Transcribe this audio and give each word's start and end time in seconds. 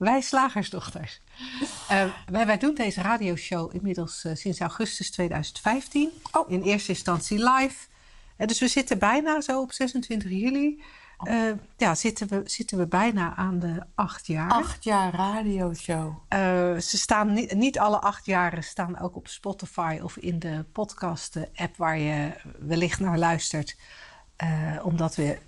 wij 0.00 0.20
slagersdochters, 0.20 1.20
uh, 1.90 2.04
wij, 2.26 2.46
wij 2.46 2.58
doen 2.58 2.74
deze 2.74 3.02
radioshow 3.02 3.74
inmiddels 3.74 4.24
uh, 4.24 4.34
sinds 4.34 4.60
augustus 4.60 5.10
2015. 5.10 6.10
Oh. 6.32 6.50
In 6.50 6.62
eerste 6.62 6.88
instantie 6.88 7.38
live. 7.38 7.86
Uh, 8.38 8.46
dus 8.46 8.60
we 8.60 8.68
zitten 8.68 8.98
bijna 8.98 9.40
zo 9.40 9.60
op 9.60 9.72
26 9.72 10.30
juli. 10.30 10.82
Uh, 11.22 11.50
ja, 11.76 11.94
zitten 11.94 12.28
we, 12.28 12.42
zitten 12.44 12.78
we 12.78 12.86
bijna 12.86 13.36
aan 13.36 13.58
de 13.58 13.82
acht 13.94 14.26
jaar. 14.26 14.50
Acht 14.50 14.84
jaar 14.84 15.14
radioshow. 15.14 16.14
Ze 16.80 16.98
staan 16.98 17.32
niet, 17.32 17.54
niet 17.54 17.78
alle 17.78 18.00
acht 18.00 18.26
jaren 18.26 18.64
staan 18.64 18.98
ook 18.98 19.16
op 19.16 19.28
Spotify 19.28 19.98
of 20.02 20.16
in 20.16 20.38
de 20.38 20.64
podcast-app 20.72 21.76
waar 21.76 21.98
je 21.98 22.32
wellicht 22.58 23.00
naar 23.00 23.18
luistert. 23.18 23.76
Omdat 24.82 25.14
we 25.14 25.38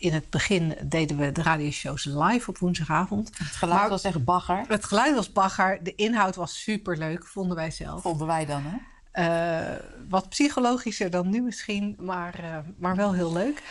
in 0.00 0.12
het 0.12 0.30
begin 0.30 0.76
deden 0.82 1.16
we 1.16 1.32
de 1.32 1.42
radioshows 1.42 2.04
live 2.04 2.50
op 2.50 2.58
woensdagavond. 2.58 3.38
Het 3.38 3.46
geluid 3.46 3.80
maar, 3.80 3.88
was 3.88 4.04
echt 4.04 4.24
bagger. 4.24 4.64
Het 4.68 4.84
geluid 4.84 5.14
was 5.14 5.32
bagger. 5.32 5.82
De 5.82 5.94
inhoud 5.94 6.36
was 6.36 6.62
superleuk, 6.62 7.26
vonden 7.26 7.56
wij 7.56 7.70
zelf. 7.70 8.02
Vonden 8.02 8.26
wij 8.26 8.46
dan, 8.46 8.62
hè? 8.64 8.76
Uh, 9.14 9.76
wat 10.08 10.28
psychologischer 10.28 11.10
dan 11.10 11.28
nu 11.28 11.42
misschien, 11.42 11.96
maar, 11.98 12.44
uh, 12.44 12.58
maar 12.78 12.96
wel 12.96 13.14
heel 13.14 13.32
leuk. 13.32 13.62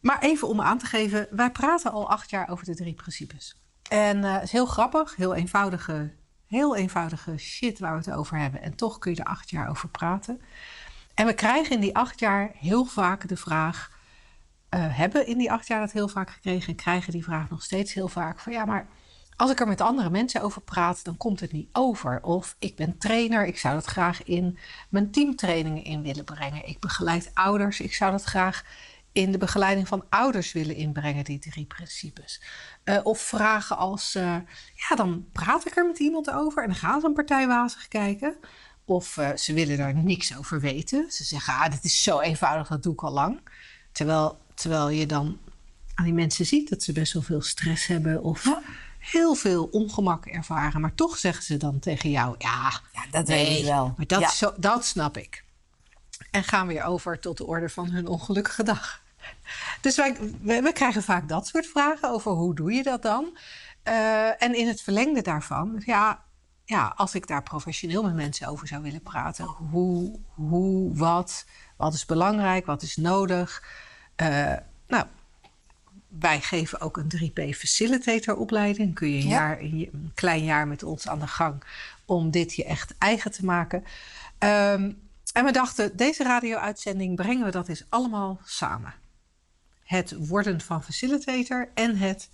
Maar 0.00 0.20
even 0.20 0.48
om 0.48 0.60
aan 0.60 0.78
te 0.78 0.86
geven, 0.86 1.28
wij 1.30 1.50
praten 1.50 1.92
al 1.92 2.10
acht 2.10 2.30
jaar 2.30 2.48
over 2.50 2.64
de 2.64 2.74
drie 2.74 2.94
principes. 2.94 3.60
En 3.88 4.16
uh, 4.18 4.32
het 4.32 4.42
is 4.42 4.52
heel 4.52 4.66
grappig, 4.66 5.16
heel 5.16 5.34
eenvoudige, 5.34 6.12
heel 6.46 6.76
eenvoudige 6.76 7.38
shit 7.38 7.78
waar 7.78 7.92
we 7.92 7.98
het 7.98 8.16
over 8.16 8.38
hebben. 8.38 8.62
En 8.62 8.74
toch 8.74 8.98
kun 8.98 9.14
je 9.14 9.20
er 9.20 9.24
acht 9.24 9.50
jaar 9.50 9.68
over 9.68 9.88
praten. 9.88 10.40
En 11.14 11.26
we 11.26 11.34
krijgen 11.34 11.74
in 11.74 11.80
die 11.80 11.96
acht 11.96 12.20
jaar 12.20 12.50
heel 12.54 12.84
vaak 12.84 13.28
de 13.28 13.36
vraag, 13.36 13.90
uh, 14.70 14.96
hebben 14.96 15.26
in 15.26 15.38
die 15.38 15.52
acht 15.52 15.66
jaar 15.66 15.80
dat 15.80 15.92
heel 15.92 16.08
vaak 16.08 16.30
gekregen 16.30 16.68
en 16.68 16.74
krijgen 16.74 17.12
die 17.12 17.24
vraag 17.24 17.50
nog 17.50 17.62
steeds 17.62 17.94
heel 17.94 18.08
vaak 18.08 18.40
van 18.40 18.52
ja, 18.52 18.64
maar 18.64 18.86
als 19.38 19.50
ik 19.50 19.60
er 19.60 19.66
met 19.66 19.80
andere 19.80 20.10
mensen 20.10 20.42
over 20.42 20.62
praat, 20.62 21.04
dan 21.04 21.16
komt 21.16 21.40
het 21.40 21.52
niet 21.52 21.68
over. 21.72 22.22
Of 22.22 22.56
ik 22.58 22.76
ben 22.76 22.98
trainer, 22.98 23.46
ik 23.46 23.58
zou 23.58 23.74
dat 23.74 23.84
graag 23.84 24.24
in 24.24 24.58
mijn 24.88 25.10
teamtrainingen 25.10 25.84
in 25.84 26.02
willen 26.02 26.24
brengen. 26.24 26.68
Ik 26.68 26.80
begeleid 26.80 27.30
ouders, 27.34 27.80
ik 27.80 27.94
zou 27.94 28.10
dat 28.10 28.24
graag 28.24 28.64
in 29.12 29.32
de 29.32 29.38
begeleiding 29.38 29.88
van 29.88 30.04
ouders 30.08 30.52
willen 30.52 30.74
inbrengen, 30.74 31.24
die 31.24 31.38
drie 31.38 31.66
principes. 31.66 32.42
Uh, 32.84 33.00
of 33.02 33.20
vragen 33.20 33.76
als, 33.76 34.14
uh, 34.14 34.36
ja, 34.74 34.96
dan 34.96 35.26
praat 35.32 35.66
ik 35.66 35.76
er 35.76 35.86
met 35.86 35.98
iemand 35.98 36.30
over 36.30 36.62
en 36.62 36.68
dan 36.68 36.78
gaan 36.78 37.00
ze 37.00 37.06
een 37.06 37.12
partij 37.12 37.46
wazig 37.46 37.88
kijken. 37.88 38.36
Of 38.84 39.18
ze 39.34 39.52
willen 39.52 39.76
daar 39.76 39.94
niks 39.94 40.36
over 40.38 40.60
weten. 40.60 41.10
Ze 41.10 41.24
zeggen, 41.24 41.54
ah, 41.54 41.70
dit 41.70 41.84
is 41.84 42.02
zo 42.02 42.20
eenvoudig, 42.20 42.68
dat 42.68 42.82
doe 42.82 42.92
ik 42.92 43.02
al 43.02 43.12
lang. 43.12 43.40
Terwijl, 43.92 44.38
terwijl 44.58 44.88
je 44.88 45.06
dan 45.06 45.38
aan 45.94 46.04
die 46.04 46.14
mensen 46.14 46.46
ziet 46.46 46.68
dat 46.68 46.82
ze 46.82 46.92
best 46.92 47.12
wel 47.12 47.22
veel 47.22 47.42
stress 47.42 47.86
hebben 47.86 48.22
of 48.22 48.44
ja. 48.44 48.62
heel 48.98 49.34
veel 49.34 49.64
ongemak 49.64 50.26
ervaren. 50.26 50.80
Maar 50.80 50.94
toch 50.94 51.16
zeggen 51.16 51.44
ze 51.44 51.56
dan 51.56 51.78
tegen 51.78 52.10
jou, 52.10 52.34
ja, 52.38 52.80
ja 52.92 53.04
dat 53.10 53.26
nee, 53.26 53.46
weet 53.46 53.58
ik 53.58 53.64
wel. 53.64 53.94
Maar 53.96 54.06
dat, 54.06 54.20
ja. 54.20 54.30
zo, 54.30 54.52
dat 54.56 54.84
snap 54.84 55.16
ik. 55.16 55.44
En 56.30 56.44
gaan 56.44 56.66
weer 56.66 56.84
over 56.84 57.20
tot 57.20 57.36
de 57.36 57.46
orde 57.46 57.68
van 57.68 57.90
hun 57.90 58.06
ongelukkige 58.06 58.62
dag. 58.62 59.00
Dus 59.80 59.96
wij, 59.96 60.16
we, 60.42 60.70
krijgen 60.74 61.02
vaak 61.02 61.28
dat 61.28 61.46
soort 61.46 61.66
vragen 61.66 62.10
over 62.10 62.32
hoe 62.32 62.54
doe 62.54 62.72
je 62.72 62.82
dat 62.82 63.02
dan? 63.02 63.38
Uh, 63.84 64.42
en 64.42 64.54
in 64.54 64.68
het 64.68 64.82
verlengde 64.82 65.22
daarvan, 65.22 65.82
ja, 65.84 66.24
ja, 66.64 66.92
als 66.96 67.14
ik 67.14 67.26
daar 67.26 67.42
professioneel 67.42 68.02
met 68.02 68.14
mensen 68.14 68.48
over 68.48 68.66
zou 68.66 68.82
willen 68.82 69.02
praten, 69.02 69.44
hoe, 69.44 70.18
hoe 70.34 70.96
wat, 70.96 71.44
wat 71.76 71.94
is 71.94 72.06
belangrijk, 72.06 72.66
wat 72.66 72.82
is 72.82 72.96
nodig? 72.96 73.62
Uh, 74.22 74.52
nou, 74.86 75.06
wij 76.08 76.40
geven 76.40 76.80
ook 76.80 76.96
een 76.96 77.12
3P 77.16 77.56
Facilitator 77.56 78.36
opleiding. 78.36 78.94
Kun 78.94 79.10
je 79.10 79.22
een, 79.22 79.28
ja. 79.28 79.38
jaar, 79.38 79.60
een 79.60 80.12
klein 80.14 80.44
jaar 80.44 80.68
met 80.68 80.82
ons 80.82 81.08
aan 81.08 81.20
de 81.20 81.26
gang 81.26 81.62
om 82.04 82.30
dit 82.30 82.54
je 82.54 82.64
echt 82.64 82.94
eigen 82.98 83.30
te 83.30 83.44
maken. 83.44 83.84
Um, 84.38 85.08
en 85.32 85.44
we 85.44 85.52
dachten, 85.52 85.96
deze 85.96 86.22
radio-uitzending 86.22 87.16
brengen 87.16 87.44
we 87.44 87.50
dat 87.50 87.68
eens 87.68 87.84
allemaal 87.88 88.40
samen. 88.44 88.94
Het 89.84 90.26
worden 90.26 90.60
van 90.60 90.84
facilitator 90.84 91.68
en 91.74 91.96
het 91.96 92.28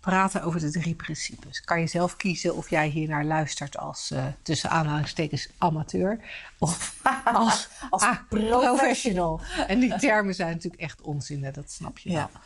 praten 0.00 0.42
over 0.42 0.60
de 0.60 0.70
drie 0.70 0.94
principes. 0.94 1.60
Kan 1.60 1.80
je 1.80 1.86
zelf 1.86 2.16
kiezen 2.16 2.56
of 2.56 2.70
jij 2.70 2.88
hier 2.88 3.08
naar 3.08 3.24
luistert 3.24 3.76
als 3.76 4.10
uh, 4.10 4.26
tussen 4.42 4.70
aanhalingstekens 4.70 5.48
amateur 5.58 6.20
of 6.58 6.96
als, 7.24 7.68
als 7.90 8.02
ah, 8.02 8.18
professional. 8.28 9.40
En 9.66 9.80
die 9.80 9.96
termen 9.98 10.34
zijn 10.34 10.52
natuurlijk 10.52 10.82
echt 10.82 11.00
onzin, 11.00 11.44
hè? 11.44 11.50
dat 11.50 11.70
snap 11.70 11.98
je 11.98 12.10
ja. 12.10 12.30
wel. 12.32 12.42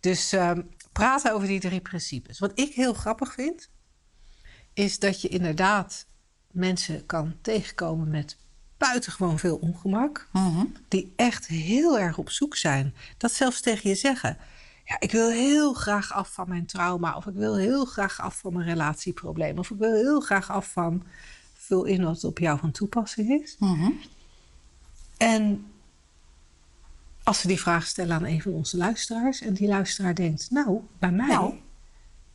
Dus 0.00 0.32
um, 0.32 0.70
praten 0.92 1.32
over 1.32 1.48
die 1.48 1.60
drie 1.60 1.80
principes. 1.80 2.38
Wat 2.38 2.52
ik 2.54 2.74
heel 2.74 2.94
grappig 2.94 3.32
vind, 3.32 3.70
is 4.72 4.98
dat 4.98 5.20
je 5.20 5.28
inderdaad 5.28 6.06
mensen 6.50 7.06
kan 7.06 7.34
tegenkomen 7.40 8.10
met 8.10 8.36
buitengewoon 8.76 9.38
veel 9.38 9.56
ongemak. 9.56 10.28
Mhm. 10.32 10.64
Die 10.88 11.12
echt 11.16 11.46
heel 11.46 11.98
erg 11.98 12.18
op 12.18 12.30
zoek 12.30 12.56
zijn. 12.56 12.94
Dat 13.16 13.32
zelfs 13.32 13.60
tegen 13.60 13.88
je 13.88 13.96
zeggen. 13.96 14.38
Ja, 14.84 14.96
ik 15.00 15.12
wil 15.12 15.30
heel 15.30 15.72
graag 15.72 16.12
af 16.12 16.32
van 16.32 16.48
mijn 16.48 16.66
trauma. 16.66 17.16
Of 17.16 17.26
ik 17.26 17.34
wil 17.34 17.56
heel 17.56 17.84
graag 17.84 18.20
af 18.20 18.38
van 18.38 18.52
mijn 18.52 18.66
relatieprobleem. 18.66 19.58
Of 19.58 19.70
ik 19.70 19.78
wil 19.78 19.92
heel 19.92 20.20
graag 20.20 20.50
af 20.50 20.72
van... 20.72 21.02
Vul 21.54 21.84
in 21.84 22.04
wat 22.04 22.24
op 22.24 22.38
jou 22.38 22.58
van 22.58 22.70
toepassing 22.70 23.42
is. 23.42 23.56
Mm-hmm. 23.58 24.00
En 25.16 25.66
als 27.22 27.40
ze 27.40 27.46
die 27.46 27.60
vraag 27.60 27.86
stellen 27.86 28.16
aan 28.16 28.24
een 28.24 28.42
van 28.42 28.52
onze 28.52 28.76
luisteraars... 28.76 29.40
en 29.40 29.54
die 29.54 29.68
luisteraar 29.68 30.14
denkt, 30.14 30.50
nou, 30.50 30.80
bij 30.98 31.10
mij... 31.10 31.26
Nou, 31.26 31.54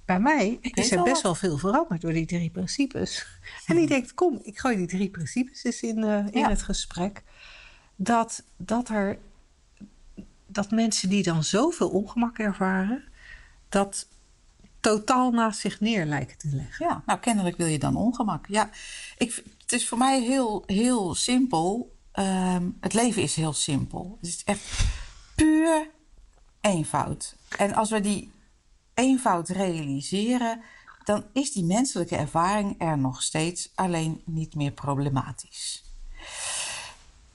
bij 0.06 0.20
mij 0.20 0.58
is 0.62 0.92
er 0.92 1.04
best 1.04 1.22
wel 1.22 1.36
veel 1.36 1.58
veranderd 1.58 2.02
door 2.02 2.14
die 2.14 2.26
drie 2.26 2.50
principes. 2.50 3.28
En 3.66 3.76
die 3.76 3.88
denkt, 3.88 4.14
kom, 4.14 4.40
ik 4.44 4.60
gooi 4.60 4.76
die 4.76 4.88
drie 4.88 5.10
principes 5.10 5.64
eens 5.64 5.82
in, 5.82 5.98
uh, 5.98 6.26
in 6.32 6.40
ja. 6.40 6.50
het 6.50 6.62
gesprek. 6.62 7.24
Dat, 7.96 8.44
dat, 8.58 8.90
er, 8.90 9.18
dat 10.58 10.72
mensen 10.72 11.10
die 11.10 11.24
dan 11.24 11.44
zoveel 11.44 11.90
ongemak 11.90 12.38
ervaren... 12.38 13.04
dat 13.70 14.08
totaal 14.80 15.32
naast 15.32 15.60
zich 15.60 15.80
neer 15.80 16.06
lijken 16.06 16.38
te 16.38 16.50
leggen. 16.52 16.86
Ja, 16.86 17.04
nou 17.06 17.20
kennelijk 17.20 17.58
wil 17.58 17.68
je 17.68 17.80
dan 17.80 17.96
ongemak. 17.96 18.48
Ja, 18.48 18.70
ik, 19.18 19.44
het 19.62 19.72
is 19.72 19.88
voor 19.88 19.98
mij 19.98 20.22
heel, 20.22 20.64
heel 20.66 21.16
simpel. 21.16 21.96
Um, 22.14 22.78
het 22.80 22.94
leven 22.94 23.22
is 23.22 23.36
heel 23.36 23.54
simpel. 23.54 24.18
Het 24.22 24.30
is 24.30 24.44
echt 24.44 24.86
puur 25.36 25.90
eenvoud. 26.62 27.36
En 27.58 27.74
als 27.74 27.90
we 27.90 28.02
die 28.02 28.32
eenvoud 28.94 29.50
realiseren, 29.50 30.62
dan 31.04 31.26
is 31.34 31.52
die 31.52 31.64
menselijke 31.64 32.16
ervaring 32.16 32.76
er 32.82 32.98
nog 32.98 33.22
steeds, 33.22 33.72
alleen 33.76 34.22
niet 34.26 34.56
meer 34.56 34.72
problematisch. 34.72 35.84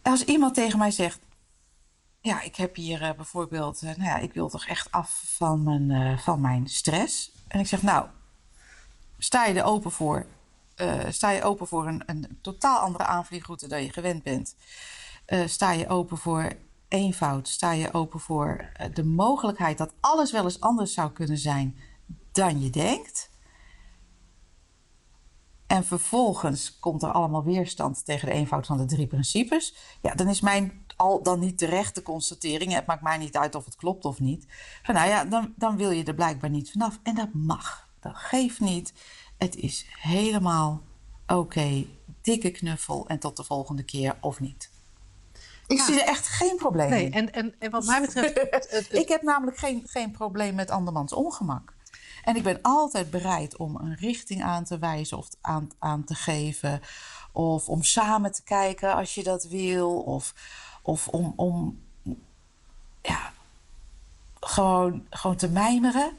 Als 0.02 0.24
iemand 0.24 0.54
tegen 0.54 0.78
mij 0.78 0.90
zegt: 0.90 1.18
Ja, 2.22 2.40
ik 2.40 2.56
heb 2.56 2.76
hier 2.76 3.02
uh, 3.02 3.12
bijvoorbeeld, 3.12 3.82
uh, 3.82 3.90
nou 3.90 4.02
ja, 4.02 4.16
ik 4.16 4.32
wil 4.32 4.48
toch 4.48 4.66
echt 4.66 4.90
af 4.90 5.22
van 5.26 5.62
mijn, 5.62 5.90
uh, 5.90 6.18
van 6.18 6.40
mijn 6.40 6.68
stress. 6.68 7.32
En 7.48 7.60
ik 7.60 7.66
zeg: 7.66 7.82
Nou, 7.82 8.06
sta 9.18 9.44
je 9.46 9.54
er 9.54 9.64
open 9.64 9.90
voor? 9.90 10.26
sta 11.08 11.30
je 11.30 11.42
open 11.42 11.66
voor 11.66 11.86
een, 11.86 12.02
een 12.06 12.38
totaal 12.40 12.78
andere 12.78 13.04
aanvliegroute 13.04 13.68
dan 13.68 13.82
je 13.82 13.92
gewend 13.92 14.22
bent? 14.22 14.54
sta 15.46 15.72
je 15.72 15.88
open 15.88 16.18
voor 16.18 16.52
eenvoud 16.88 17.48
sta 17.48 17.72
je 17.72 17.92
open 17.92 18.20
voor 18.20 18.72
de 18.92 19.04
mogelijkheid 19.04 19.78
dat 19.78 19.92
alles 20.00 20.32
wel 20.32 20.44
eens 20.44 20.60
anders 20.60 20.94
zou 20.94 21.10
kunnen 21.10 21.38
zijn 21.38 21.76
dan 22.32 22.62
je 22.62 22.70
denkt. 22.70 23.30
En 25.66 25.84
vervolgens 25.84 26.78
komt 26.78 27.02
er 27.02 27.12
allemaal 27.12 27.44
weerstand 27.44 28.04
tegen 28.04 28.28
de 28.28 28.34
eenvoud 28.34 28.66
van 28.66 28.76
de 28.76 28.84
drie 28.84 29.06
principes. 29.06 29.74
Ja, 30.02 30.14
dan 30.14 30.28
is 30.28 30.40
mijn 30.40 30.81
al 31.02 31.22
dan 31.22 31.38
niet 31.38 31.58
terechte 31.58 32.02
constatering, 32.02 32.72
het 32.72 32.86
maakt 32.86 33.02
mij 33.02 33.18
niet 33.18 33.36
uit 33.36 33.54
of 33.54 33.64
het 33.64 33.76
klopt 33.76 34.04
of 34.04 34.20
niet. 34.20 34.46
Van 34.82 34.94
nou 34.94 35.08
ja, 35.08 35.24
dan, 35.24 35.52
dan 35.56 35.76
wil 35.76 35.90
je 35.90 36.04
er 36.04 36.14
blijkbaar 36.14 36.50
niet 36.50 36.70
vanaf. 36.70 36.98
En 37.02 37.14
dat 37.14 37.32
mag. 37.32 37.88
Dat 38.00 38.16
geeft 38.16 38.60
niet. 38.60 38.92
Het 39.38 39.56
is 39.56 39.86
helemaal 40.00 40.82
oké. 41.26 41.34
Okay. 41.34 41.88
Dikke 42.22 42.50
knuffel 42.50 43.04
en 43.08 43.18
tot 43.18 43.36
de 43.36 43.44
volgende 43.44 43.82
keer 43.82 44.16
of 44.20 44.40
niet. 44.40 44.70
Ik 45.66 45.78
ja. 45.78 45.84
zie 45.84 46.00
er 46.00 46.08
echt 46.08 46.26
geen 46.26 46.56
probleem 46.56 46.90
nee, 46.90 47.04
in. 47.04 47.12
En, 47.12 47.32
en, 47.32 47.54
en 47.58 47.70
wat 47.70 47.84
mij 47.84 48.00
betreft... 48.00 48.92
ik 49.02 49.08
heb 49.08 49.22
namelijk 49.22 49.56
geen, 49.56 49.82
geen 49.86 50.10
probleem 50.10 50.54
met 50.54 50.70
andermans 50.70 51.12
ongemak. 51.12 51.74
En 52.24 52.36
ik 52.36 52.42
ben 52.42 52.58
altijd 52.62 53.10
bereid 53.10 53.56
om 53.56 53.76
een 53.76 53.94
richting 53.94 54.42
aan 54.42 54.64
te 54.64 54.78
wijzen 54.78 55.18
of 55.18 55.28
aan, 55.40 55.70
aan 55.78 56.04
te 56.04 56.14
geven. 56.14 56.80
Of 57.32 57.68
om 57.68 57.82
samen 57.82 58.32
te 58.32 58.42
kijken 58.42 58.94
als 58.94 59.14
je 59.14 59.22
dat 59.22 59.44
wil. 59.44 60.00
Of, 60.00 60.34
of 60.82 61.08
om, 61.08 61.32
om 61.36 61.80
ja, 63.02 63.32
gewoon, 64.40 65.06
gewoon 65.10 65.36
te 65.36 65.48
mijmeren. 65.48 66.16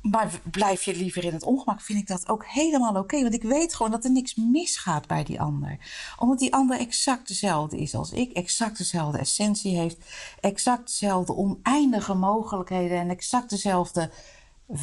Maar 0.00 0.40
blijf 0.42 0.82
je 0.82 0.96
liever 0.96 1.24
in 1.24 1.32
het 1.32 1.42
ongemak, 1.42 1.80
vind 1.80 1.98
ik 1.98 2.06
dat 2.06 2.28
ook 2.28 2.46
helemaal 2.46 2.96
oké. 2.96 3.22
want 3.22 3.34
ik 3.34 3.42
weet 3.42 3.74
gewoon 3.74 3.92
dat 3.92 4.04
er 4.04 4.10
niks 4.10 4.34
misgaat 4.34 5.06
bij 5.06 5.24
die 5.24 5.40
ander. 5.40 5.78
Omdat 6.18 6.38
die 6.38 6.54
ander 6.54 6.78
exact 6.78 7.28
dezelfde 7.28 7.78
is 7.78 7.94
als 7.94 8.12
ik, 8.12 8.32
exact 8.32 8.78
dezelfde 8.78 9.18
essentie 9.18 9.76
heeft, 9.76 9.96
exact 10.40 10.86
dezelfde 10.86 11.34
oneindige 11.34 12.14
mogelijkheden 12.14 12.98
en 12.98 13.10
exact 13.10 13.50
dezelfde 13.50 14.10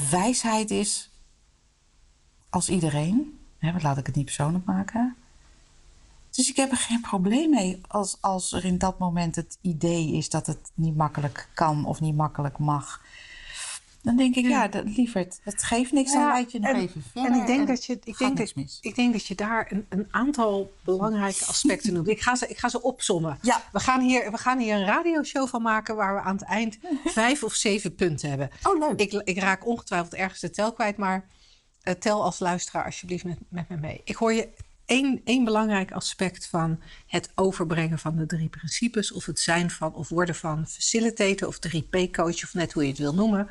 wijsheid 0.10 0.72
is 0.72 1.12
als 2.50 2.70
iedereen. 2.70 3.40
Hè, 3.58 3.82
laat 3.82 3.98
ik 3.98 4.06
het 4.06 4.16
niet 4.16 4.26
persoonlijk 4.26 4.66
maken. 4.66 5.16
Dus 6.36 6.50
ik 6.50 6.56
heb 6.56 6.72
er 6.72 6.78
geen 6.78 7.02
probleem 7.02 7.50
mee 7.50 7.82
als, 7.88 8.18
als 8.22 8.52
er 8.52 8.66
in 8.66 8.78
dat 8.78 9.00
moment 9.00 9.36
het 9.36 9.58
idee 9.62 10.14
is 10.14 10.30
dat 10.30 10.48
het 10.48 10.72
niet 10.74 10.96
makkelijk 10.96 11.48
kan 11.54 11.86
of 11.86 12.02
niet 12.02 12.16
makkelijk 12.16 12.58
mag. 12.58 13.02
Dan 14.02 14.16
denk 14.16 14.36
ik, 14.36 14.46
ja, 14.46 14.68
dat, 14.68 14.84
lieverd, 14.86 15.40
het 15.44 15.64
geeft 15.64 15.92
niks, 15.92 16.14
dan 16.14 16.26
leid 16.26 16.52
je 16.52 16.60
nog 16.60 16.70
en, 16.70 16.76
even 16.76 17.04
verder. 17.12 17.32
En 17.32 17.40
ik 17.40 17.48
denk, 17.48 17.68
dat, 17.68 17.86
je, 17.86 18.00
ik, 18.04 18.18
denk 18.18 18.38
dat, 18.38 18.54
ik 18.82 18.96
denk 18.96 19.14
dat 19.14 19.26
je 19.26 19.36
daar 19.36 19.72
een, 19.72 19.86
een 19.90 20.08
aantal 20.12 20.74
belangrijke 20.84 21.46
aspecten 21.46 21.94
noemt. 21.94 22.08
Ik 22.08 22.22
ga 22.22 22.36
ze, 22.36 22.48
ik 22.48 22.58
ga 22.58 22.70
ze 22.70 22.82
opsommen. 22.82 23.38
Ja. 23.42 23.62
We, 23.72 23.80
gaan 23.80 24.02
hier, 24.02 24.32
we 24.32 24.38
gaan 24.38 24.60
hier 24.60 24.76
een 24.76 24.86
radioshow 24.86 25.48
van 25.48 25.62
maken 25.62 25.96
waar 25.96 26.16
we 26.16 26.22
aan 26.22 26.36
het 26.36 26.46
eind 26.46 26.78
vijf 27.06 27.44
of 27.44 27.54
zeven 27.54 27.96
punten 27.96 28.30
hebben. 28.30 28.50
Oh, 28.64 28.80
leuk. 28.80 29.00
Ik, 29.00 29.12
ik 29.12 29.40
raak 29.40 29.68
ongetwijfeld 29.68 30.14
ergens 30.14 30.40
de 30.40 30.50
tel 30.50 30.74
kwijt, 30.74 30.98
maar 30.98 31.28
eh, 31.82 31.94
tel 31.94 32.24
als 32.24 32.40
luisteraar 32.40 32.86
alsjeblieft 32.86 33.24
met, 33.24 33.38
met 33.50 33.70
me 33.70 33.78
mee. 33.78 34.02
Ik 34.04 34.16
hoor 34.16 34.34
je 34.34 34.50
één, 34.86 35.22
één 35.24 35.44
belangrijk 35.44 35.92
aspect 35.92 36.48
van 36.48 36.82
het 37.08 37.32
overbrengen 37.36 38.00
van 38.00 38.18
de 38.18 38.26
drie 38.26 38.50
principes, 38.50 39.12
of 39.12 39.26
het 39.26 39.40
zijn 39.40 39.72
van 39.72 39.94
of 39.94 40.10
worden 40.10 40.36
van 40.36 40.68
facilitator 40.68 41.48
of 41.48 41.60
3P-coach, 41.68 42.44
of 42.44 42.54
net 42.54 42.74
hoe 42.74 42.84
je 42.84 42.90
het 42.90 42.98
wil 42.98 43.14
noemen, 43.14 43.48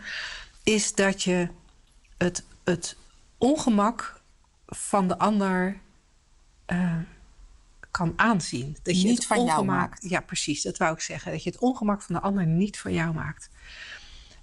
is 0.63 0.95
dat 0.95 1.23
je 1.23 1.49
het, 2.19 2.45
het 2.65 2.97
ongemak 3.39 4.21
van 4.67 5.09
de 5.09 5.19
ander 5.19 5.81
eh, 6.67 6.97
kan 7.91 8.13
aanzien. 8.17 8.77
Dat 8.83 9.01
je 9.01 9.07
Niet 9.07 9.17
het 9.17 9.27
van 9.27 9.37
jou 9.45 9.51
ongemak, 9.51 9.91
maakt. 9.91 10.09
Ja, 10.09 10.21
precies, 10.21 10.63
dat 10.63 10.77
wou 10.77 10.95
ik 10.95 11.01
zeggen. 11.01 11.33
Dat 11.33 11.43
je 11.43 11.51
het 11.51 11.59
ongemak 11.59 12.03
van 12.03 12.15
de 12.15 12.21
ander 12.21 12.47
niet 12.47 12.79
van 12.79 12.93
jou 12.93 13.15
maakt. 13.15 13.51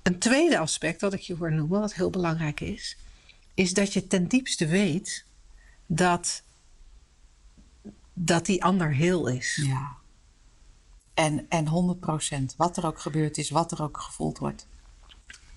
Een 0.04 0.20
tweede 0.20 0.58
aspect 0.58 1.00
dat 1.00 1.14
ik 1.14 1.20
je 1.20 1.36
hoor 1.36 1.52
noemen, 1.52 1.80
wat 1.80 1.94
heel 1.94 2.10
belangrijk 2.10 2.60
is, 2.60 2.98
is 3.54 3.74
dat 3.74 3.94
je 3.94 4.08
ten 4.08 4.28
diepste 4.28 4.68
weet 4.68 5.26
dat, 5.86 6.44
dat 8.22 8.46
die 8.46 8.64
ander 8.64 8.94
heel 8.94 9.28
is. 9.28 9.60
Ja. 9.66 9.96
En, 11.14 11.46
en 11.50 11.98
100% 12.52 12.56
Wat 12.58 12.78
er 12.78 12.86
ook 12.86 13.00
gebeurd 13.00 13.38
is, 13.38 13.50
wat 13.50 13.72
er 13.72 13.84
ook 13.84 13.98
gevoeld 13.98 14.38
wordt. 14.38 14.68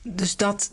Dus 0.02 0.36
dat, 0.36 0.70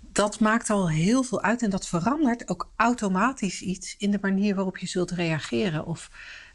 dat 0.00 0.40
maakt 0.40 0.70
al 0.70 0.90
heel 0.90 1.22
veel 1.22 1.42
uit 1.42 1.62
en 1.62 1.70
dat 1.70 1.86
verandert 1.86 2.48
ook 2.48 2.68
automatisch 2.76 3.62
iets 3.62 3.94
in 3.98 4.10
de 4.10 4.18
manier 4.20 4.54
waarop 4.54 4.78
je 4.78 4.86
zult 4.86 5.10
reageren. 5.10 5.86
Of 5.86 6.10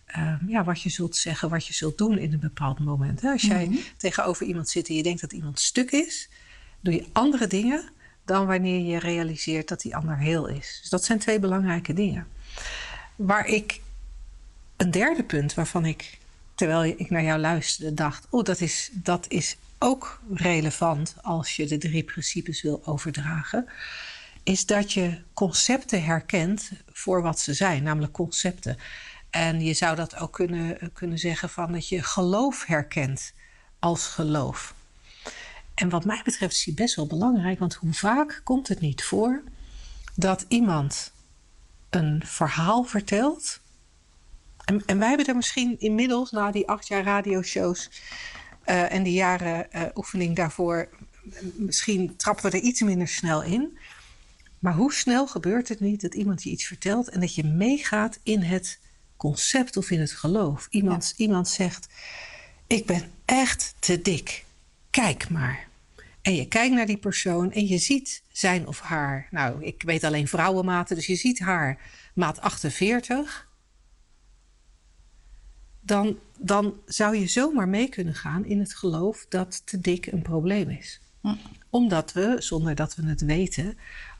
ehm, 0.06 0.48
ja, 0.48 0.63
wat 0.63 0.81
je 0.81 0.89
zult 0.89 1.16
zeggen, 1.16 1.50
wat 1.50 1.66
je 1.66 1.74
zult 1.74 1.98
doen 1.98 2.18
in 2.18 2.33
een 2.33 2.39
bepaald 2.39 2.80
moment. 2.80 3.22
hè. 3.22 3.31
Als 3.31 3.42
jij 3.42 3.83
tegenover 3.98 4.45
iemand 4.45 4.69
zit 4.69 4.89
en 4.89 4.95
je 4.95 5.04
denkt 5.04 5.22
dat 5.22 5.33
iemand 5.33 5.60
stuk 5.60 5.92
is, 5.92 6.30
doe 6.80 6.94
je 6.94 7.06
andere 7.12 7.48
dingen 7.48 7.89
dan 8.25 8.45
wanneer 8.45 8.86
je 8.86 9.00
realiseert 9.00 9.68
dat 9.68 9.81
die 9.81 9.95
ander 9.95 10.18
heel 10.18 10.48
is. 10.48 10.78
Dus 10.81 10.89
dat 10.89 11.06
zijn 11.06 11.19
twee 11.19 11.39
belangrijke 11.39 11.94
dingen. 11.94 12.28
Waar 13.16 13.45
ik 13.45 13.81
een 14.81 14.92
derde 14.92 15.24
punt 15.24 15.54
waarvan 15.54 15.86
ik, 15.86 16.18
terwijl 16.56 16.83
ik 16.83 17.10
naar 17.10 17.24
jou 17.24 17.39
luisterde, 17.39 17.94
dacht: 17.94 18.28
oh, 18.30 18.44
dat 18.44 18.62
is, 18.62 18.89
dat 18.94 19.25
is 19.28 19.57
ook 19.78 20.22
relevant 20.33 21.16
als 21.22 21.56
je 21.56 21.68
de 21.68 21.78
drie 21.78 22.04
principes 22.04 22.62
wil 22.62 22.81
overdragen. 22.86 23.68
Is 24.44 24.66
dat 24.66 24.94
je 24.94 25.22
concepten 25.33 26.04
herkent 26.04 26.72
voor 26.92 27.22
wat 27.22 27.39
ze 27.39 27.54
zijn, 27.54 27.83
namelijk 27.83 28.13
concepten. 28.13 28.78
En 29.30 29.62
je 29.62 29.74
zou 29.74 29.95
dat 29.95 30.16
ook 30.16 30.33
kunnen, 30.33 30.92
kunnen 30.94 31.18
zeggen 31.18 31.50
van 31.50 31.72
dat 31.72 31.88
je 31.88 32.04
geloof 32.04 32.66
herkent 32.66 33.33
als 33.80 34.07
geloof. 34.07 34.74
En 35.74 35.89
wat 35.89 36.06
mij 36.06 36.22
betreft 36.24 36.56
is 36.56 36.63
die 36.63 36.74
best 36.74 36.95
wel 36.95 37.07
belangrijk, 37.07 37.60
want 37.60 37.74
hoe 37.74 37.94
vaak 37.94 38.42
komt 38.44 38.68
het 38.68 38.80
niet 38.80 39.04
voor 39.04 39.44
dat 40.16 40.45
iemand 40.48 41.12
een 41.89 42.22
verhaal 42.25 42.83
vertelt. 42.83 43.60
En, 44.65 44.83
en 44.85 44.99
wij 44.99 45.07
hebben 45.07 45.27
er 45.27 45.35
misschien 45.35 45.79
inmiddels, 45.79 46.31
na 46.31 46.51
die 46.51 46.67
acht 46.67 46.87
jaar 46.87 47.03
radioshows 47.03 47.89
eh, 48.63 48.93
en 48.93 49.03
die 49.03 49.13
jaren 49.13 49.71
eh, 49.71 49.81
oefening 49.95 50.35
daarvoor, 50.35 50.89
misschien 51.55 52.15
trappen 52.15 52.51
we 52.51 52.57
er 52.57 52.63
iets 52.63 52.81
minder 52.81 53.07
snel 53.07 53.43
in. 53.43 53.77
Maar 54.59 54.73
hoe 54.73 54.93
snel 54.93 55.27
gebeurt 55.27 55.69
het 55.69 55.79
niet 55.79 56.01
dat 56.01 56.13
iemand 56.13 56.43
je 56.43 56.49
iets 56.49 56.65
vertelt 56.65 57.09
en 57.09 57.19
dat 57.19 57.35
je 57.35 57.43
meegaat 57.43 58.19
in 58.23 58.41
het 58.41 58.79
concept 59.17 59.77
of 59.77 59.91
in 59.91 59.99
het 59.99 60.11
geloof? 60.11 60.67
Iemand, 60.69 61.13
iemand 61.17 61.47
zegt: 61.47 61.87
Ik 62.67 62.85
ben 62.85 63.11
echt 63.25 63.75
te 63.79 64.01
dik. 64.01 64.45
Kijk 64.89 65.29
maar. 65.29 65.67
En 66.21 66.35
je 66.35 66.47
kijkt 66.47 66.75
naar 66.75 66.85
die 66.85 66.97
persoon 66.97 67.51
en 67.51 67.67
je 67.67 67.77
ziet 67.77 68.21
zijn 68.31 68.67
of 68.67 68.79
haar. 68.79 69.27
Nou, 69.31 69.63
ik 69.63 69.83
weet 69.83 70.03
alleen 70.03 70.27
vrouwenmaten, 70.27 70.95
dus 70.95 71.05
je 71.05 71.15
ziet 71.15 71.39
haar 71.39 71.77
maat 72.13 72.41
48. 72.41 73.49
Dan, 75.81 76.18
dan 76.38 76.74
zou 76.86 77.16
je 77.16 77.28
zomaar 77.28 77.68
mee 77.68 77.89
kunnen 77.89 78.16
gaan 78.16 78.45
in 78.45 78.60
het 78.60 78.75
geloof 78.75 79.25
dat 79.30 79.62
te 79.66 79.80
dik 79.80 80.06
een 80.06 80.22
probleem 80.22 80.69
is. 80.69 81.00
Omdat 81.69 82.13
we, 82.13 82.36
zonder 82.39 82.75
dat 82.75 82.95
we 82.95 83.07
het 83.07 83.22
weten, 83.22 83.78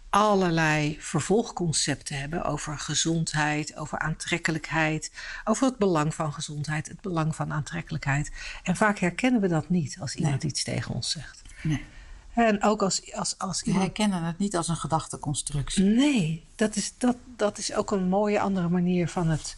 allerlei 0.10 0.98
vervolgconcepten 1.00 2.19
hebben 2.19 2.44
over 2.44 2.80
gezondheid, 2.80 3.75
over 3.75 4.00
aantrekkelijkheid, 4.00 5.12
over 5.44 5.68
het 5.68 5.78
belang 5.78 6.16
van 6.16 6.34
gezondheid, 6.34 6.88
het 6.88 7.02
belang 7.02 7.36
van 7.36 7.54
aantrekkelijkheid. 7.54 8.31
En 8.63 8.75
vaak 8.75 9.00
herkennen 9.00 9.42
we 9.42 9.48
dat 9.48 9.69
niet 9.69 9.98
als 10.00 10.16
iemand 10.16 10.44
iets 10.44 10.63
tegen 10.63 10.94
ons 10.94 11.12
zegt. 11.12 11.42
Nee. 11.63 11.86
En 12.34 12.63
ook 12.63 12.82
als, 12.82 13.13
als, 13.13 13.38
als 13.38 13.60
We 13.60 13.65
iemand 13.65 13.86
herkennen 13.86 14.24
het 14.24 14.38
niet 14.38 14.56
als 14.56 14.68
een 14.68 14.75
gedachteconstructie. 14.75 15.84
Nee, 15.84 16.46
dat 16.56 16.75
is, 16.75 16.94
dat, 16.98 17.18
dat 17.36 17.58
is 17.58 17.74
ook 17.74 17.91
een 17.91 18.08
mooie 18.08 18.39
andere 18.39 18.70
manier 18.70 19.08
van 19.08 19.27
het 19.27 19.58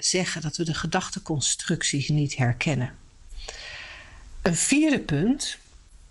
zeggen 0.00 0.42
dat 0.42 0.56
we 0.56 0.64
de 0.64 0.74
gedachteconstructies 0.74 2.08
niet 2.08 2.36
herkennen. 2.36 2.94
Een 4.42 4.56
vierde 4.56 5.00
punt 5.00 5.58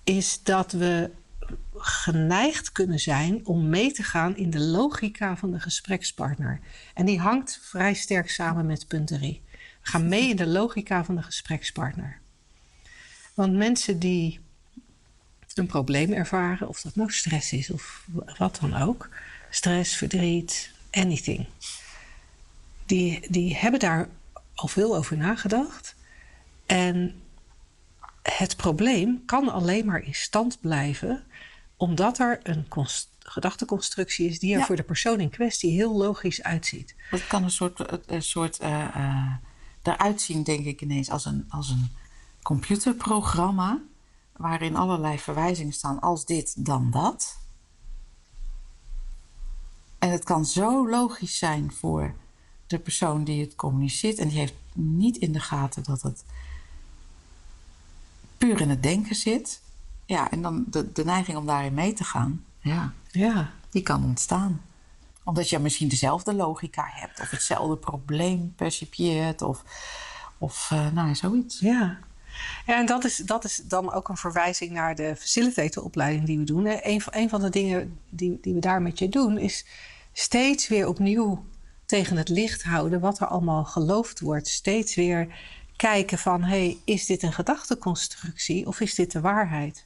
is 0.04 0.40
dat 0.44 0.72
we 0.72 1.10
geneigd 1.76 2.72
kunnen 2.72 3.00
zijn 3.00 3.46
om 3.46 3.70
mee 3.70 3.92
te 3.92 4.04
gaan 4.04 4.38
in 4.38 4.50
de 4.50 4.60
logica 4.60 5.38
van 5.38 5.52
de 5.52 5.60
gesprekspartner. 5.60 6.60
En 6.94 7.06
die 7.06 7.20
hangt 7.20 7.60
vrij 7.62 7.94
sterk 7.94 8.30
samen 8.30 8.66
met 8.66 8.88
punt 8.88 9.08
3. 9.08 9.42
We 9.52 9.90
gaan 9.90 10.08
mee 10.08 10.30
in 10.30 10.36
de 10.36 10.48
logica 10.48 11.04
van 11.04 11.16
de 11.16 11.24
gesprekspartner. 11.24 12.20
Want 13.34 13.54
mensen 13.54 14.00
die 14.00 14.40
een 15.54 15.66
probleem 15.66 16.14
ervaren, 16.14 16.68
of 16.68 16.82
dat 16.82 16.96
nou 16.96 17.12
stress 17.12 17.54
is 17.54 17.70
of 17.70 18.06
wat 18.38 18.58
dan 18.62 18.76
ook, 18.76 19.10
stress, 19.50 19.96
verdriet, 19.96 20.72
anything, 20.92 21.46
die, 22.90 23.32
die 23.32 23.56
hebben 23.56 23.80
daar 23.80 24.10
al 24.56 24.68
veel 24.68 24.96
over 24.96 25.18
nagedacht. 25.18 25.96
En 26.66 27.22
het 28.22 28.56
probleem 28.58 29.26
kan 29.26 29.50
alleen 29.50 29.86
maar 29.86 30.02
in 30.02 30.14
stand 30.16 30.60
blijven 30.62 31.24
omdat 31.78 32.20
er 32.20 32.40
een 32.44 32.68
const- 32.68 33.10
gedachteconstructie 33.20 34.30
is 34.30 34.40
die 34.40 34.54
er 34.54 34.60
Ja. 34.60 34.66
voor 34.66 34.76
de 34.76 34.84
persoon 34.84 35.20
in 35.20 35.30
kwestie 35.30 35.72
heel 35.72 35.98
logisch 35.98 36.44
uitziet. 36.44 36.96
Het 37.10 37.28
kan 37.28 37.44
een 37.44 37.52
soort, 37.52 38.10
een- 38.12 38.22
soort 38.24 38.60
eh, 38.60 38.96
eh, 38.96 39.32
eruit 39.84 40.22
zien, 40.22 40.44
denk 40.44 40.66
ik 40.66 40.82
ineens, 40.82 41.10
als 41.10 41.26
een, 41.26 41.46
als 41.50 41.70
een 41.70 41.90
computerprogramma. 42.42 43.80
Waarin 44.38 44.76
allerlei 44.76 45.20
verwijzingen 45.20 45.74
staan 45.74 46.00
als 46.00 46.26
dit, 46.26 46.66
dan 46.66 46.92
dat. 46.92 47.38
En 50.00 50.10
het 50.12 50.24
kan 50.24 50.46
zo 50.46 50.90
logisch 50.90 51.38
zijn 51.38 51.72
voor 51.74 52.14
de 52.70 52.80
persoon 52.80 53.24
die 53.24 53.42
het 53.42 53.56
communiceert. 53.56 54.18
En 54.18 54.28
die 54.28 54.38
heeft 54.38 54.54
niet 54.74 55.18
in 55.18 55.32
de 55.32 55.40
gaten 55.40 55.84
dat 55.84 56.02
het 56.02 56.24
puur 58.38 58.62
in 58.62 58.70
het 58.70 58.84
denken 58.84 59.16
zit. 59.16 59.62
Ja, 60.06 60.32
en 60.32 60.42
dan 60.42 60.66
de, 60.68 60.92
de 60.92 61.06
neiging 61.06 61.38
om 61.38 61.46
daarin 61.46 61.74
mee 61.74 61.94
te 61.94 62.04
gaan. 62.04 62.44
Ja, 62.60 62.94
Ja, 63.12 63.52
die 63.70 63.82
kan 63.82 64.04
ontstaan. 64.04 64.62
Omdat 65.24 65.50
je 65.50 65.60
misschien 65.60 65.88
dezelfde 65.88 66.34
logica 66.34 66.90
hebt, 66.94 67.20
of 67.20 67.30
hetzelfde 67.30 67.78
probleem 67.78 68.54
percipieert, 68.56 69.42
of, 69.42 69.64
of 70.38 70.72
eh, 70.72 70.92
nou, 70.92 71.16
zoiets. 71.16 71.60
Ja, 71.60 72.00
Ja, 72.66 72.78
en 72.78 72.86
dat 72.86 73.04
is, 73.04 73.18
dat 73.18 73.46
is 73.46 73.62
dan 73.64 73.92
ook 73.94 74.10
een 74.10 74.18
verwijzing 74.18 74.72
naar 74.72 74.96
de 74.96 75.16
facilitatoropleiding 75.16 76.26
die 76.26 76.38
we 76.38 76.44
doen. 76.44 76.66
Een, 76.66 77.02
een 77.10 77.30
van 77.30 77.42
de 77.42 77.50
dingen 77.50 78.00
die, 78.10 78.38
die 78.42 78.54
we 78.54 78.60
daar 78.60 78.82
met 78.82 79.00
je 79.00 79.10
doen, 79.10 79.38
is 79.38 79.66
steeds 80.14 80.68
weer 80.68 80.88
opnieuw 80.88 81.44
tegen 81.90 82.18
het 82.18 82.30
licht 82.30 82.64
houden 82.64 83.00
wat 83.00 83.20
er 83.20 83.28
allemaal 83.28 83.66
geloofd 83.66 84.20
wordt. 84.20 84.48
Steeds 84.48 84.96
weer 84.96 85.36
kijken 85.76 86.18
van, 86.18 86.44
hey, 86.44 86.78
is 86.86 87.06
dit 87.06 87.24
een 87.24 87.34
gedachteconstructie 87.34 88.68
of 88.68 88.80
is 88.80 88.96
dit 88.96 89.12
de 89.12 89.22
waarheid? 89.22 89.86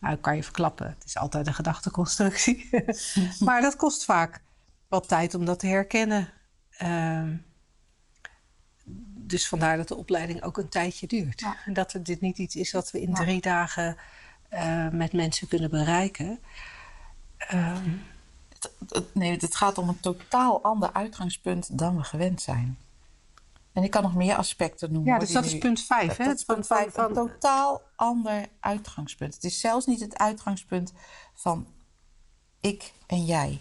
Nou, 0.00 0.16
kan 0.16 0.36
je 0.36 0.42
verklappen, 0.42 0.86
het 0.86 1.04
is 1.04 1.16
altijd 1.16 1.46
een 1.46 1.54
gedachteconstructie. 1.54 2.70
maar 3.46 3.60
dat 3.60 3.76
kost 3.76 4.04
vaak 4.04 4.42
wat 4.88 5.08
tijd 5.08 5.34
om 5.34 5.44
dat 5.44 5.58
te 5.58 5.66
herkennen. 5.66 6.28
Ehm, 6.70 7.36
dus 9.16 9.48
vandaar 9.48 9.76
dat 9.76 9.88
de 9.88 9.96
opleiding 9.96 10.42
ook 10.42 10.56
een 10.56 10.68
tijdje 10.68 11.06
duurt. 11.06 11.44
En 11.64 11.72
dat 11.72 11.92
het 11.92 12.06
dit 12.06 12.20
niet 12.20 12.38
iets 12.38 12.56
is 12.56 12.72
wat 12.72 12.90
we 12.90 13.00
in 13.00 13.14
drie 13.14 13.40
dagen 13.40 13.96
uh, 14.52 14.88
met 14.88 15.12
mensen 15.12 15.48
kunnen 15.48 15.70
bereiken. 15.70 16.38
Um, 17.52 18.02
het, 18.04 18.11
nee, 19.12 19.36
het 19.36 19.56
gaat 19.56 19.78
om 19.78 19.88
een 19.88 20.00
totaal 20.00 20.62
ander 20.62 20.92
uitgangspunt 20.92 21.78
dan 21.78 21.96
we 21.96 22.04
gewend 22.04 22.42
zijn. 22.42 22.78
En 23.72 23.82
ik 23.82 23.90
kan 23.90 24.02
nog 24.02 24.14
meer 24.14 24.36
aspecten 24.36 24.92
noemen. 24.92 25.12
Ja, 25.12 25.18
dus 25.18 25.32
dat 25.32 25.44
is 25.44 25.58
punt 25.58 25.80
5. 25.80 26.16
Dat 26.16 26.36
is 26.36 26.44
punt 26.44 26.66
5. 26.66 26.96
Een 26.96 27.12
totaal 27.12 27.80
ander 27.96 28.46
uitgangspunt. 28.60 29.34
Het 29.34 29.44
is 29.44 29.60
zelfs 29.60 29.86
niet 29.86 30.00
het 30.00 30.18
uitgangspunt 30.18 30.92
van 31.34 31.66
ik 32.60 32.92
en 33.06 33.24
jij. 33.24 33.60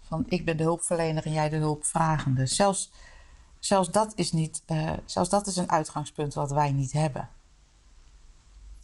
Van 0.00 0.24
ik 0.28 0.44
ben 0.44 0.56
de 0.56 0.62
hulpverlener 0.62 1.26
en 1.26 1.32
jij 1.32 1.48
de 1.48 1.56
hulpvragende. 1.56 2.46
Zelfs, 2.46 2.90
zelfs, 3.58 3.90
dat, 3.90 4.12
is 4.14 4.32
niet, 4.32 4.62
uh, 4.66 4.92
zelfs 5.04 5.28
dat 5.28 5.46
is 5.46 5.56
een 5.56 5.70
uitgangspunt 5.70 6.34
wat 6.34 6.50
wij 6.50 6.72
niet 6.72 6.92
hebben. 6.92 7.28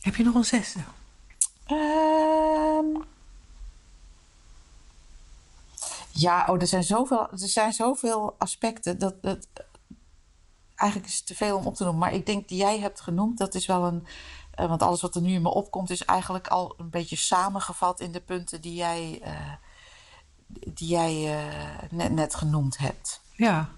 Heb 0.01 0.17
je 0.17 0.25
nog 0.25 0.35
een 0.35 0.45
zesde? 0.45 0.81
Um, 1.71 3.05
ja, 6.19 6.47
oh, 6.49 6.61
er, 6.61 6.67
zijn 6.67 6.85
zoveel, 6.85 7.31
er 7.31 7.39
zijn 7.39 7.73
zoveel 7.73 8.35
aspecten. 8.39 8.99
Dat, 8.99 9.23
dat, 9.23 9.47
eigenlijk 10.75 11.11
is 11.11 11.17
het 11.17 11.27
te 11.27 11.35
veel 11.35 11.57
om 11.57 11.67
op 11.67 11.75
te 11.75 11.85
noemen. 11.85 12.01
Maar 12.01 12.15
ik 12.15 12.27
denk 12.27 12.49
die 12.49 12.59
jij 12.59 12.79
hebt 12.79 13.01
genoemd, 13.01 13.39
dat 13.39 13.55
is 13.55 13.67
wel 13.67 13.85
een. 13.85 14.07
Uh, 14.61 14.69
want 14.69 14.83
alles 14.83 15.01
wat 15.01 15.15
er 15.15 15.23
nu 15.23 15.33
in 15.33 15.43
me 15.43 15.49
opkomt, 15.49 15.91
is 15.91 16.05
eigenlijk 16.05 16.49
al 16.49 16.75
een 16.79 16.91
beetje 16.91 17.17
samengevat 17.17 18.01
in 18.01 18.13
de 18.13 18.21
punten 18.21 18.61
die 18.61 18.75
jij, 18.75 19.21
uh, 19.23 19.53
die 20.47 20.89
jij 20.89 21.39
uh, 21.39 21.91
net, 21.91 22.13
net 22.13 22.35
genoemd 22.35 22.79
hebt. 22.79 23.21
Ja. 23.33 23.69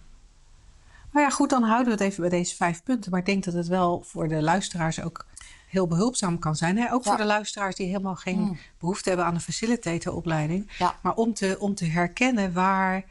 Nou 1.12 1.26
ja, 1.26 1.30
goed, 1.30 1.50
dan 1.50 1.62
houden 1.62 1.87
we 1.87 1.90
het 1.92 2.00
even 2.00 2.21
bij 2.21 2.38
deze 2.38 2.57
vijf 2.57 2.83
punten. 2.83 3.11
Maar 3.11 3.21
ik 3.21 3.26
denk 3.26 3.45
dat 3.45 3.54
het 3.54 3.66
wel 3.66 4.02
voor 4.02 4.28
de 4.28 4.42
luisteraars 4.42 5.00
ook 5.00 5.26
heel 5.68 5.87
behulpzaam 5.87 6.38
kan 6.38 6.56
zijn. 6.56 6.76
Hè? 6.76 6.92
Ook 6.92 7.04
voor 7.04 7.16
de 7.16 7.25
luisteraars 7.25 7.76
die 7.76 7.87
helemaal 7.87 8.16
geen 8.16 8.40
mm. 8.40 8.58
behoefte 8.78 9.08
hebben 9.08 9.26
aan 9.26 9.34
een 9.34 9.40
facilitatoropleiding. 9.40 10.76
Ja. 10.78 10.98
Maar 11.02 11.14
om 11.14 11.34
te, 11.34 11.56
om 11.58 11.75
te 11.75 11.84
herkennen 11.84 12.52
waar 12.52 13.04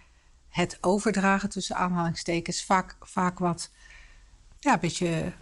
het 0.50 0.78
overdragen 0.82 1.50
tussen 1.50 1.76
aanhalingstekens 1.76 2.64
vaak, 2.64 2.96
vaak 3.00 3.40
wat 3.40 3.70
ja, 4.60 4.74
een 4.74 4.80
beetje 4.80 5.34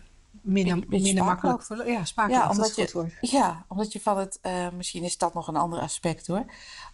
minder, 0.41 0.83
minder 0.87 1.23
makkelijk 1.23 1.63
ja, 1.85 2.27
ja, 2.27 2.49
omdat 2.49 2.75
je, 2.75 2.89
wordt. 2.93 3.13
Ja, 3.21 3.65
omdat 3.67 3.93
je 3.93 4.01
van 4.01 4.17
het, 4.17 4.39
uh, 4.41 4.69
misschien 4.69 5.03
is 5.03 5.17
dat 5.17 5.33
nog 5.33 5.47
een 5.47 5.55
ander 5.55 5.79
aspect 5.79 6.27
hoor. 6.27 6.45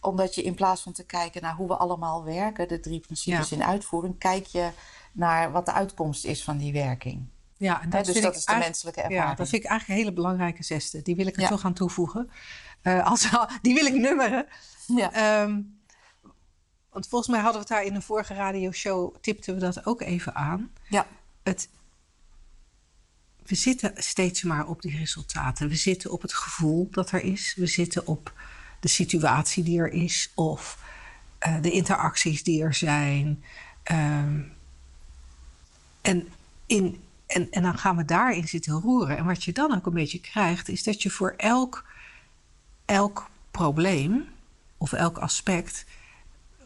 Omdat 0.01 0.35
je 0.35 0.43
in 0.43 0.55
plaats 0.55 0.81
van 0.81 0.93
te 0.93 1.03
kijken 1.03 1.41
naar 1.41 1.55
hoe 1.55 1.67
we 1.67 1.75
allemaal 1.75 2.23
werken, 2.23 2.67
de 2.67 2.79
drie 2.79 2.99
principes 2.99 3.51
in 3.51 3.63
uitvoering, 3.63 4.17
kijk 4.17 4.45
je 4.45 4.69
naar 5.11 5.51
wat 5.51 5.65
de 5.65 5.71
uitkomst 5.71 6.25
is 6.25 6.43
van 6.43 6.57
die 6.57 6.73
werking. 6.73 7.25
Ja, 7.61 7.81
en 7.81 7.89
dat, 7.89 8.05
dus 8.05 8.21
dat 8.21 8.35
is 8.35 8.45
de 8.45 8.55
menselijke 8.55 9.01
ervaring. 9.01 9.29
Ja, 9.29 9.35
dat 9.35 9.49
vind 9.49 9.63
ik 9.63 9.69
eigenlijk 9.69 9.99
een 9.99 10.05
hele 10.05 10.15
belangrijke 10.21 10.63
zesde. 10.63 11.01
Die 11.01 11.15
wil 11.15 11.27
ik 11.27 11.37
er 11.37 11.47
toch 11.47 11.65
aan 11.65 11.73
toevoegen. 11.73 12.29
Uh, 12.83 13.05
als, 13.05 13.29
die 13.61 13.73
wil 13.73 13.85
ik 13.85 13.93
nummeren. 13.93 14.47
Ja. 14.87 15.41
Um, 15.41 15.79
want 16.89 17.07
volgens 17.07 17.31
mij 17.31 17.41
hadden 17.41 17.61
we 17.61 17.67
het 17.67 17.77
daar 17.77 17.85
in 17.85 17.95
een 17.95 18.01
vorige 18.01 18.33
radioshow, 18.33 19.15
tipten 19.21 19.53
we 19.53 19.59
dat 19.59 19.85
ook 19.85 20.01
even 20.01 20.35
aan. 20.35 20.71
Ja. 20.89 21.07
Het, 21.43 21.69
we 23.45 23.55
zitten 23.55 23.93
steeds 23.95 24.43
maar 24.43 24.67
op 24.67 24.81
die 24.81 24.97
resultaten. 24.97 25.69
We 25.69 25.75
zitten 25.75 26.11
op 26.11 26.21
het 26.21 26.33
gevoel 26.33 26.87
dat 26.91 27.11
er 27.11 27.23
is. 27.23 27.55
We 27.55 27.67
zitten 27.67 28.07
op 28.07 28.33
de 28.79 28.87
situatie 28.87 29.63
die 29.63 29.79
er 29.79 29.91
is. 29.91 30.31
Of 30.35 30.79
uh, 31.47 31.61
de 31.61 31.71
interacties 31.71 32.43
die 32.43 32.63
er 32.63 32.73
zijn. 32.73 33.43
Um, 33.91 34.53
en 36.01 36.27
in, 36.65 37.01
en, 37.33 37.47
en 37.51 37.61
dan 37.61 37.77
gaan 37.77 37.97
we 37.97 38.05
daarin 38.05 38.47
zitten 38.47 38.73
roeren. 38.73 39.17
En 39.17 39.25
wat 39.25 39.43
je 39.43 39.51
dan 39.51 39.75
ook 39.75 39.85
een 39.85 39.93
beetje 39.93 40.19
krijgt, 40.19 40.69
is 40.69 40.83
dat 40.83 41.01
je 41.01 41.09
voor 41.09 41.33
elk, 41.37 41.85
elk 42.85 43.29
probleem 43.51 44.25
of 44.77 44.93
elk 44.93 45.17
aspect 45.17 45.85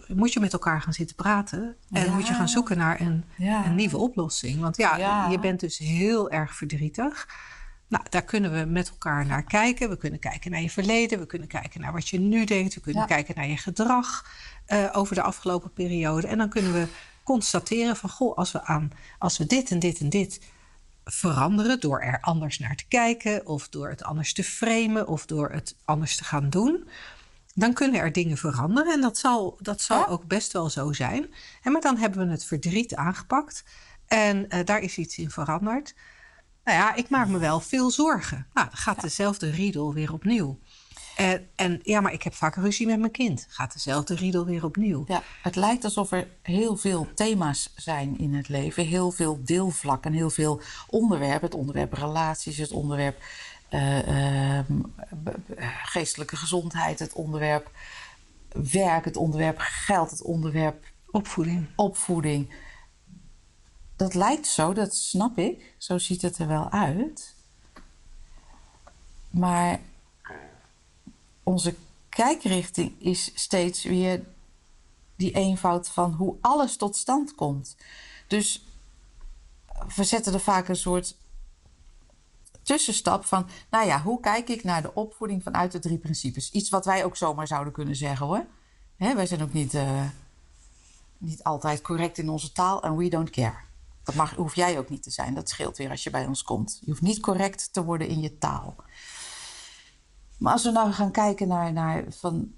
moet 0.07 0.34
je 0.34 0.39
met 0.39 0.53
elkaar 0.53 0.81
gaan 0.81 0.93
zitten 0.93 1.15
praten. 1.15 1.75
En 1.91 2.13
moet 2.13 2.27
je 2.27 2.34
gaan 2.34 2.50
zoeken 2.50 2.77
naar 2.77 3.01
een, 3.01 3.24
een 3.38 3.75
nieuwe 3.75 3.98
oplossing. 3.98 4.60
Want 4.60 4.77
ja, 4.77 4.98
ja, 4.98 5.29
je 5.29 5.39
bent 5.39 5.60
dus 5.60 5.77
heel 5.77 6.29
erg 6.29 6.55
verdrietig. 6.55 7.27
Nou, 7.88 8.03
daar 8.10 8.24
kunnen 8.24 8.51
we 8.51 8.65
met 8.65 8.89
elkaar 8.89 9.25
naar 9.25 9.43
kijken. 9.43 9.89
We 9.89 9.98
kunnen 9.98 10.19
kijken 10.19 10.51
naar 10.51 10.62
je 10.62 10.69
verleden. 10.69 11.19
We 11.19 11.25
kunnen 11.25 11.48
kijken 11.48 11.81
naar 11.81 11.93
wat 11.93 12.10
je 12.10 12.19
nu 12.19 12.45
denkt. 12.45 12.74
We 12.74 12.81
kunnen 12.81 13.05
kijken 13.05 13.36
naar 13.36 13.48
je 13.48 13.57
gedrag 13.57 14.25
uh, 14.67 14.89
over 14.91 15.15
de 15.15 15.22
afgelopen 15.22 15.74
periode. 15.74 16.27
En 16.27 16.38
dan 16.38 16.50
kunnen 16.50 16.74
we 16.74 16.88
constateren 17.24 17.95
van... 17.95 18.10
goh, 18.10 18.38
als 18.38 18.51
we, 18.51 18.63
aan, 18.63 18.91
als 19.19 19.38
we 19.38 19.45
dit 19.45 19.72
en 19.72 19.79
dit 19.79 20.00
en 20.00 20.10
dit 20.10 20.41
veranderen 21.05 21.79
door 21.79 22.01
er 22.01 22.17
anders 22.21 22.59
naar 22.59 22.75
te 22.75 22.88
kijken 22.88 23.45
of 23.45 23.69
door 23.69 23.89
het 23.89 24.03
anders 24.03 24.33
te 24.33 24.43
framen 24.43 25.07
of 25.07 25.25
door 25.25 25.50
het 25.51 25.75
anders 25.85 26.17
te 26.17 26.24
gaan 26.24 26.50
doen, 26.50 26.88
dan 27.53 27.74
kunnen 27.74 28.00
er 28.00 28.12
dingen 28.12 28.38
veranderen. 28.38 28.93
En 28.93 29.01
dat 29.01 29.17
zal, 29.17 29.57
dat 29.62 29.81
zal 29.81 30.07
ook 30.07 30.27
best 30.27 30.51
wel 30.51 30.69
zo 30.69 30.93
zijn. 30.93 31.33
En 31.62 31.71
maar 31.71 31.81
dan 31.81 31.97
hebben 31.97 32.25
we 32.25 32.31
het 32.31 32.45
verdriet 32.45 32.95
aangepakt 32.95 33.63
en 34.07 34.45
uh, 34.50 34.59
daar 34.63 34.79
is 34.79 34.97
iets 34.97 35.17
in 35.17 35.29
veranderd. 35.29 35.95
Nou 36.63 36.77
ja, 36.77 36.95
ik 36.95 37.09
maak 37.09 37.27
me 37.27 37.38
wel 37.38 37.59
veel 37.59 37.91
zorgen. 37.91 38.47
Nou, 38.53 38.67
dan 38.67 38.77
gaat 38.77 39.01
dezelfde 39.01 39.50
riedel 39.50 39.93
weer 39.93 40.13
opnieuw. 40.13 40.59
En, 41.15 41.48
en, 41.55 41.79
ja, 41.84 42.01
maar 42.01 42.13
ik 42.13 42.24
heb 42.24 42.34
vaak 42.34 42.55
ruzie 42.55 42.88
met 42.88 43.00
mijn 43.00 43.12
kind. 43.12 43.45
Gaat 43.50 43.74
dezelfde 43.74 44.15
riedel 44.15 44.45
weer 44.45 44.63
opnieuw. 44.63 45.03
Ja, 45.07 45.24
het 45.41 45.55
lijkt 45.55 45.84
alsof 45.84 46.12
er 46.12 46.27
heel 46.41 46.77
veel 46.77 47.07
thema's 47.13 47.74
zijn 47.75 48.17
in 48.17 48.34
het 48.34 48.48
leven. 48.48 48.86
Heel 48.86 49.12
veel 49.12 49.39
deelvlakken, 49.43 50.13
heel 50.13 50.29
veel 50.29 50.62
onderwerpen. 50.88 51.45
Het 51.48 51.57
onderwerp 51.57 51.93
relaties, 51.93 52.57
het 52.57 52.72
onderwerp 52.72 53.17
uh, 53.69 54.57
uh, 54.57 54.60
geestelijke 55.84 56.36
gezondheid, 56.36 57.00
het 57.00 57.13
onderwerp 57.13 57.72
werk, 58.72 59.05
het 59.05 59.17
onderwerp 59.17 59.57
geld, 59.60 60.12
het 60.12 60.22
onderwerp 60.22 60.86
opvoeding. 61.12 61.67
opvoeding. 61.75 62.53
Dat 63.95 64.13
lijkt 64.13 64.48
zo, 64.48 64.74
dat 64.74 64.95
snap 64.95 65.38
ik. 65.38 65.74
Zo 65.77 65.98
ziet 65.98 66.22
het 66.22 66.38
er 66.38 66.48
wel 66.48 66.72
uit. 66.72 67.36
Maar 69.29 69.79
onze 71.46 71.75
kijkrichting 72.10 73.02
is 73.02 73.32
steeds 73.34 73.84
weer 73.84 74.24
die 75.16 75.32
eenvoud 75.32 75.88
van 75.88 76.14
hoe 76.14 76.36
alles 76.42 76.78
tot 76.78 76.96
stand 76.96 77.36
komt. 77.36 77.75
Dus 78.28 78.68
we 79.96 80.04
zetten 80.04 80.34
er 80.34 80.40
vaak 80.40 80.68
een 80.68 80.75
soort 80.75 81.16
tussenstap 82.62 83.25
van, 83.25 83.48
nou 83.70 83.88
ja, 83.88 84.02
hoe 84.02 84.20
kijk 84.20 84.50
ik 84.50 84.64
naar 84.64 84.82
de 84.82 84.94
opvoeding 84.94 85.44
vanuit 85.44 85.72
de 85.72 85.80
drie 85.80 85.98
principes? 85.98 86.52
Iets 86.52 86.70
wat 86.70 86.86
wij 86.86 87.06
ook 87.06 87.18
zomaar 87.18 87.48
zouden 87.48 87.74
kunnen 87.74 87.96
zeggen 87.96 88.25
hoor. 88.25 88.46
Hè, 88.96 89.16
wij 89.16 89.25
zijn 89.25 89.42
ook 89.42 89.54
niet, 89.54 89.74
uh, 89.74 90.04
niet 91.18 91.44
altijd 91.44 91.82
correct 91.82 92.18
in 92.18 92.30
onze 92.30 92.52
taal 92.52 92.84
en 92.84 92.98
we 92.98 93.10
don't 93.10 93.30
care. 93.30 93.64
Dat 94.04 94.16
mag, 94.16 94.36
hoef 94.36 94.56
jij 94.56 94.78
ook 94.78 94.90
niet 94.90 95.04
te 95.04 95.12
zijn. 95.12 95.34
Dat 95.34 95.50
scheelt 95.50 95.78
weer 95.78 95.90
als 95.90 96.04
je 96.04 96.10
bij 96.10 96.25
ons 96.25 96.44
komt. 96.44 96.78
Je 96.82 96.90
hoeft 96.90 97.02
niet 97.02 97.20
correct 97.20 97.74
te 97.74 97.84
worden 97.84 98.08
in 98.08 98.22
je 98.22 98.38
taal. 98.38 98.75
Maar 100.38 100.54
als 100.54 100.63
we 100.63 100.72
nou 100.72 100.92
gaan 100.92 101.12
kijken 101.12 101.48
naar, 101.48 101.74
naar, 101.74 102.04
van, 102.10 102.51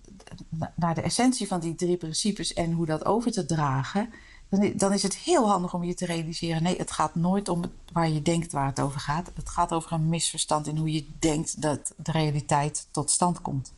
naar 0.76 0.96
de 0.96 1.02
essentie 1.02 1.48
van 1.48 1.60
die 1.60 1.76
drie 1.76 1.98
principes 1.98 2.54
en 2.54 2.72
hoe 2.72 2.86
dat 2.86 3.06
over 3.06 3.32
te 3.32 3.46
dragen, 3.46 4.10
dan, 4.50 4.74
dan 4.76 4.94
is 4.94 5.04
het 5.04 5.16
heel 5.16 5.50
handig 5.50 5.74
om 5.74 5.84
je 5.84 5.94
te 5.94 6.06
realiseren: 6.06 6.64
nee, 6.64 6.78
het 6.78 6.92
gaat 6.92 7.16
nooit 7.16 7.50
om 7.50 7.64
waar 7.92 8.10
je 8.10 8.22
denkt 8.22 8.52
waar 8.52 8.66
het 8.66 8.80
over 8.80 9.00
gaat. 9.00 9.32
Het 9.36 9.50
gaat 9.50 9.74
over 9.74 9.92
een 9.92 10.10
misverstand 10.10 10.68
in 10.68 10.78
hoe 10.78 10.92
je 10.92 11.06
denkt 11.20 11.62
dat 11.62 11.94
de 11.98 12.12
realiteit 12.12 12.88
tot 12.92 13.10
stand 13.10 13.42
komt. 13.42 13.74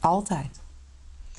Altijd. 0.00 0.60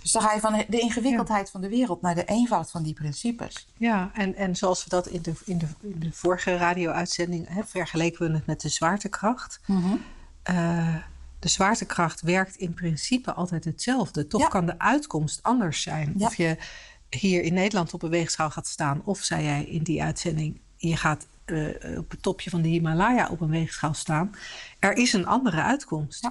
Dus 0.02 0.12
dan 0.12 0.22
ga 0.22 0.34
je 0.34 0.40
van 0.40 0.64
de 0.68 0.80
ingewikkeldheid 0.80 1.50
van 1.50 1.62
de 1.62 1.70
wereld 1.70 2.02
naar 2.02 2.16
de 2.16 2.26
eenvoud 2.26 2.72
van 2.72 2.84
die 2.84 2.94
principes. 2.94 3.68
Ja, 3.78 4.12
en, 4.14 4.36
en 4.36 4.56
zoals 4.56 4.84
we 4.84 4.90
dat 4.90 5.08
in 5.08 5.22
de, 5.22 5.34
in 5.46 5.58
de, 5.58 5.68
in 5.82 6.00
de 6.00 6.12
vorige 6.12 6.58
radio-uitzending 6.58 7.48
vergeleken 7.66 8.28
we 8.28 8.34
het 8.34 8.46
met 8.46 8.62
de 8.62 8.70
zwaartekracht. 8.70 9.60
Mm 9.66 10.02
de 11.42 11.50
zwaartekracht 11.50 12.22
werkt 12.22 12.56
in 12.56 12.74
principe 12.74 13.34
altijd 13.34 13.66
hetzelfde. 13.66 14.28
Toch 14.28 14.48
kan 14.48 14.66
de 14.66 14.80
uitkomst 14.80 15.44
anders 15.44 15.82
zijn. 15.82 16.14
Of 16.18 16.36
je 16.36 16.58
hier 17.10 17.42
in 17.42 17.54
Nederland 17.54 17.94
op 17.94 18.04
een 18.04 18.10
weegschaal 18.10 18.50
gaat 18.50 18.68
staan, 18.68 19.02
of 19.04 19.20
zei 19.20 19.44
jij 19.44 19.64
in 19.64 19.84
die 19.84 20.04
uitzending, 20.04 20.60
je 20.78 20.98
gaat 20.98 21.28
eh, 21.46 21.98
op 21.98 22.12
het 22.12 22.22
topje 22.22 22.50
van 22.50 22.62
de 22.62 22.68
Himalaya 22.68 23.30
op 23.30 23.42
een 23.42 23.50
weegschaal 23.50 23.94
staan. 23.94 24.32
Er 24.80 24.98
is 24.98 25.14
een 25.14 25.26
andere 25.26 25.62
uitkomst. 25.62 26.30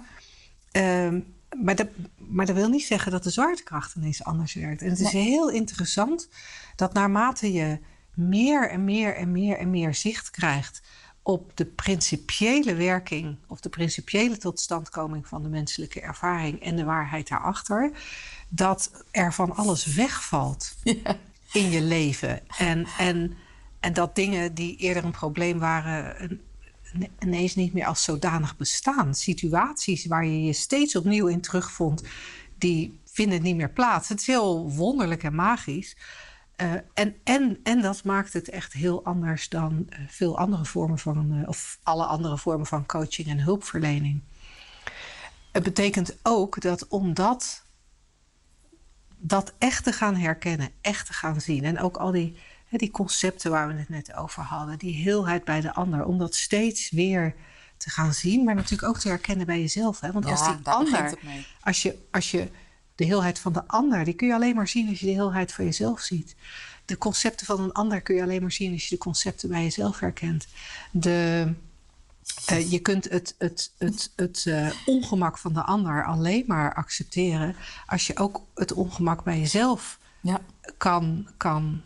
Ehm, 0.70 1.20
maar, 1.62 1.76
dat, 1.76 1.88
maar 2.16 2.46
dat 2.46 2.56
wil 2.56 2.68
niet 2.68 2.84
zeggen 2.84 3.12
dat 3.12 3.22
de 3.22 3.30
zwaartekracht 3.30 3.94
ineens 3.94 4.24
anders 4.24 4.54
werkt. 4.54 4.82
En 4.82 4.90
het 4.90 5.00
is 5.00 5.12
heel 5.12 5.50
interessant 5.50 6.28
dat 6.76 6.92
naarmate 6.92 7.52
je 7.52 7.78
meer 8.14 8.70
en 8.70 8.84
meer 8.84 9.16
en 9.16 9.32
meer 9.32 9.58
en 9.58 9.70
meer 9.70 9.94
zicht 9.94 10.30
krijgt 10.30 10.82
op 11.30 11.52
de 11.54 11.64
principiële 11.64 12.74
werking 12.74 13.36
of 13.46 13.60
de 13.60 13.68
principiële 13.68 14.36
totstandkoming 14.36 15.26
van 15.26 15.42
de 15.42 15.48
menselijke 15.48 16.00
ervaring 16.00 16.62
en 16.62 16.76
de 16.76 16.84
waarheid 16.84 17.28
daarachter, 17.28 17.90
dat 18.48 19.04
er 19.10 19.32
van 19.32 19.56
alles 19.56 19.86
wegvalt 19.86 20.74
in 21.52 21.70
je 21.70 21.80
leven. 21.80 22.40
En, 22.58 22.86
en, 22.98 23.36
en 23.80 23.92
dat 23.92 24.14
dingen 24.14 24.54
die 24.54 24.76
eerder 24.76 25.04
een 25.04 25.10
probleem 25.10 25.58
waren, 25.58 26.40
ineens 27.18 27.54
niet 27.54 27.72
meer 27.72 27.86
als 27.86 28.04
zodanig 28.04 28.56
bestaan. 28.56 29.14
Situaties 29.14 30.06
waar 30.06 30.26
je 30.26 30.44
je 30.44 30.52
steeds 30.52 30.96
opnieuw 30.96 31.26
in 31.26 31.40
terugvond, 31.40 32.02
die 32.58 32.98
vinden 33.04 33.42
niet 33.42 33.56
meer 33.56 33.70
plaats. 33.70 34.08
Het 34.08 34.20
is 34.20 34.26
heel 34.26 34.70
wonderlijk 34.70 35.22
en 35.22 35.34
magisch. 35.34 35.96
Uh, 36.62 36.72
en, 36.94 37.16
en, 37.24 37.60
en 37.62 37.80
dat 37.80 38.04
maakt 38.04 38.32
het 38.32 38.48
echt 38.48 38.72
heel 38.72 39.04
anders 39.04 39.48
dan 39.48 39.86
uh, 39.90 39.98
veel 40.08 40.38
andere 40.38 40.64
vormen 40.64 40.98
van, 40.98 41.32
uh, 41.32 41.48
of 41.48 41.78
alle 41.82 42.04
andere 42.04 42.38
vormen 42.38 42.66
van 42.66 42.86
coaching 42.86 43.28
en 43.28 43.40
hulpverlening. 43.40 44.22
Het 45.52 45.62
betekent 45.62 46.16
ook 46.22 46.60
dat 46.60 46.88
omdat 46.88 47.64
dat 49.16 49.54
echt 49.58 49.84
te 49.84 49.92
gaan 49.92 50.16
herkennen, 50.16 50.70
echt 50.80 51.06
te 51.06 51.12
gaan 51.12 51.40
zien. 51.40 51.64
En 51.64 51.80
ook 51.80 51.96
al 51.96 52.10
die, 52.10 52.38
hè, 52.66 52.78
die 52.78 52.90
concepten 52.90 53.50
waar 53.50 53.68
we 53.68 53.74
het 53.74 53.88
net 53.88 54.14
over 54.14 54.42
hadden, 54.42 54.78
die 54.78 54.94
heelheid 54.94 55.44
bij 55.44 55.60
de 55.60 55.74
ander, 55.74 56.04
om 56.04 56.18
dat 56.18 56.34
steeds 56.34 56.90
weer 56.90 57.34
te 57.76 57.90
gaan 57.90 58.14
zien, 58.14 58.44
maar 58.44 58.54
natuurlijk 58.54 58.88
ook 58.88 58.98
te 58.98 59.08
herkennen 59.08 59.46
bij 59.46 59.60
jezelf. 59.60 60.00
Hè? 60.00 60.12
Want 60.12 60.24
ja, 60.24 60.30
als 60.30 60.56
die 60.56 60.66
ander, 60.66 61.18
als 61.60 61.82
je, 61.82 61.98
als 62.10 62.30
je 62.30 62.50
de 63.00 63.06
heelheid 63.06 63.38
van 63.38 63.52
de 63.52 63.66
ander, 63.66 64.04
die 64.04 64.14
kun 64.14 64.26
je 64.26 64.34
alleen 64.34 64.54
maar 64.54 64.68
zien 64.68 64.88
als 64.88 65.00
je 65.00 65.06
de 65.06 65.12
heelheid 65.12 65.52
van 65.52 65.64
jezelf 65.64 66.00
ziet. 66.00 66.34
De 66.84 66.98
concepten 66.98 67.46
van 67.46 67.60
een 67.60 67.72
ander 67.72 68.00
kun 68.00 68.14
je 68.14 68.22
alleen 68.22 68.40
maar 68.40 68.52
zien 68.52 68.72
als 68.72 68.82
je 68.88 68.94
de 68.94 69.00
concepten 69.00 69.48
bij 69.48 69.62
jezelf 69.62 70.00
herkent. 70.00 70.46
De, 70.90 71.52
uh, 72.52 72.70
je 72.70 72.78
kunt 72.78 73.10
het, 73.10 73.34
het, 73.38 73.72
het, 73.78 74.12
het 74.16 74.44
uh, 74.48 74.70
ongemak 74.86 75.38
van 75.38 75.52
de 75.52 75.62
ander 75.62 76.04
alleen 76.04 76.44
maar 76.46 76.74
accepteren 76.74 77.56
als 77.86 78.06
je 78.06 78.16
ook 78.16 78.42
het 78.54 78.72
ongemak 78.72 79.24
bij 79.24 79.38
jezelf 79.38 79.98
ja. 80.20 80.40
kan, 80.76 81.28
kan 81.36 81.82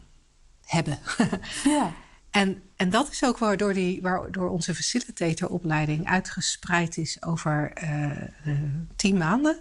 hebben. 0.64 0.98
ja. 1.64 1.92
En, 2.30 2.62
en 2.76 2.90
dat 2.90 3.10
is 3.10 3.24
ook 3.24 3.38
waardoor, 3.38 3.72
die, 3.74 4.02
waardoor 4.02 4.50
onze 4.50 4.74
facilitatoropleiding 4.74 6.06
uitgespreid 6.06 6.96
is 6.96 7.22
over 7.22 7.72
uh, 7.84 8.56
tien 8.96 9.16
maanden. 9.16 9.60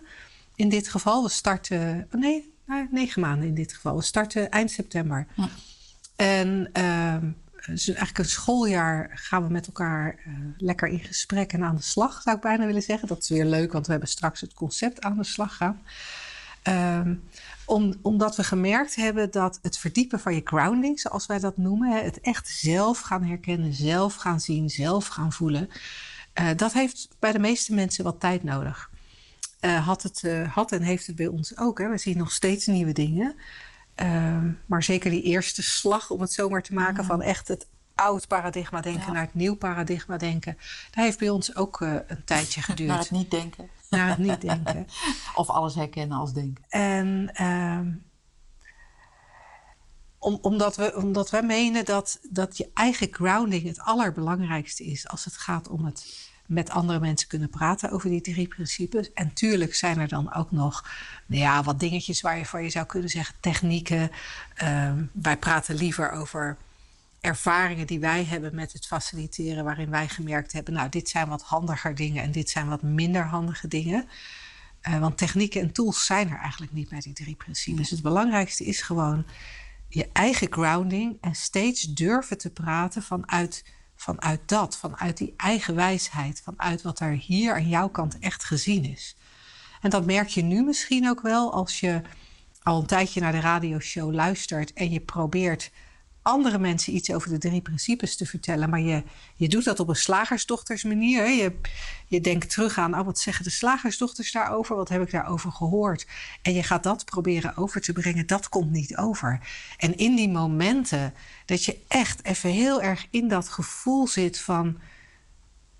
In 0.55 0.69
dit 0.69 0.88
geval, 0.88 1.24
we 1.24 1.29
starten, 1.29 2.07
nee, 2.12 2.53
nou, 2.65 2.88
negen 2.91 3.22
maanden 3.22 3.48
in 3.48 3.55
dit 3.55 3.74
geval. 3.74 3.95
We 3.95 4.03
starten 4.03 4.51
eind 4.51 4.72
september. 4.72 5.27
Ja. 5.36 5.50
En 6.15 6.69
uh, 6.77 7.15
dus 7.65 7.88
eigenlijk 7.88 8.17
een 8.17 8.25
schooljaar 8.25 9.12
gaan 9.13 9.43
we 9.43 9.51
met 9.51 9.67
elkaar 9.67 10.15
uh, 10.27 10.33
lekker 10.57 10.88
in 10.88 11.00
gesprek 11.00 11.53
en 11.53 11.63
aan 11.63 11.75
de 11.75 11.81
slag, 11.81 12.22
zou 12.22 12.36
ik 12.36 12.41
bijna 12.41 12.65
willen 12.65 12.81
zeggen. 12.81 13.07
Dat 13.07 13.22
is 13.22 13.29
weer 13.29 13.45
leuk, 13.45 13.72
want 13.72 13.86
we 13.86 13.91
hebben 13.91 14.10
straks 14.10 14.41
het 14.41 14.53
concept 14.53 15.01
aan 15.01 15.17
de 15.17 15.24
slag 15.24 15.55
gaan. 15.55 15.81
Um, 16.67 17.24
om, 17.65 17.93
omdat 18.01 18.36
we 18.36 18.43
gemerkt 18.43 18.95
hebben 18.95 19.31
dat 19.31 19.60
het 19.62 19.77
verdiepen 19.77 20.19
van 20.19 20.36
je 20.36 20.41
grounding, 20.43 21.00
zoals 21.00 21.25
wij 21.25 21.39
dat 21.39 21.57
noemen, 21.57 22.03
het 22.03 22.22
echt 22.22 22.48
zelf 22.48 23.00
gaan 23.00 23.24
herkennen, 23.24 23.74
zelf 23.74 24.15
gaan 24.15 24.39
zien, 24.39 24.69
zelf 24.69 25.07
gaan 25.07 25.33
voelen, 25.33 25.69
uh, 26.41 26.48
dat 26.55 26.74
heeft 26.74 27.07
bij 27.19 27.31
de 27.31 27.39
meeste 27.39 27.74
mensen 27.74 28.03
wat 28.03 28.19
tijd 28.19 28.43
nodig. 28.43 28.91
Uh, 29.65 29.86
had, 29.86 30.03
het, 30.03 30.24
had 30.50 30.72
en 30.72 30.82
heeft 30.82 31.08
het 31.08 31.15
bij 31.15 31.27
ons 31.27 31.57
ook. 31.57 31.79
Hè. 31.79 31.90
We 31.90 31.98
zien 31.98 32.18
nog 32.18 32.31
steeds 32.31 32.66
nieuwe 32.66 32.92
dingen. 32.92 33.35
Uh, 34.01 34.44
maar 34.66 34.83
zeker 34.83 35.09
die 35.09 35.22
eerste 35.22 35.64
slag, 35.64 36.09
om 36.09 36.22
het 36.22 36.33
zomaar 36.33 36.64
te 36.64 36.74
maken, 36.74 37.05
van 37.05 37.22
echt 37.22 37.48
het 37.48 37.68
oud 37.96 38.27
paradigma 38.27 38.81
denken 38.81 39.05
ja. 39.05 39.11
naar 39.11 39.22
het 39.22 39.33
nieuw 39.33 39.55
paradigma 39.55 40.18
denken. 40.18 40.57
Dat 40.92 41.03
heeft 41.03 41.20
bij 41.20 41.29
ons 41.29 41.55
ook 41.55 41.81
uh, 41.81 41.96
een 42.07 42.24
tijdje 42.24 42.61
geduurd. 42.70 42.90
Naar 42.94 43.00
het 43.00 43.11
niet 43.11 43.31
denken. 43.31 43.70
Naar 43.90 44.07
het 44.07 44.18
niet 44.18 44.42
denken. 44.42 44.87
of 45.35 45.50
alles 45.50 45.75
herkennen 45.75 46.18
als 46.18 46.33
denken. 46.33 46.64
En 46.70 47.31
uh, 47.42 47.79
om, 50.18 50.37
omdat, 50.42 50.75
we, 50.75 50.96
omdat 50.96 51.29
wij 51.29 51.44
menen 51.44 51.85
dat, 51.85 52.20
dat 52.29 52.57
je 52.57 52.70
eigen 52.74 53.07
grounding 53.11 53.64
het 53.64 53.79
allerbelangrijkste 53.79 54.83
is 54.83 55.07
als 55.07 55.25
het 55.25 55.37
gaat 55.37 55.68
om 55.68 55.85
het 55.85 56.31
met 56.46 56.70
andere 56.70 57.00
mensen 57.00 57.27
kunnen 57.27 57.50
praten 57.50 57.92
over 57.92 58.10
die 58.10 58.22
drie 58.22 58.48
principes. 58.48 59.14
En 59.14 59.34
tuurlijk 59.34 59.75
zijn 59.75 60.00
er 60.00 60.08
dan 60.08 60.34
ook 60.34 60.51
nog 60.51 60.90
nou 61.25 61.42
ja, 61.42 61.64
wat 61.64 61.79
dingetjes 61.79 62.22
waar 62.22 62.38
je 62.38 62.46
voor 62.46 62.62
je 62.62 62.70
zou 62.70 62.86
kunnen 62.86 63.10
zeggen, 63.10 63.36
technieken. 63.40 64.12
Uh, 64.64 64.92
wij 65.12 65.38
praten 65.38 65.75
liever 65.75 66.12
over 66.12 66.58
ervaringen 67.22 67.88
die 67.88 68.00
wij 68.00 68.24
hebben 68.24 68.56
met 68.56 68.74
het 68.74 68.88
faciliteren, 68.88 69.64
waarin 69.64 69.90
wij 69.90 70.08
gemerkt 70.08 70.51
hebben, 70.51 70.74
nou, 70.74 70.90
dit 70.90 71.10
zijn 71.10 71.27
wat 71.27 71.42
handiger 71.42 71.96
dingen 71.96 72.24
en 72.24 72.32
dit 72.32 72.50
zijn 72.50 72.68
wat 72.68 72.82
minder 72.82 73.24
handige 73.24 73.68
dingen. 73.68 74.08
Uh, 74.90 75.00
want 75.00 75.18
technieken 75.18 75.62
en 75.62 75.72
tools 75.72 76.06
zijn 76.06 76.29
er 76.29 76.38
eigenlijk 76.38 76.72
niet 76.72 76.90
bij 76.90 77.00
die 77.00 77.14
drie 77.14 77.36
principes. 77.36 77.90
Het 77.90 78.01
belangrijkste 78.01 78.64
is 78.64 78.82
gewoon 78.82 79.25
je 79.88 80.10
eigen 80.14 80.48
grounding 80.51 81.18
en 81.22 81.36
steeds 81.36 81.82
durven 81.82 82.38
te 82.38 82.50
praten 82.50 83.03
vanuit 83.03 83.64
vanuit 84.03 84.42
dat, 84.46 84.77
vanuit 84.77 85.18
die 85.18 85.33
eigen 85.37 85.75
wijsheid, 85.75 86.42
vanuit 86.44 86.81
wat 86.81 87.00
er 87.00 87.11
hier 87.11 87.53
aan 87.53 87.68
jouw 87.68 87.89
kant 87.89 88.20
echt 88.20 88.44
gezien 88.44 88.85
is. 88.85 89.16
En 89.81 89.89
dat 89.89 90.05
merk 90.05 90.27
je 90.27 90.42
nu 90.42 90.63
misschien 90.63 91.09
ook 91.09 91.22
wel 91.22 91.53
als 91.53 91.79
je 91.79 92.01
al 92.63 92.79
een 92.79 92.85
tijdje 92.85 93.22
naar 93.22 93.31
de 93.31 93.39
radioshow 93.39 94.13
luistert 94.13 94.74
en 94.74 94.92
je 94.92 95.00
probeert 95.00 95.72
andere 96.24 96.57
mensen 96.57 96.96
iets 96.96 97.12
over 97.12 97.29
de 97.29 97.38
drie 97.38 97.62
principes 97.62 98.16
te 98.16 98.25
vertellen. 98.25 98.70
Maar 98.70 98.79
je, 98.79 99.03
je 99.36 99.48
doet 99.48 99.64
dat 99.64 99.79
op 99.79 99.88
een 99.88 99.96
slagersdochtersmanier. 99.96 101.29
Je, 101.29 101.55
je 102.07 102.22
denkt 102.22 102.50
terug 102.50 102.77
aan, 102.77 103.00
oh, 103.00 103.05
wat 103.05 103.20
zeggen 103.20 103.44
de 103.44 103.50
slagersdochters 103.50 104.31
daarover? 104.31 104.75
Wat 104.75 104.90
heb 104.90 105.01
ik 105.01 105.12
daarover 105.12 105.51
gehoord? 105.51 106.07
En 106.42 106.53
je 106.53 106.64
gaat 106.64 106.83
dat 106.83 107.05
proberen 107.05 107.57
over 107.57 107.81
te 107.81 107.94
brengen. 107.94 108.27
Dat 108.27 108.50
komt 108.50 108.72
niet 108.72 108.98
over. 108.98 109.40
En 109.77 109.98
in 109.98 110.16
die 110.16 110.29
momenten 110.29 111.14
dat 111.46 111.64
je 111.66 111.79
echt 111.88 112.25
even 112.25 112.50
heel 112.50 112.81
erg 112.81 113.07
in 113.09 113.27
dat 113.27 113.50
gevoel 113.50 114.07
zit 114.07 114.40
van... 114.40 114.79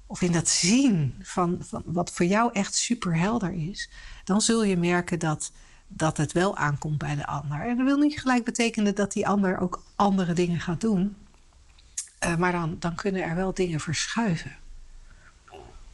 of 0.06 0.22
in 0.22 0.32
dat 0.32 0.50
zien 0.50 1.16
van, 1.22 1.58
van 1.62 1.84
wat 1.86 2.12
voor 2.12 2.26
jou 2.26 2.50
echt 2.54 2.76
super 2.76 3.18
helder 3.18 3.54
is... 3.70 3.90
dan 4.24 4.42
zul 4.42 4.64
je 4.64 4.78
merken 4.78 5.20
dat 5.20 5.52
dat 5.96 6.18
het 6.18 6.32
wel 6.32 6.58
aankomt 6.58 6.98
bij 6.98 7.16
de 7.16 7.26
ander. 7.26 7.62
En 7.62 7.78
dat 7.78 7.86
wil 7.86 7.98
niet 7.98 8.20
gelijk 8.20 8.44
betekenen 8.44 8.96
dat 8.96 9.12
die 9.12 9.28
ander 9.28 9.60
ook 9.60 9.84
andere 9.96 10.34
dingen 10.34 10.60
gaat 10.60 10.82
doen. 10.82 11.16
Uh, 12.26 12.36
maar 12.36 12.52
dan, 12.52 12.76
dan 12.80 12.96
kunnen 12.96 13.24
er 13.24 13.36
wel 13.36 13.54
dingen 13.54 13.80
verschuiven. 13.80 14.52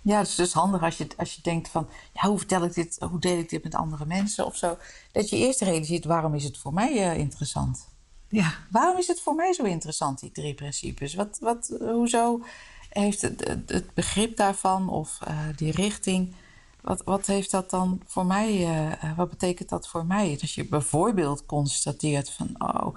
Ja, 0.02 0.18
het 0.18 0.28
is 0.28 0.36
dus 0.36 0.54
handig 0.54 0.82
als 0.82 0.98
je, 0.98 1.08
als 1.18 1.36
je 1.36 1.42
denkt 1.42 1.70
van... 1.70 1.90
Ja, 2.14 2.28
hoe 2.28 2.38
vertel 2.38 2.64
ik 2.64 2.74
dit, 2.74 2.98
hoe 3.00 3.20
deel 3.20 3.38
ik 3.38 3.50
dit 3.50 3.64
met 3.64 3.76
andere 3.76 4.06
mensen 4.06 4.46
of 4.46 4.56
zo. 4.56 4.78
Dat 5.12 5.30
je 5.30 5.38
eerst 5.38 5.62
realiseert, 5.62 6.06
waarom 6.06 6.34
is 6.34 6.44
het 6.44 6.58
voor 6.58 6.74
mij 6.74 6.94
uh, 6.94 7.18
interessant? 7.18 7.88
Ja. 8.28 8.54
Waarom 8.70 8.98
is 8.98 9.08
het 9.08 9.22
voor 9.22 9.36
mij 9.36 9.54
zo 9.54 9.64
interessant, 9.64 10.20
die 10.20 10.32
drie 10.32 10.54
principes? 10.54 11.14
Wat, 11.14 11.38
wat, 11.42 11.78
hoezo 11.80 12.44
heeft 12.90 13.22
het, 13.22 13.48
het 13.66 13.94
begrip 13.94 14.38
daarvan 14.38 14.90
of 14.90 15.20
uh, 15.28 15.40
die 15.56 15.72
richting... 15.72 16.34
Wat, 16.82 17.02
wat 17.06 17.26
heeft 17.26 17.52
dat 17.52 17.70
dan 17.70 18.02
voor 18.06 18.26
mij, 18.26 18.82
uh, 19.04 19.18
wat 19.18 19.30
betekent 19.30 19.70
dat 19.70 19.88
voor 19.88 20.06
mij? 20.06 20.38
Als 20.42 20.56
je 20.56 20.66
bijvoorbeeld 20.66 21.46
constateert 21.46 22.32
van, 22.32 22.56
oh, 22.58 22.96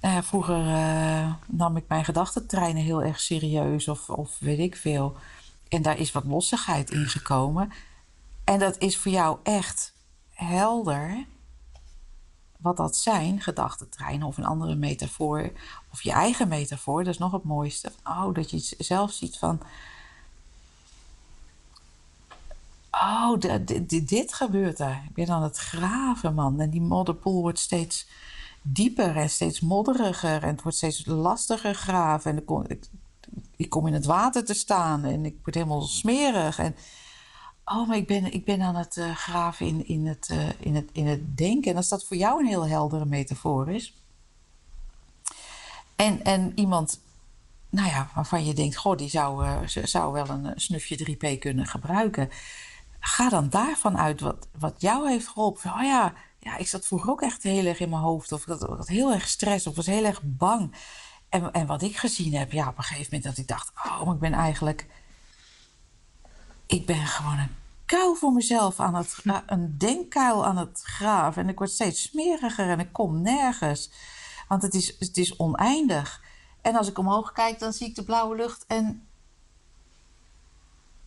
uh, 0.00 0.22
vroeger 0.22 0.64
nam 1.46 1.76
ik 1.76 1.84
mijn 1.88 2.04
gedachtentreinen 2.04 2.82
heel 2.82 3.02
erg 3.02 3.20
serieus 3.20 3.88
of, 3.88 4.10
of 4.10 4.38
weet 4.38 4.58
ik 4.58 4.76
veel. 4.76 5.16
En 5.68 5.82
daar 5.82 5.98
is 5.98 6.12
wat 6.12 6.24
lossigheid 6.24 6.90
in 6.90 7.06
gekomen. 7.06 7.72
En 8.44 8.58
dat 8.58 8.78
is 8.78 8.96
voor 8.96 9.12
jou 9.12 9.38
echt 9.42 9.92
helder 10.30 11.26
wat 12.64 12.76
dat 12.76 12.96
zijn, 12.96 13.40
gedachtentreinen 13.40 14.26
of 14.26 14.36
een 14.36 14.44
andere 14.44 14.74
metafoor, 14.74 15.50
of 15.92 16.02
je 16.02 16.12
eigen 16.12 16.48
metafoor, 16.48 17.04
dat 17.04 17.12
is 17.12 17.18
nog 17.18 17.32
het 17.32 17.44
mooiste. 17.44 17.92
Oh, 18.04 18.34
dat 18.34 18.50
je 18.50 18.74
zelf 18.78 19.12
ziet 19.12 19.38
van, 19.38 19.60
oh, 23.02 23.34
dit 24.02 24.34
gebeurt 24.34 24.78
er. 24.78 25.02
Ik 25.08 25.14
ben 25.14 25.28
aan 25.28 25.42
het 25.42 25.56
graven, 25.56 26.34
man. 26.34 26.60
En 26.60 26.70
die 26.70 26.80
modderpoel 26.80 27.40
wordt 27.40 27.58
steeds 27.58 28.06
dieper 28.62 29.16
en 29.16 29.30
steeds 29.30 29.60
modderiger. 29.60 30.42
En 30.42 30.48
het 30.48 30.62
wordt 30.62 30.76
steeds 30.76 31.06
lastiger 31.06 31.74
graven. 31.74 32.30
En 32.30 32.36
ik 32.36 32.46
kom, 32.46 32.66
ik, 33.56 33.70
kom 33.70 33.86
in 33.86 33.92
het 33.92 34.04
water 34.04 34.44
te 34.44 34.54
staan 34.54 35.04
en 35.04 35.24
ik 35.24 35.36
word 35.42 35.54
helemaal 35.54 35.82
smerig. 35.82 36.58
En 36.58 36.76
oh, 37.64 37.88
maar 37.88 37.96
ik 37.96 38.06
ben, 38.06 38.32
ik 38.32 38.44
ben 38.44 38.62
aan 38.62 38.76
het 38.76 38.96
uh, 38.96 39.16
graven 39.16 39.66
in, 39.66 39.88
in, 39.88 40.06
het, 40.06 40.28
uh, 40.32 40.48
in, 40.58 40.74
het, 40.74 40.88
in 40.92 41.06
het 41.06 41.36
denken. 41.36 41.70
En 41.70 41.76
als 41.76 41.88
dat 41.88 42.04
voor 42.04 42.16
jou 42.16 42.40
een 42.40 42.48
heel 42.48 42.66
heldere 42.66 43.06
metafoor 43.06 43.70
is. 43.70 43.94
En, 45.96 46.24
en 46.24 46.52
iemand 46.54 47.00
nou 47.74 47.88
ja, 47.88 48.10
waarvan 48.14 48.44
je 48.44 48.54
denkt, 48.54 48.76
goh, 48.76 48.96
die 48.96 49.08
zou, 49.08 49.46
uh, 49.46 49.58
zou 49.64 50.12
wel 50.12 50.28
een 50.28 50.52
snufje 50.56 51.16
3P 51.16 51.38
kunnen 51.38 51.66
gebruiken. 51.66 52.30
Ga 53.06 53.28
dan 53.28 53.48
daarvan 53.48 53.98
uit 53.98 54.20
wat, 54.20 54.48
wat 54.58 54.80
jou 54.80 55.08
heeft 55.08 55.28
geholpen. 55.28 55.72
Oh 55.72 55.82
ja, 55.82 56.12
ja, 56.38 56.56
ik 56.56 56.66
zat 56.66 56.86
vroeger 56.86 57.10
ook 57.10 57.22
echt 57.22 57.42
heel 57.42 57.66
erg 57.66 57.80
in 57.80 57.88
mijn 57.88 58.02
hoofd. 58.02 58.32
Of 58.32 58.46
ik 58.46 58.58
had, 58.58 58.88
heel 58.88 59.12
erg 59.12 59.28
stress 59.28 59.66
of 59.66 59.76
was 59.76 59.86
heel 59.86 60.04
erg 60.04 60.20
bang. 60.22 60.74
En, 61.28 61.52
en 61.52 61.66
wat 61.66 61.82
ik 61.82 61.96
gezien 61.96 62.34
heb, 62.34 62.52
ja, 62.52 62.68
op 62.68 62.76
een 62.76 62.82
gegeven 62.82 63.08
moment 63.14 63.22
dat 63.22 63.38
ik 63.38 63.48
dacht, 63.48 63.72
oh, 64.00 64.14
ik 64.14 64.20
ben 64.20 64.32
eigenlijk, 64.32 64.86
ik 66.66 66.86
ben 66.86 67.06
gewoon 67.06 67.38
een 67.38 67.56
kuil 67.84 68.14
voor 68.14 68.32
mezelf 68.32 68.80
aan 68.80 68.94
het, 68.94 69.16
een 69.46 69.78
denkkuil 69.78 70.46
aan 70.46 70.56
het 70.56 70.80
graven. 70.82 71.42
En 71.42 71.48
ik 71.48 71.58
word 71.58 71.70
steeds 71.70 72.02
smeriger 72.02 72.68
en 72.68 72.80
ik 72.80 72.92
kom 72.92 73.22
nergens. 73.22 73.90
Want 74.48 74.62
het 74.62 74.74
is, 74.74 74.96
het 74.98 75.16
is 75.16 75.36
oneindig. 75.36 76.22
En 76.62 76.76
als 76.76 76.88
ik 76.88 76.98
omhoog 76.98 77.32
kijk, 77.32 77.58
dan 77.58 77.72
zie 77.72 77.88
ik 77.88 77.94
de 77.94 78.04
blauwe 78.04 78.36
lucht 78.36 78.64
en 78.66 79.06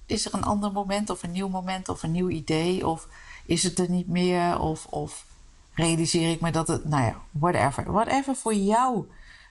is 0.07 0.25
er 0.25 0.33
een 0.33 0.43
ander 0.43 0.71
moment 0.71 1.09
of 1.09 1.23
een 1.23 1.31
nieuw 1.31 1.49
moment 1.49 1.89
of 1.89 2.03
een 2.03 2.11
nieuw 2.11 2.29
idee 2.29 2.87
of 2.87 3.07
is 3.45 3.63
het 3.63 3.79
er 3.79 3.89
niet 3.89 4.07
meer 4.07 4.59
of, 4.59 4.85
of 4.85 5.25
realiseer 5.73 6.31
ik 6.31 6.41
me 6.41 6.51
dat 6.51 6.67
het, 6.67 6.85
nou 6.85 7.03
ja, 7.03 7.15
whatever. 7.31 7.91
Whatever 7.91 8.35
voor 8.35 8.53
jou 8.53 9.07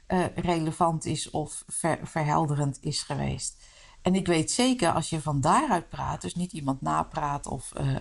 uh, 0.09 0.25
relevant 0.35 1.05
is 1.05 1.31
of 1.31 1.64
ver, 1.69 1.99
verhelderend 2.03 2.79
is 2.81 3.03
geweest. 3.03 3.57
En 4.03 4.14
ik 4.14 4.27
weet 4.27 4.51
zeker 4.51 4.92
als 4.92 5.11
je 5.11 5.21
van 5.21 5.40
daaruit 5.40 5.88
praat, 5.88 6.21
dus 6.21 6.35
niet 6.35 6.53
iemand 6.53 6.81
napraat 6.81 7.47
of 7.47 7.73
uh, 7.81 7.97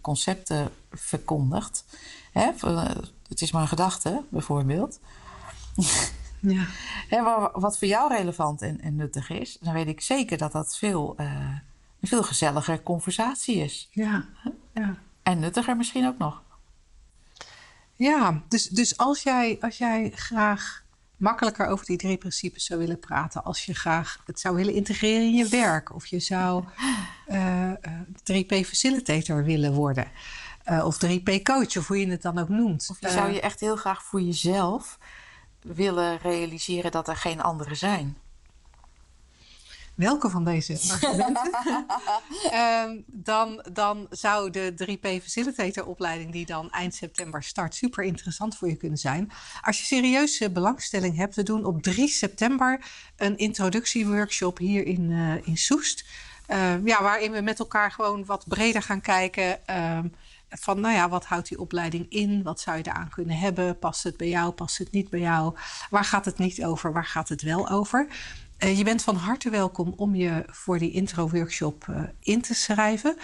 concepten 0.00 0.70
verkondigt. 0.90 1.84
Hè, 2.32 2.50
het 3.28 3.40
is 3.40 3.52
maar 3.52 3.62
een 3.62 3.68
gedachte, 3.68 4.24
bijvoorbeeld. 4.28 5.00
Ja. 6.40 6.66
Hè, 7.08 7.22
wat 7.52 7.78
voor 7.78 7.88
jou 7.88 8.14
relevant 8.14 8.62
en, 8.62 8.80
en, 8.80 8.96
nuttig 8.96 9.30
is, 9.30 9.58
dan 9.60 9.72
weet 9.72 9.86
ik 9.86 10.00
zeker 10.00 10.38
dat 10.38 10.52
dat 10.52 10.76
veel, 10.76 11.14
uh, 11.20 11.56
een 12.00 12.08
veel 12.08 12.22
gezelliger 12.22 12.82
conversatie 12.82 13.56
is. 13.56 13.88
Ja. 13.90 14.24
ja. 14.74 14.96
En 15.22 15.38
nuttiger 15.38 15.76
misschien 15.76 16.06
ook 16.06 16.18
nog. 16.18 16.42
Ja, 17.94 18.42
dus, 18.48 18.68
dus 18.68 18.96
als, 18.96 19.22
jij, 19.22 19.58
als 19.60 19.78
jij 19.78 20.10
graag 20.14 20.84
makkelijker 21.16 21.66
over 21.66 21.86
die 21.86 21.96
drie 21.96 22.16
principes 22.16 22.64
zou 22.64 22.80
willen 22.80 22.98
praten. 22.98 23.44
Als 23.44 23.64
je 23.64 23.74
graag 23.74 24.22
het 24.26 24.40
zou 24.40 24.54
willen 24.56 24.74
integreren 24.74 25.22
in 25.22 25.34
je 25.34 25.48
werk. 25.48 25.94
Of 25.94 26.06
je 26.06 26.20
zou 26.20 26.64
uh, 27.28 27.72
3P 28.32 28.66
facilitator 28.66 29.44
willen 29.44 29.72
worden. 29.72 30.10
Uh, 30.70 30.84
of 30.84 30.98
3P 31.06 31.42
coach, 31.42 31.76
of 31.76 31.86
hoe 31.86 32.00
je 32.00 32.10
het 32.10 32.22
dan 32.22 32.38
ook 32.38 32.48
noemt. 32.48 32.88
Of 32.90 33.00
je 33.00 33.10
zou 33.10 33.32
je 33.32 33.40
echt 33.40 33.60
heel 33.60 33.76
graag 33.76 34.02
voor 34.02 34.20
jezelf 34.20 34.98
willen 35.60 36.18
realiseren 36.18 36.90
dat 36.90 37.08
er 37.08 37.16
geen 37.16 37.42
anderen 37.42 37.76
zijn 37.76 38.16
welke 39.98 40.30
van 40.30 40.44
deze 40.44 40.72
argumenten, 40.92 41.50
um, 42.54 43.04
dan, 43.06 43.64
dan 43.72 44.06
zou 44.10 44.50
de 44.50 44.72
3P 44.72 45.22
Facilitator 45.22 45.86
opleiding 45.86 46.32
die 46.32 46.46
dan 46.46 46.70
eind 46.70 46.94
september 46.94 47.42
start 47.42 47.74
super 47.74 48.04
interessant 48.04 48.56
voor 48.56 48.68
je 48.68 48.76
kunnen 48.76 48.98
zijn. 48.98 49.30
Als 49.60 49.78
je 49.78 49.84
serieuze 49.84 50.50
belangstelling 50.50 51.16
hebt, 51.16 51.34
we 51.34 51.42
doen 51.42 51.64
op 51.64 51.82
3 51.82 52.08
september 52.08 52.84
een 53.16 53.36
introductieworkshop 53.36 54.58
hier 54.58 54.86
in, 54.86 55.10
uh, 55.10 55.46
in 55.46 55.56
Soest. 55.56 56.04
Uh, 56.48 56.84
ja, 56.84 57.02
waarin 57.02 57.32
we 57.32 57.40
met 57.40 57.58
elkaar 57.58 57.90
gewoon 57.90 58.24
wat 58.24 58.44
breder 58.48 58.82
gaan 58.82 59.00
kijken. 59.00 59.60
Uh, 59.70 59.98
van, 60.50 60.80
nou 60.80 60.94
ja, 60.94 61.08
wat 61.08 61.24
houdt 61.24 61.48
die 61.48 61.60
opleiding 61.60 62.06
in? 62.08 62.42
Wat 62.42 62.60
zou 62.60 62.76
je 62.76 62.86
eraan 62.86 63.08
kunnen 63.08 63.36
hebben? 63.36 63.78
Past 63.78 64.02
het 64.02 64.16
bij 64.16 64.28
jou? 64.28 64.52
Past 64.52 64.78
het 64.78 64.90
niet 64.90 65.10
bij 65.10 65.20
jou? 65.20 65.54
Waar 65.90 66.04
gaat 66.04 66.24
het 66.24 66.38
niet 66.38 66.64
over? 66.64 66.92
Waar 66.92 67.04
gaat 67.04 67.28
het 67.28 67.42
wel 67.42 67.68
over? 67.68 68.08
Uh, 68.58 68.78
je 68.78 68.84
bent 68.84 69.02
van 69.02 69.16
harte 69.16 69.50
welkom 69.50 69.92
om 69.96 70.14
je 70.14 70.44
voor 70.46 70.78
die 70.78 70.90
intro-workshop 70.90 71.86
uh, 71.90 72.02
in 72.20 72.40
te 72.40 72.54
schrijven. 72.54 73.16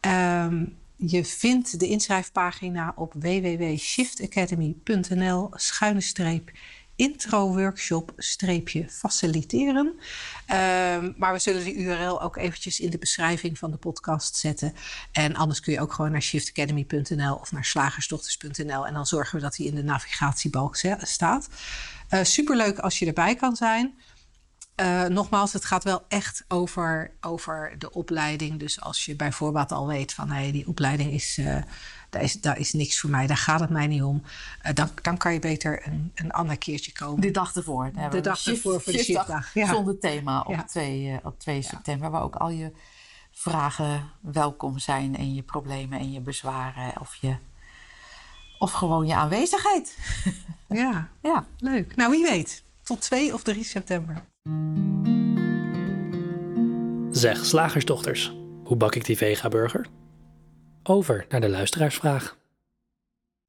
Um, 0.00 0.76
je 0.96 1.24
vindt 1.24 1.80
de 1.80 1.88
inschrijfpagina 1.88 2.92
op 2.96 3.12
www.shiftacademy.nl 3.12 5.50
schuine 5.54 6.00
streep 6.00 6.50
intro-workshop 6.96 8.12
streepje 8.16 8.88
faciliteren. 8.88 9.86
Um, 9.86 11.14
maar 11.16 11.32
we 11.32 11.38
zullen 11.38 11.64
die 11.64 11.74
URL 11.74 12.22
ook 12.22 12.36
eventjes 12.36 12.80
in 12.80 12.90
de 12.90 12.98
beschrijving 12.98 13.58
van 13.58 13.70
de 13.70 13.76
podcast 13.76 14.36
zetten. 14.36 14.74
En 15.12 15.34
anders 15.34 15.60
kun 15.60 15.72
je 15.72 15.80
ook 15.80 15.92
gewoon 15.92 16.10
naar 16.10 16.22
shiftacademy.nl 16.22 17.34
of 17.34 17.52
naar 17.52 17.64
slagersdochters.nl 17.64 18.86
en 18.86 18.94
dan 18.94 19.06
zorgen 19.06 19.36
we 19.36 19.42
dat 19.42 19.56
die 19.56 19.66
in 19.66 19.74
de 19.74 19.82
navigatiebalk 19.82 20.76
staat. 21.00 21.48
Uh, 22.10 22.22
superleuk 22.22 22.78
als 22.78 22.98
je 22.98 23.06
erbij 23.06 23.34
kan 23.34 23.56
zijn. 23.56 23.94
Uh, 24.76 25.04
nogmaals, 25.04 25.52
het 25.52 25.64
gaat 25.64 25.84
wel 25.84 26.04
echt 26.08 26.44
over, 26.48 27.10
over 27.20 27.74
de 27.78 27.92
opleiding. 27.92 28.58
Dus 28.58 28.80
als 28.80 29.04
je 29.04 29.16
bijvoorbeeld 29.16 29.72
al 29.72 29.86
weet 29.86 30.14
van 30.14 30.30
hey, 30.30 30.52
die 30.52 30.68
opleiding 30.68 31.12
is, 31.12 31.38
uh, 31.38 31.56
daar 32.10 32.22
is, 32.22 32.40
daar 32.40 32.58
is 32.58 32.72
niks 32.72 33.00
voor 33.00 33.10
mij, 33.10 33.26
daar 33.26 33.36
gaat 33.36 33.60
het 33.60 33.70
mij 33.70 33.86
niet 33.86 34.02
om. 34.02 34.22
Uh, 34.66 34.72
dan, 34.74 34.90
dan 35.02 35.16
kan 35.16 35.32
je 35.32 35.38
beter 35.38 35.86
een, 35.86 36.12
een 36.14 36.30
ander 36.30 36.58
keertje 36.58 36.92
komen. 36.92 37.20
De 37.20 37.30
dag 37.30 37.54
ervoor. 37.54 37.90
De 38.10 38.20
dag 38.20 38.46
ervoor 38.46 38.80
voor 38.80 38.92
de 38.92 39.04
shiftdag. 39.04 39.54
Ja. 39.54 39.66
Zonder 39.66 39.98
thema 39.98 40.40
op, 40.40 40.54
ja. 40.54 40.64
2, 40.64 41.20
op 41.22 41.38
2 41.38 41.62
september, 41.62 42.10
waar 42.10 42.22
ook 42.22 42.36
al 42.36 42.50
je 42.50 42.72
vragen 43.30 44.10
welkom 44.20 44.78
zijn 44.78 45.16
en 45.16 45.34
je 45.34 45.42
problemen 45.42 45.98
en 45.98 46.12
je 46.12 46.20
bezwaren 46.20 47.00
of 47.00 47.14
je 47.14 47.36
of 48.58 48.72
gewoon 48.72 49.06
je 49.06 49.14
aanwezigheid. 49.14 49.96
Ja, 50.68 51.08
ja. 51.22 51.46
leuk. 51.58 51.96
Nou, 51.96 52.10
wie 52.10 52.22
weet. 52.22 52.64
Tot 52.82 53.00
2 53.00 53.34
of 53.34 53.42
3 53.42 53.64
september. 53.64 54.24
Zeg, 57.10 57.44
slagersdochters, 57.44 58.34
hoe 58.64 58.76
bak 58.76 58.94
ik 58.94 59.04
die 59.04 59.16
vega-burger? 59.16 59.86
Over 60.82 61.26
naar 61.28 61.40
de 61.40 61.48
luisteraarsvraag. 61.48 62.36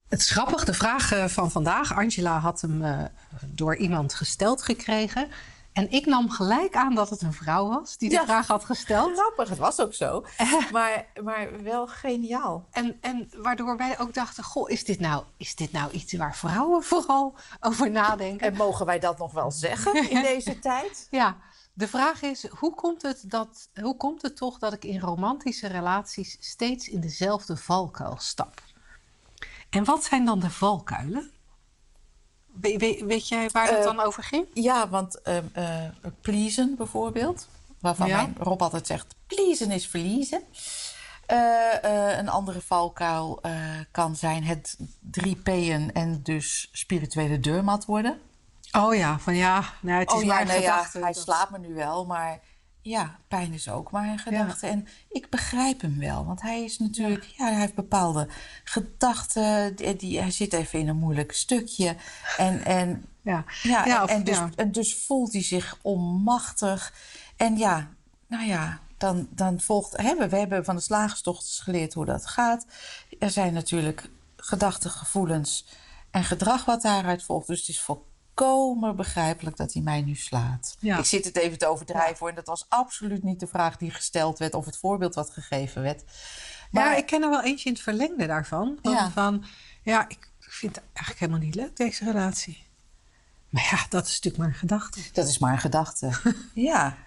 Het 0.07 0.19
is 0.19 0.29
grappig, 0.29 0.63
de 0.63 0.73
vraag 0.73 1.11
eh, 1.11 1.25
van 1.25 1.51
vandaag. 1.51 1.93
Angela 1.93 2.39
had 2.39 2.61
hem 2.61 2.81
uh, 2.81 3.03
door 3.45 3.75
iemand 3.75 4.13
gesteld 4.13 4.61
gekregen. 4.61 5.27
En 5.73 5.91
ik 5.91 6.05
nam 6.05 6.29
gelijk 6.29 6.75
aan 6.75 6.95
dat 6.95 7.09
het 7.09 7.21
een 7.21 7.33
vrouw 7.33 7.67
was 7.67 7.97
die 7.97 8.09
de 8.09 8.15
ja, 8.15 8.23
vraag 8.23 8.47
had 8.47 8.65
gesteld. 8.65 9.13
Grappig, 9.13 9.49
het 9.49 9.57
was 9.57 9.79
ook 9.79 9.93
zo. 9.93 10.25
maar, 10.71 11.05
maar 11.23 11.63
wel 11.63 11.87
geniaal. 11.87 12.67
En, 12.71 12.97
en 13.01 13.29
waardoor 13.37 13.77
wij 13.77 13.99
ook 13.99 14.13
dachten: 14.13 14.43
Goh, 14.43 14.69
is 14.69 14.85
dit, 14.85 14.99
nou, 14.99 15.23
is 15.37 15.55
dit 15.55 15.71
nou 15.71 15.91
iets 15.91 16.13
waar 16.13 16.35
vrouwen 16.35 16.83
vooral 16.93 17.35
over 17.59 17.91
nadenken? 17.91 18.47
En 18.47 18.55
mogen 18.55 18.85
wij 18.85 18.99
dat 18.99 19.17
nog 19.17 19.31
wel 19.31 19.51
zeggen 19.51 20.09
in 20.09 20.21
deze 20.33 20.59
tijd? 20.59 21.07
Ja, 21.11 21.37
de 21.73 21.87
vraag 21.87 22.21
is: 22.21 22.47
hoe 22.47 22.75
komt, 22.75 23.01
het 23.01 23.23
dat, 23.25 23.69
hoe 23.81 23.97
komt 23.97 24.21
het 24.21 24.37
toch 24.37 24.59
dat 24.59 24.73
ik 24.73 24.83
in 24.83 24.99
romantische 24.99 25.67
relaties 25.67 26.37
steeds 26.39 26.87
in 26.87 26.99
dezelfde 26.99 27.57
valkuil 27.57 28.15
stap? 28.19 28.61
En 29.69 29.83
wat 29.83 30.03
zijn 30.03 30.25
dan 30.25 30.39
de 30.39 30.49
valkuilen? 30.49 31.31
We, 32.61 33.03
weet 33.07 33.27
jij 33.27 33.49
waar 33.49 33.67
het 33.67 33.77
uh, 33.77 33.83
dan 33.83 33.99
over 33.99 34.23
ging? 34.23 34.45
Ja, 34.53 34.89
want 34.89 35.19
uh, 35.27 35.37
pleasen 36.21 36.75
bijvoorbeeld. 36.77 37.47
Waarvan 37.79 38.07
ja. 38.07 38.15
mijn 38.15 38.35
Rob 38.39 38.61
altijd 38.61 38.87
zegt, 38.87 39.15
pleasen 39.27 39.71
is 39.71 39.87
verliezen. 39.87 40.43
een 42.11 42.29
andere 42.29 42.61
valkuil 42.61 43.41
kan 43.91 44.15
zijn 44.15 44.43
het 44.43 44.77
3P'en 45.19 45.91
en 45.93 46.19
dus 46.23 46.69
spirituele 46.71 47.39
deurmat 47.39 47.85
worden. 47.85 48.19
Oh 48.71 48.95
ja, 48.95 49.19
van 49.19 49.35
ja, 49.35 49.63
nou, 49.81 49.99
het 49.99 50.11
is 50.11 50.15
oh, 50.15 50.23
ja, 50.23 50.37
gedachte. 50.37 50.97
Ja, 50.97 51.03
hij 51.03 51.13
slaapt 51.13 51.51
me 51.51 51.59
nu 51.59 51.73
wel, 51.73 52.05
maar 52.05 52.39
ja, 52.83 53.19
pijn 53.27 53.53
is 53.53 53.69
ook 53.69 53.91
maar 53.91 54.07
een 54.07 54.19
gedachte. 54.19 54.65
Ja. 54.65 54.71
En 54.71 54.87
ik 55.09 55.29
begrijp 55.29 55.81
hem 55.81 55.99
wel, 55.99 56.25
want 56.25 56.41
hij 56.41 56.63
is 56.63 56.79
natuurlijk, 56.79 57.23
ja, 57.23 57.45
ja 57.45 57.51
hij 57.51 57.59
heeft 57.59 57.75
bepaalde 57.75 58.27
gedachten. 58.63 59.75
Die, 59.75 59.95
die, 59.95 60.19
hij 60.19 60.31
zit 60.31 60.53
even 60.53 60.79
in 60.79 60.87
een 60.87 60.97
moeilijk 60.97 61.31
stukje. 61.31 61.95
En, 62.37 62.65
en, 62.65 63.05
ja. 63.21 63.45
Ja, 63.61 63.85
ja, 63.85 64.03
of, 64.03 64.09
en, 64.09 64.23
dus, 64.23 64.39
en 64.55 64.71
dus 64.71 64.95
voelt 64.95 65.33
hij 65.33 65.43
zich 65.43 65.77
onmachtig. 65.81 66.93
En 67.37 67.57
ja, 67.57 67.89
nou 68.27 68.45
ja, 68.45 68.79
dan, 68.97 69.27
dan 69.29 69.59
volgt. 69.59 69.97
Hebben, 69.97 70.29
we 70.29 70.37
hebben 70.37 70.65
van 70.65 70.75
de 70.75 70.81
slagerstochters 70.81 71.59
geleerd 71.59 71.93
hoe 71.93 72.05
dat 72.05 72.25
gaat. 72.25 72.65
Er 73.19 73.29
zijn 73.29 73.53
natuurlijk 73.53 74.09
gedachten, 74.37 74.89
gevoelens 74.89 75.65
en 76.11 76.23
gedrag 76.23 76.65
wat 76.65 76.81
daaruit 76.81 77.23
volgt. 77.23 77.47
Dus 77.47 77.59
het 77.59 77.69
is 77.69 77.81
volkomen 77.81 78.12
volkomen 78.35 78.95
begrijpelijk 78.95 79.57
dat 79.57 79.73
hij 79.73 79.81
mij 79.81 80.01
nu 80.01 80.15
slaat. 80.15 80.75
Ja. 80.79 80.97
Ik 80.97 81.05
zit 81.05 81.25
het 81.25 81.37
even 81.37 81.57
te 81.57 81.67
overdrijven 81.67 82.17
hoor. 82.19 82.29
En 82.29 82.35
dat 82.35 82.47
was 82.47 82.65
absoluut 82.69 83.23
niet 83.23 83.39
de 83.39 83.47
vraag 83.47 83.77
die 83.77 83.91
gesteld 83.91 84.39
werd 84.39 84.53
of 84.53 84.65
het 84.65 84.77
voorbeeld 84.77 85.15
wat 85.15 85.29
gegeven 85.29 85.81
werd. 85.81 86.03
Maar 86.71 86.85
ja, 86.85 86.95
ik 86.95 87.05
ken 87.05 87.23
er 87.23 87.29
wel 87.29 87.43
eentje 87.43 87.65
in 87.69 87.73
het 87.73 87.83
verlengde 87.83 88.27
daarvan. 88.27 88.77
Van, 88.81 88.91
ja, 88.91 89.11
van, 89.11 89.45
ja 89.81 90.09
ik 90.09 90.31
vind 90.39 90.75
het 90.75 90.83
eigenlijk 90.93 91.19
helemaal 91.19 91.41
niet 91.41 91.55
leuk, 91.55 91.75
deze 91.75 92.03
relatie. 92.03 92.63
Maar 93.49 93.67
ja, 93.71 93.85
dat 93.89 94.05
is 94.05 94.13
natuurlijk 94.13 94.37
maar 94.37 94.47
een 94.47 94.59
gedachte. 94.59 94.99
Dat 95.13 95.27
is 95.27 95.37
maar 95.37 95.51
een 95.51 95.59
gedachte. 95.59 96.11
ja. 96.53 96.97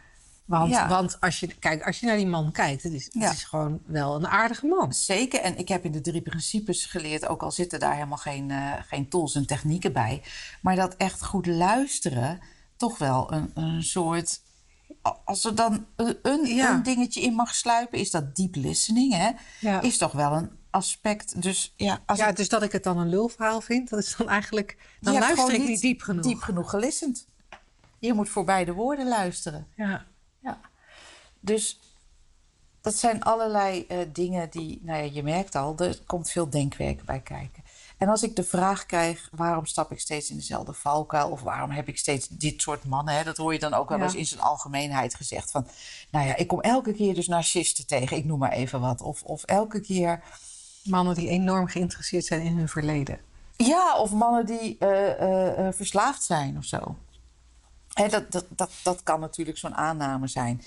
Want, 0.47 0.71
ja. 0.71 0.89
want 0.89 1.21
als, 1.21 1.41
je, 1.41 1.47
kijk, 1.47 1.87
als 1.87 2.01
je 2.01 2.07
naar 2.07 2.17
die 2.17 2.27
man 2.27 2.53
kijkt, 2.53 2.83
het 2.83 2.93
is, 2.93 3.05
het 3.13 3.33
is 3.33 3.45
gewoon 3.45 3.81
wel 3.87 4.15
een 4.15 4.27
aardige 4.27 4.67
man. 4.67 4.93
Zeker. 4.93 5.41
En 5.41 5.59
ik 5.59 5.69
heb 5.69 5.85
in 5.85 5.93
de 5.93 6.01
drie 6.01 6.23
principes 6.23 6.85
geleerd, 6.85 7.27
ook 7.27 7.43
al 7.43 7.51
zitten 7.51 7.81
daar 7.81 7.95
helemaal 7.95 8.17
geen, 8.19 8.49
uh, 8.51 8.73
geen 8.87 9.09
tools 9.09 9.35
en 9.35 9.47
technieken 9.47 9.93
bij. 9.93 10.23
Maar 10.61 10.77
dat 10.77 10.95
echt 10.97 11.25
goed 11.25 11.47
luisteren 11.47 12.41
toch 12.77 12.99
wel 12.99 13.33
een, 13.33 13.51
een 13.55 13.83
soort. 13.83 14.41
Als 15.25 15.45
er 15.45 15.55
dan 15.55 15.87
een, 15.97 16.19
een, 16.23 16.47
Ja. 16.55 16.75
een 16.75 16.83
dingetje 16.83 17.21
in 17.21 17.35
mag 17.35 17.55
sluipen, 17.55 17.99
is 17.99 18.11
dat 18.11 18.37
deep 18.37 18.55
listening, 18.55 19.15
hè? 19.15 19.31
Is 19.81 19.99
toch 19.99 20.13
wel 20.13 20.33
een 20.33 20.51
aspect. 20.71 21.43
Dus 21.43 21.73
ja, 21.77 21.99
als 22.07 22.19
Ja, 22.19 22.27
ik- 22.29 22.37
dus 22.37 22.49
dat 22.49 22.63
ik 22.63 22.73
het 22.73 22.83
dan 22.85 22.99
een 22.99 23.09
lulverhaal 23.09 23.61
vind, 23.61 23.89
dat 23.89 23.99
is 23.99 24.15
dan 24.17 24.29
eigenlijk... 24.29 24.77
Dan 25.01 25.15
luister 25.19 25.53
ik 25.55 25.67
niet 25.69 25.81
diep 25.81 26.01
genoeg. 26.03 26.25
Diep 26.25 26.41
genoeg 26.41 26.71
gelistend. 26.71 27.27
Je 27.99 28.13
moet 28.13 28.29
voorbij 28.29 28.65
de 28.65 28.73
woorden 28.73 29.09
luisteren. 29.09 29.67
Ja. 29.77 30.05
Dus 31.47 31.79
dat 32.81 32.95
zijn 32.95 33.23
allerlei 33.23 33.85
eh, 33.89 33.99
dingen 34.13 34.51
die, 34.51 34.81
nou 34.83 35.05
ja, 35.05 35.11
je 35.13 35.23
merkt 35.23 35.55
al, 35.55 35.75
er 35.79 35.99
komt 36.07 36.31
veel 36.31 36.51
denkwerk 36.51 37.05
bij 37.05 37.21
kijken. 37.21 37.65
En 37.99 38.09
als 38.09 38.23
ik 38.23 38.37
de 38.37 38.45
vraag 38.45 38.87
krijg, 38.87 39.29
waarom 39.33 39.67
stap 39.67 39.93
ik 39.93 40.01
steeds 40.01 40.31
in 40.31 40.37
dezelfde 40.37 40.73
valkuil? 40.73 41.31
Of 41.31 41.43
waarom 41.43 41.71
heb 41.71 41.89
ik 41.89 41.99
steeds 41.99 42.29
dit 42.29 42.63
soort 42.63 42.85
mannen? 42.85 43.15
Hè? 43.15 43.25
Dat 43.25 43.37
hoor 43.37 43.53
je 43.53 43.59
dan 43.59 43.75
ook 43.75 43.89
wel 43.89 43.99
Ja. 43.99 44.05
eens 44.05 44.15
in 44.15 44.27
zijn 44.27 44.41
algemeenheid 44.41 45.15
gezegd. 45.15 45.51
Van, 45.51 45.67
nou 46.11 46.27
ja, 46.27 46.37
ik 46.37 46.47
kom 46.47 46.61
elke 46.61 46.93
keer 46.93 47.15
dus 47.15 47.27
narcisten 47.29 47.87
tegen, 47.87 48.17
ik 48.17 48.25
noem 48.25 48.39
maar 48.39 48.53
even 48.53 48.81
wat. 48.81 49.01
Of, 49.01 49.23
of 49.23 49.43
elke 49.45 49.81
keer, 49.81 50.23
Mannen 50.85 51.15
die 51.15 51.29
enorm 51.29 51.67
geïnteresseerd 51.67 52.25
zijn 52.25 52.41
in 52.43 52.57
hun 52.57 52.69
verleden. 52.69 53.19
ja, 53.57 53.97
of 53.99 54.11
mannen 54.13 54.47
die 54.47 54.77
eh, 54.79 55.67
eh, 55.67 55.73
verslaafd 55.75 56.23
zijn 56.23 56.57
of 56.57 56.65
zo. 56.65 56.97
Hè, 57.93 58.09
dat, 58.09 58.33
dat, 58.33 58.45
dat, 58.49 58.71
dat 58.83 59.03
kan 59.03 59.21
natuurlijk 59.21 59.59
zo'n 59.59 59.75
aanname 59.75 60.27
zijn. 60.27 60.63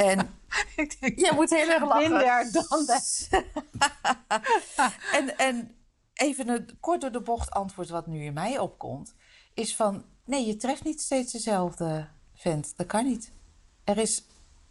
En 0.00 0.18
ik 0.76 1.00
denk, 1.00 1.18
Je 1.18 1.32
moet 1.34 1.50
heel 1.50 1.68
erg 1.68 1.82
lachen. 1.82 2.10
Minder 2.10 2.52
dan 2.52 2.86
dat. 2.86 3.28
en, 5.18 5.38
en 5.38 5.74
even 6.14 6.48
een 6.48 6.78
kort 6.80 7.00
door 7.00 7.12
de 7.12 7.20
bocht 7.20 7.50
antwoord 7.50 7.88
wat 7.88 8.06
nu 8.06 8.24
in 8.24 8.32
mij 8.32 8.58
opkomt, 8.58 9.14
is 9.54 9.76
van 9.76 10.04
nee, 10.24 10.46
je 10.46 10.56
treft 10.56 10.84
niet 10.84 11.00
steeds 11.00 11.32
dezelfde 11.32 12.08
vent. 12.34 12.76
Dat 12.76 12.86
kan 12.86 13.04
niet. 13.04 13.32
Er 13.84 13.98
is 13.98 14.24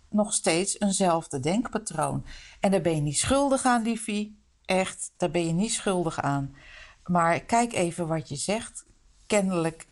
nog 0.09 0.33
steeds 0.33 0.79
eenzelfde 0.79 1.39
denkpatroon. 1.39 2.25
En 2.59 2.71
daar 2.71 2.81
ben 2.81 2.95
je 2.95 3.01
niet 3.01 3.17
schuldig 3.17 3.65
aan, 3.65 3.83
liefie. 3.83 4.41
Echt, 4.65 5.13
daar 5.17 5.31
ben 5.31 5.45
je 5.45 5.53
niet 5.53 5.73
schuldig 5.73 6.21
aan. 6.21 6.55
Maar 7.03 7.39
kijk 7.39 7.73
even 7.73 8.07
wat 8.07 8.29
je 8.29 8.35
zegt. 8.35 8.85
Kennelijk 9.27 9.87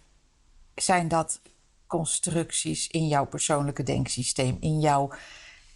zijn 0.76 1.08
dat 1.08 1.42
constructies 1.92 2.88
in 2.88 3.08
jouw 3.08 3.26
persoonlijke 3.26 3.84
denksysteem, 3.84 4.58
in 4.60 4.80
jouw 4.80 5.12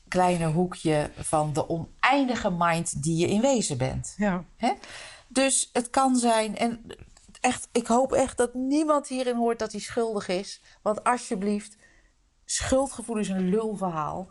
kleine 0.08 0.46
hoekje 0.46 1.12
van 1.18 1.54
de 1.54 1.70
oneindige 1.70 2.52
mind 2.58 3.04
die 3.04 3.18
je 3.18 3.28
in 3.28 3.42
wezen 3.42 3.78
bent. 3.78 4.14
Ja. 4.18 4.44
Hè? 4.58 4.74
Dus 5.28 5.70
het 5.74 5.90
kan 5.90 6.16
zijn, 6.16 6.58
en 6.58 6.86
echt, 7.42 7.68
ik 7.72 7.88
hoop 7.88 8.12
echt 8.14 8.38
dat 8.38 8.54
niemand 8.54 9.08
hierin 9.08 9.36
hoort 9.36 9.60
dat 9.60 9.72
hij 9.72 9.82
schuldig 9.82 10.28
is. 10.28 10.62
Want 10.82 11.04
alsjeblieft, 11.04 11.78
schuldgevoel 12.46 13.18
is 13.18 13.30
een 13.30 13.50
lulverhaal. 13.50 14.30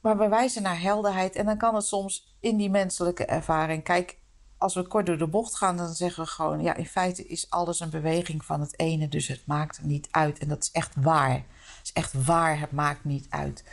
Maar 0.00 0.18
we 0.18 0.28
wijzen 0.28 0.62
naar 0.62 0.80
helderheid 0.80 1.36
en 1.36 1.46
dan 1.46 1.58
kan 1.58 1.74
het 1.74 1.84
soms 1.84 2.36
in 2.40 2.56
die 2.56 2.70
menselijke 2.70 3.24
ervaring. 3.24 3.82
Kijk, 3.84 4.18
als 4.60 4.74
we 4.74 4.82
kort 4.82 5.06
door 5.06 5.18
de 5.18 5.26
bocht 5.26 5.56
gaan, 5.56 5.76
dan 5.76 5.94
zeggen 5.94 6.24
we 6.24 6.30
gewoon: 6.30 6.62
ja, 6.62 6.74
in 6.74 6.86
feite 6.86 7.26
is 7.26 7.50
alles 7.50 7.80
een 7.80 7.90
beweging 7.90 8.44
van 8.44 8.60
het 8.60 8.78
ene, 8.78 9.08
dus 9.08 9.28
het 9.28 9.46
maakt 9.46 9.82
niet 9.82 10.08
uit. 10.10 10.38
En 10.38 10.48
dat 10.48 10.62
is 10.62 10.70
echt 10.70 10.94
waar. 10.96 11.34
Het 11.34 11.44
is 11.82 11.92
echt 11.92 12.24
waar, 12.24 12.60
het 12.60 12.72
maakt 12.72 13.04
niet 13.04 13.26
uit. 13.30 13.64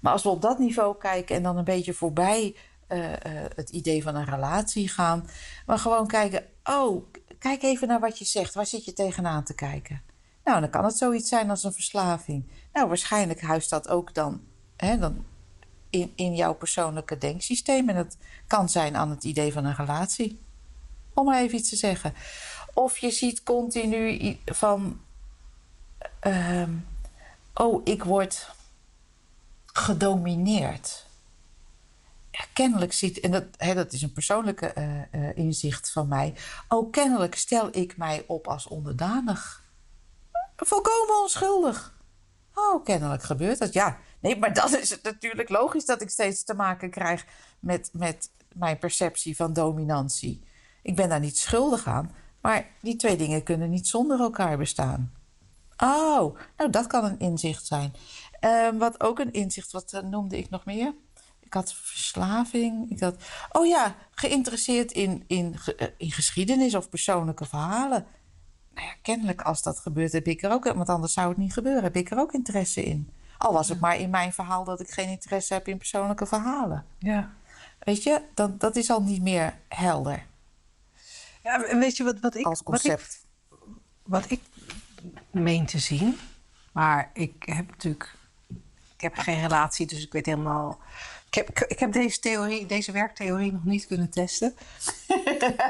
Maar 0.00 0.12
als 0.12 0.22
we 0.22 0.28
op 0.28 0.42
dat 0.42 0.58
niveau 0.58 0.98
kijken 0.98 1.36
en 1.36 1.42
dan 1.42 1.56
een 1.56 1.64
beetje 1.64 1.92
voorbij 1.92 2.56
eh, 2.86 3.12
eh, 3.12 3.50
het 3.54 3.70
idee 3.70 4.02
van 4.02 4.14
een 4.14 4.24
relatie 4.24 4.88
gaan, 4.88 5.28
maar 5.66 5.78
gewoon 5.78 6.06
kijken: 6.06 6.44
oh, 6.64 7.04
kijk 7.38 7.62
even 7.62 7.88
naar 7.88 8.00
wat 8.00 8.18
je 8.18 8.24
zegt. 8.24 8.54
Waar 8.54 8.66
zit 8.66 8.84
je 8.84 8.92
tegenaan 8.92 9.44
te 9.44 9.54
kijken? 9.54 10.02
Nou, 10.44 10.60
dan 10.60 10.70
kan 10.70 10.84
het 10.84 10.96
zoiets 10.96 11.28
zijn 11.28 11.50
als 11.50 11.64
een 11.64 11.72
verslaving. 11.72 12.50
Nou, 12.72 12.88
waarschijnlijk 12.88 13.40
huist 13.40 13.70
dat 13.70 13.88
ook 13.88 14.14
dan, 14.14 14.40
hè, 14.76 14.98
dan 14.98 15.24
in, 16.14 16.34
jouw 16.34 16.54
persoonlijke 16.54 17.18
denksysteem. 17.18 17.88
En 17.88 17.94
dat 17.94 18.16
kan 18.46 18.68
zijn 18.68 18.96
aan 18.96 19.10
het 19.10 19.24
idee 19.24 19.52
van 19.52 19.64
een 19.64 19.74
relatie. 19.74 20.40
Om 21.14 21.24
maar 21.24 21.40
even 21.40 21.58
iets 21.58 21.68
te 21.68 21.76
zeggen. 21.76 22.14
Of 22.74 22.98
je 22.98 23.10
ziet 23.10 23.42
continu 23.42 24.38
van... 24.44 25.00
ehm, 26.20 26.70
oh, 27.54 27.80
ik 27.84 28.04
word 28.04 28.50
gedomineerd. 29.66 31.06
Kennelijk 32.52 32.92
ziet, 32.92 33.20
en 33.20 33.30
dat, 33.30 33.44
hè, 33.56 33.74
dat 33.74 33.92
is 33.92 34.02
een 34.02 34.12
persoonlijke 34.12 34.66
eh, 34.66 35.00
eh, 35.10 35.36
inzicht 35.36 35.90
van 35.90 36.08
mij. 36.08 36.34
Oh, 36.68 36.90
kennelijk 36.90 37.34
stel 37.34 37.68
ik 37.76 37.96
mij 37.96 38.24
op 38.26 38.48
als 38.48 38.66
onderdanig. 38.66 39.62
Volkomen 40.56 41.20
onschuldig. 41.22 41.94
Oh, 42.54 42.84
kennelijk 42.84 43.22
gebeurt 43.22 43.58
dat. 43.58 43.72
Ja, 43.72 43.98
nee, 44.24 44.38
maar 44.38 44.54
dan 44.54 44.76
is 44.76 44.90
het 44.90 45.02
natuurlijk 45.02 45.48
logisch 45.48 45.84
dat 45.84 46.02
ik 46.02 46.10
steeds 46.10 46.44
te 46.44 46.54
maken 46.54 46.90
krijg 46.90 47.26
met, 47.60 47.90
met 47.92 48.30
mijn 48.52 48.78
perceptie 48.78 49.36
van 49.36 49.52
dominantie. 49.52 50.42
Ik 50.82 50.96
ben 50.96 51.08
daar 51.08 51.20
niet 51.20 51.38
schuldig 51.38 51.86
aan, 51.86 52.10
maar 52.40 52.66
die 52.80 52.96
twee 52.96 53.16
dingen 53.16 53.42
kunnen 53.42 53.70
niet 53.70 53.86
zonder 53.86 54.20
elkaar 54.20 54.58
bestaan. 54.58 55.12
Oh, 55.76 56.38
nou 56.56 56.70
dat 56.70 56.86
kan 56.86 57.04
een 57.04 57.18
inzicht 57.18 57.66
zijn. 57.66 57.92
Ehm, 58.40 58.76
wat 58.76 59.00
ook 59.02 59.18
een 59.18 59.32
inzicht, 59.32 59.72
wat 59.72 59.92
eh, 59.92 60.02
noemde 60.02 60.38
ik 60.38 60.50
nog 60.50 60.64
meer? 60.64 60.94
Ik 61.40 61.54
had 61.54 61.72
verslaving. 61.74 62.90
Ik 62.90 63.00
had, 63.00 63.16
oh 63.52 63.66
ja, 63.66 63.94
geïnteresseerd 64.10 64.92
in, 64.92 65.24
in, 65.26 65.56
eh, 65.76 65.88
in 65.96 66.12
geschiedenis 66.12 66.74
of 66.74 66.88
persoonlijke 66.88 67.44
verhalen. 67.44 68.06
Nou 68.74 68.86
ja, 68.86 68.94
kennelijk 69.02 69.42
als 69.42 69.62
dat 69.62 69.78
gebeurt, 69.78 70.12
heb 70.12 70.26
ik 70.26 70.42
er 70.42 70.50
ook, 70.50 70.64
want 70.64 70.88
anders 70.88 71.12
zou 71.12 71.28
het 71.28 71.36
niet 71.36 71.52
gebeuren, 71.52 71.82
heb 71.82 71.96
ik 71.96 72.10
er 72.10 72.18
ook 72.18 72.32
interesse 72.32 72.82
in. 72.82 73.10
Al 73.44 73.52
was 73.52 73.68
het 73.68 73.80
maar 73.80 73.96
in 73.96 74.10
mijn 74.10 74.32
verhaal 74.32 74.64
dat 74.64 74.80
ik 74.80 74.90
geen 74.90 75.08
interesse 75.08 75.54
heb 75.54 75.68
in 75.68 75.78
persoonlijke 75.78 76.26
verhalen. 76.26 76.86
Ja. 76.98 77.30
Weet 77.78 78.02
je, 78.02 78.22
dat, 78.34 78.60
dat 78.60 78.76
is 78.76 78.90
al 78.90 79.02
niet 79.02 79.22
meer 79.22 79.54
helder 79.68 80.22
ja. 81.44 81.64
En 81.64 81.78
weet 81.78 81.96
je 81.96 82.04
wat, 82.04 82.20
wat 82.20 82.34
ik... 82.34 82.46
als 82.46 82.62
wat 82.64 82.74
ik 82.74 82.82
concept. 82.82 83.26
wat 84.02 84.30
ik 84.30 84.40
meen 85.30 85.66
te 85.66 85.78
zien. 85.78 86.18
Maar 86.72 87.10
ik 87.12 87.42
heb 87.44 87.70
natuurlijk. 87.70 88.14
Ik 88.94 89.00
heb 89.00 89.14
geen 89.14 89.40
relatie, 89.40 89.86
dus 89.86 90.04
ik 90.04 90.12
weet 90.12 90.26
helemaal. 90.26 90.80
Ik 91.26 91.34
heb, 91.34 91.60
ik 91.60 91.78
heb 91.78 91.92
deze 91.92 92.20
theorie, 92.20 92.66
deze 92.66 92.92
werktheorie 92.92 93.52
nog 93.52 93.64
niet 93.64 93.86
kunnen 93.86 94.10
testen. 94.10 94.54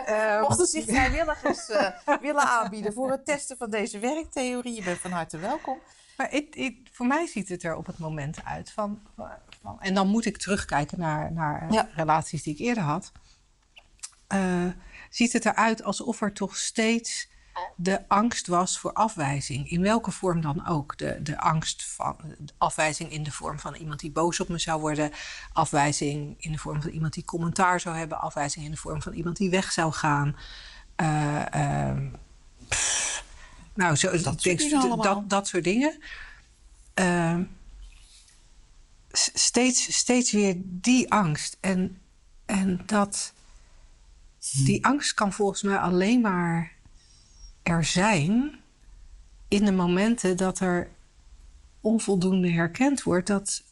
Ehm, 0.07 0.41
Mochten 0.41 0.67
zich 0.67 0.85
vrijwilligers 0.85 1.69
eh, 1.69 1.89
willen 2.21 2.49
aanbieden 2.49 2.93
voor 2.93 3.11
het 3.11 3.25
testen 3.25 3.57
van 3.57 3.71
deze 3.71 3.99
werktheorie, 3.99 4.75
je 4.75 4.83
bent 4.83 4.99
van 4.99 5.11
harte 5.11 5.39
welkom. 5.39 5.79
Maar 6.17 6.31
het- 6.31 6.75
voor 6.93 7.07
mij 7.07 7.27
ziet 7.27 7.49
het 7.49 7.63
er 7.63 7.77
op 7.77 7.87
het 7.87 7.99
moment 7.99 8.45
uit 8.45 8.71
van. 8.73 9.01
van 9.63 9.81
en 9.81 9.95
dan 9.95 10.09
moet 10.09 10.25
ik 10.27 10.37
terugkijken 10.37 10.99
naar, 10.99 11.33
naar 11.33 11.63
eh, 11.63 11.71
Ja. 11.71 11.89
relaties 11.95 12.43
die 12.43 12.53
ik 12.55 12.61
eerder 12.61 12.83
had. 12.83 13.13
Eh, 14.27 14.67
ziet 15.11 15.33
het 15.33 15.45
eruit 15.47 15.83
alsof 15.83 16.21
er 16.21 16.33
toch 16.33 16.57
steeds 16.57 17.33
de 17.77 18.09
angst 18.09 18.47
was 18.47 18.79
voor 18.79 18.93
afwijzing. 18.93 19.71
In 19.71 19.81
welke 19.83 20.11
vorm 20.11 20.41
dan 20.41 20.67
ook. 20.67 20.99
De, 20.99 21.23
de 21.23 21.39
angst 21.41 21.85
van 21.85 22.17
de 22.39 22.53
afwijzing 22.59 23.11
in 23.11 23.23
de 23.23 23.33
vorm 23.33 23.59
van 23.59 23.75
iemand 23.75 24.01
die 24.01 24.11
boos 24.11 24.41
op 24.41 24.49
me 24.49 24.59
zou 24.59 24.81
worden. 24.81 25.11
Afwijzing 25.53 26.35
in 26.39 26.53
de 26.53 26.59
vorm 26.59 26.83
van 26.83 26.91
iemand 26.91 27.13
die 27.13 27.25
commentaar 27.25 27.81
zou 27.81 27.97
hebben. 27.97 28.21
Afwijzing 28.21 28.65
in 28.65 28.71
de 28.71 28.77
vorm 28.77 29.03
van 29.03 29.13
iemand 29.13 29.37
die 29.37 29.51
weg 29.51 29.73
zou 29.73 29.93
gaan. 29.93 30.37
Pff, 32.69 33.14
nou, 33.75 33.97
zo, 33.97 34.17
soort 34.17 34.45
ik 34.45 34.59
denk, 34.59 34.73
allemaal. 34.73 35.03
dat, 35.03 35.31
dat 35.31 35.49
soort 35.49 35.65
dingen. 35.65 35.99
Ehm, 36.95 37.43
steeds, 39.13 39.97
steeds 39.97 40.33
weer 40.33 40.55
die 40.65 41.13
angst. 41.13 41.57
En, 41.61 41.99
en 42.47 42.81
dat, 42.87 43.33
die 44.65 44.87
angst 44.87 45.15
kan 45.15 45.33
volgens 45.33 45.63
mij 45.63 45.79
alleen 45.79 46.21
maar 46.21 46.73
er 47.63 47.85
zijn 47.85 48.59
in 49.49 49.65
de 49.65 49.73
momenten 49.73 50.37
dat 50.37 50.61
er 50.61 50.89
onvoldoende 51.81 52.51
herkend 52.51 53.03
wordt 53.03 53.27
dat, 53.27 53.63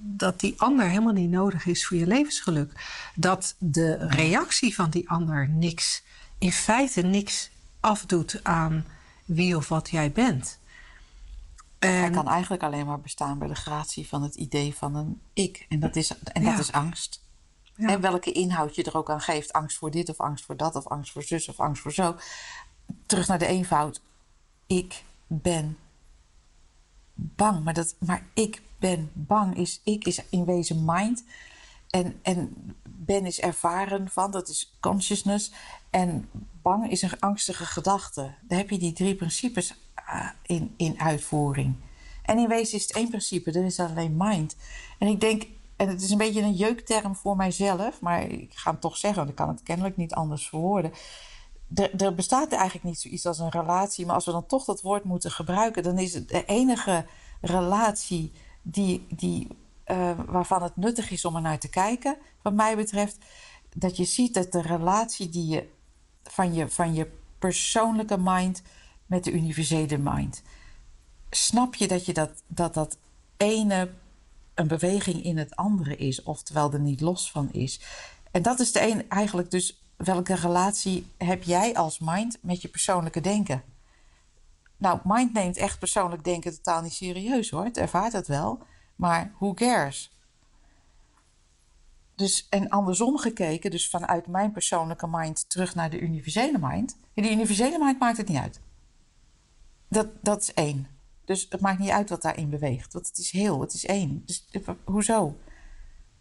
dat 0.00 0.40
die 0.40 0.54
ander 0.56 0.88
helemaal 0.88 1.12
niet 1.12 1.30
nodig 1.30 1.66
is 1.66 1.86
voor 1.86 1.96
je 1.96 2.06
levensgeluk. 2.06 2.72
Dat 3.14 3.54
de 3.58 4.06
reactie 4.08 4.74
van 4.74 4.90
die 4.90 5.08
ander 5.08 5.48
niks, 5.48 6.02
in 6.38 6.52
feite 6.52 7.02
niks 7.02 7.50
afdoet 7.80 8.40
aan 8.42 8.84
wie 9.24 9.56
of 9.56 9.68
wat 9.68 9.90
jij 9.90 10.12
bent. 10.12 10.58
Hij 11.78 12.04
En, 12.04 12.12
kan 12.12 12.28
eigenlijk 12.28 12.62
alleen 12.62 12.86
maar 12.86 13.00
bestaan 13.00 13.38
bij 13.38 13.48
de 13.48 13.54
gratie 13.54 14.08
van 14.08 14.22
het 14.22 14.34
idee 14.34 14.74
van 14.74 14.94
een 14.94 15.20
ik. 15.32 15.66
En 15.68 15.80
dat 15.80 15.96
is, 15.96 16.18
en 16.18 16.44
dat 16.44 16.58
is 16.58 16.72
angst. 16.72 17.22
Ja. 17.76 17.88
En 17.88 18.00
welke 18.00 18.32
inhoud 18.32 18.74
je 18.74 18.82
er 18.82 18.96
ook 18.96 19.10
aan 19.10 19.20
geeft. 19.20 19.52
Angst 19.52 19.78
voor 19.78 19.90
dit 19.90 20.08
of 20.08 20.20
angst 20.20 20.44
voor 20.44 20.56
dat 20.56 20.74
of 20.74 20.86
angst 20.86 21.12
voor 21.12 21.22
zus 21.22 21.48
of 21.48 21.60
angst 21.60 21.82
voor 21.82 21.92
zo. 21.92 22.16
Terug 23.06 23.26
naar 23.28 23.38
de 23.38 23.46
eenvoud. 23.46 24.00
Ik 24.66 25.02
ben 25.26 25.78
bang. 27.14 27.64
Maar, 27.64 27.74
dat, 27.74 27.94
maar 27.98 28.26
ik 28.34 28.62
ben 28.78 29.10
bang 29.12 29.56
is 29.56 29.80
ik 29.84 30.04
is 30.04 30.22
in 30.28 30.44
wezen 30.44 30.84
mind. 30.84 31.24
En, 31.90 32.18
en 32.22 32.54
ben 32.82 33.26
is 33.26 33.40
ervaren 33.40 34.08
van, 34.08 34.30
dat 34.30 34.48
is 34.48 34.76
consciousness. 34.80 35.52
En 35.90 36.28
bang 36.64 36.90
is 36.90 37.02
een 37.02 37.20
angstige 37.20 37.66
gedachte. 37.66 38.34
Daar 38.42 38.58
heb 38.58 38.70
je 38.70 38.78
die 38.78 38.92
drie 38.92 39.14
principes 39.14 39.74
uh, 40.08 40.28
in, 40.42 40.74
in 40.76 41.00
uitvoering. 41.00 41.74
En 42.22 42.38
in 42.38 42.48
wezen 42.48 42.78
is 42.78 42.82
het 42.82 42.96
één 42.96 43.08
principe, 43.08 43.50
dat 43.50 43.62
is 43.62 43.80
alleen 43.80 44.14
mind. 44.16 44.56
En 44.98 45.08
ik 45.08 45.20
denk, 45.20 45.42
en 45.76 45.88
het 45.88 46.02
is 46.02 46.10
een 46.10 46.18
beetje 46.18 46.42
een 46.42 46.54
jeukterm 46.54 47.14
voor 47.14 47.36
mijzelf, 47.36 48.00
maar 48.00 48.22
ik 48.22 48.52
ga 48.54 48.70
hem 48.70 48.80
toch 48.80 48.96
zeggen, 48.96 49.18
want 49.18 49.30
ik 49.30 49.36
kan 49.36 49.48
het 49.48 49.62
kennelijk 49.62 49.96
niet 49.96 50.14
anders 50.14 50.48
verwoorden. 50.48 50.92
Er, 51.74 52.02
er 52.02 52.14
bestaat 52.14 52.52
eigenlijk 52.52 52.84
niet 52.84 53.00
zoiets 53.00 53.26
als 53.26 53.38
een 53.38 53.50
relatie, 53.50 54.06
maar 54.06 54.14
als 54.14 54.24
we 54.24 54.32
dan 54.32 54.46
toch 54.46 54.64
dat 54.64 54.82
woord 54.82 55.04
moeten 55.04 55.30
gebruiken, 55.30 55.82
dan 55.82 55.98
is 55.98 56.14
het 56.14 56.28
de 56.28 56.44
enige 56.44 57.06
relatie 57.40 58.32
die, 58.62 59.06
die, 59.08 59.48
uh, 59.86 60.10
waarvan 60.26 60.62
het 60.62 60.76
nuttig 60.76 61.10
is 61.10 61.24
om 61.24 61.36
er 61.36 61.42
naar 61.42 61.58
te 61.58 61.68
kijken, 61.68 62.16
wat 62.42 62.52
mij 62.52 62.76
betreft, 62.76 63.18
dat 63.74 63.96
je 63.96 64.04
ziet 64.04 64.34
dat 64.34 64.52
de 64.52 64.62
relatie 64.62 65.28
die 65.28 65.46
je 65.46 65.68
van 66.24 66.54
je, 66.54 66.68
van 66.68 66.94
je 66.94 67.10
persoonlijke 67.38 68.18
mind 68.18 68.62
met 69.06 69.24
de 69.24 69.32
universele 69.32 69.98
mind. 69.98 70.42
Snap 71.30 71.74
je 71.74 71.88
dat 71.88 72.06
je 72.06 72.12
dat, 72.12 72.42
dat, 72.46 72.74
dat 72.74 72.98
ene 73.36 73.90
een 74.54 74.68
beweging 74.68 75.24
in 75.24 75.38
het 75.38 75.56
andere 75.56 75.96
is, 75.96 76.22
oftewel 76.22 76.72
er 76.72 76.80
niet 76.80 77.00
los 77.00 77.30
van 77.30 77.52
is. 77.52 77.80
En 78.30 78.42
dat 78.42 78.60
is 78.60 78.72
de 78.72 78.88
een 78.88 79.08
eigenlijk 79.08 79.50
dus 79.50 79.82
welke 79.96 80.34
relatie 80.34 81.06
heb 81.16 81.42
jij 81.42 81.74
als 81.74 81.98
mind 81.98 82.38
met 82.40 82.62
je 82.62 82.68
persoonlijke 82.68 83.20
denken? 83.20 83.62
Nou, 84.76 85.00
mind 85.04 85.32
neemt 85.32 85.56
echt 85.56 85.78
persoonlijk 85.78 86.24
denken 86.24 86.54
totaal 86.54 86.82
niet 86.82 86.92
serieus 86.92 87.50
hoor. 87.50 87.64
Het 87.64 87.76
ervaart 87.76 88.12
het 88.12 88.26
wel, 88.26 88.62
maar 88.96 89.32
who 89.38 89.54
cares? 89.54 90.12
Dus, 92.16 92.46
en 92.50 92.68
andersom 92.68 93.18
gekeken, 93.18 93.70
dus 93.70 93.88
vanuit 93.88 94.26
mijn 94.26 94.52
persoonlijke 94.52 95.06
mind 95.06 95.48
terug 95.48 95.74
naar 95.74 95.90
de 95.90 96.00
universele 96.00 96.58
mind. 96.60 96.96
In 97.14 97.22
die 97.22 97.32
universele 97.32 97.78
mind 97.78 97.98
maakt 97.98 98.16
het 98.16 98.28
niet 98.28 98.38
uit. 98.38 98.60
Dat, 99.88 100.08
dat 100.20 100.42
is 100.42 100.54
één. 100.54 100.86
Dus 101.24 101.46
het 101.48 101.60
maakt 101.60 101.78
niet 101.78 101.90
uit 101.90 102.08
wat 102.10 102.22
daarin 102.22 102.50
beweegt. 102.50 102.92
Want 102.92 103.06
het 103.06 103.18
is 103.18 103.30
heel, 103.30 103.60
het 103.60 103.72
is 103.72 103.86
één. 103.86 104.22
Dus 104.26 104.46
hoezo? 104.84 105.36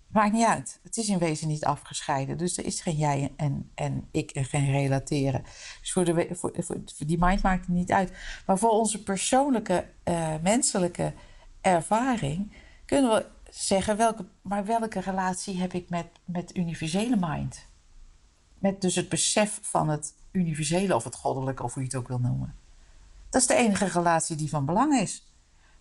Het 0.05 0.21
maakt 0.21 0.33
niet 0.33 0.45
uit. 0.45 0.79
Het 0.83 0.97
is 0.97 1.07
in 1.07 1.17
wezen 1.17 1.47
niet 1.47 1.65
afgescheiden. 1.65 2.37
Dus 2.37 2.57
er 2.57 2.65
is 2.65 2.81
geen 2.81 2.95
jij 2.95 3.31
en, 3.35 3.71
en 3.75 4.07
ik 4.11 4.31
en 4.31 4.45
geen 4.45 4.71
relateren. 4.71 5.43
Dus 5.79 5.91
voor, 5.91 6.05
de, 6.05 6.27
voor, 6.31 6.51
voor, 6.57 6.77
die 7.05 7.17
mind 7.19 7.41
maakt 7.41 7.65
het 7.65 7.75
niet 7.75 7.91
uit. 7.91 8.11
Maar 8.45 8.57
voor 8.57 8.69
onze 8.69 9.03
persoonlijke, 9.03 9.85
uh, 10.03 10.33
menselijke 10.41 11.13
ervaring 11.61 12.53
kunnen 12.85 13.11
we 13.11 13.42
zeggen, 13.53 13.97
welke, 13.97 14.25
maar 14.41 14.65
welke 14.65 14.99
relatie 14.99 15.59
heb 15.59 15.73
ik 15.73 15.89
met, 15.89 16.07
met 16.25 16.55
universele 16.55 17.17
mind? 17.19 17.65
Met 18.59 18.81
dus 18.81 18.95
het 18.95 19.09
besef 19.09 19.59
van 19.61 19.89
het 19.89 20.13
universele 20.31 20.95
of 20.95 21.03
het 21.03 21.15
goddelijke, 21.15 21.63
of 21.63 21.73
hoe 21.73 21.83
je 21.83 21.89
het 21.89 21.97
ook 21.97 22.07
wil 22.07 22.19
noemen. 22.19 22.55
Dat 23.29 23.41
is 23.41 23.47
de 23.47 23.55
enige 23.55 23.85
relatie 23.85 24.35
die 24.35 24.49
van 24.49 24.65
belang 24.65 24.93
is. 24.93 25.33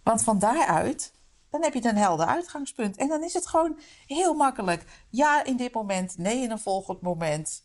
Want 0.03 0.23
van 0.23 0.39
daaruit, 0.39 1.13
dan 1.51 1.63
heb 1.63 1.75
je 1.75 1.89
een 1.89 1.97
helder 1.97 2.27
uitgangspunt. 2.27 2.97
En 2.97 3.09
dan 3.09 3.23
is 3.23 3.33
het 3.33 3.47
gewoon 3.47 3.79
heel 4.07 4.35
makkelijk. 4.35 5.05
Ja 5.09 5.45
in 5.45 5.57
dit 5.57 5.75
moment, 5.75 6.19
nee 6.19 6.43
in 6.43 6.51
een 6.51 6.59
volgend 6.59 7.01
moment. 7.01 7.63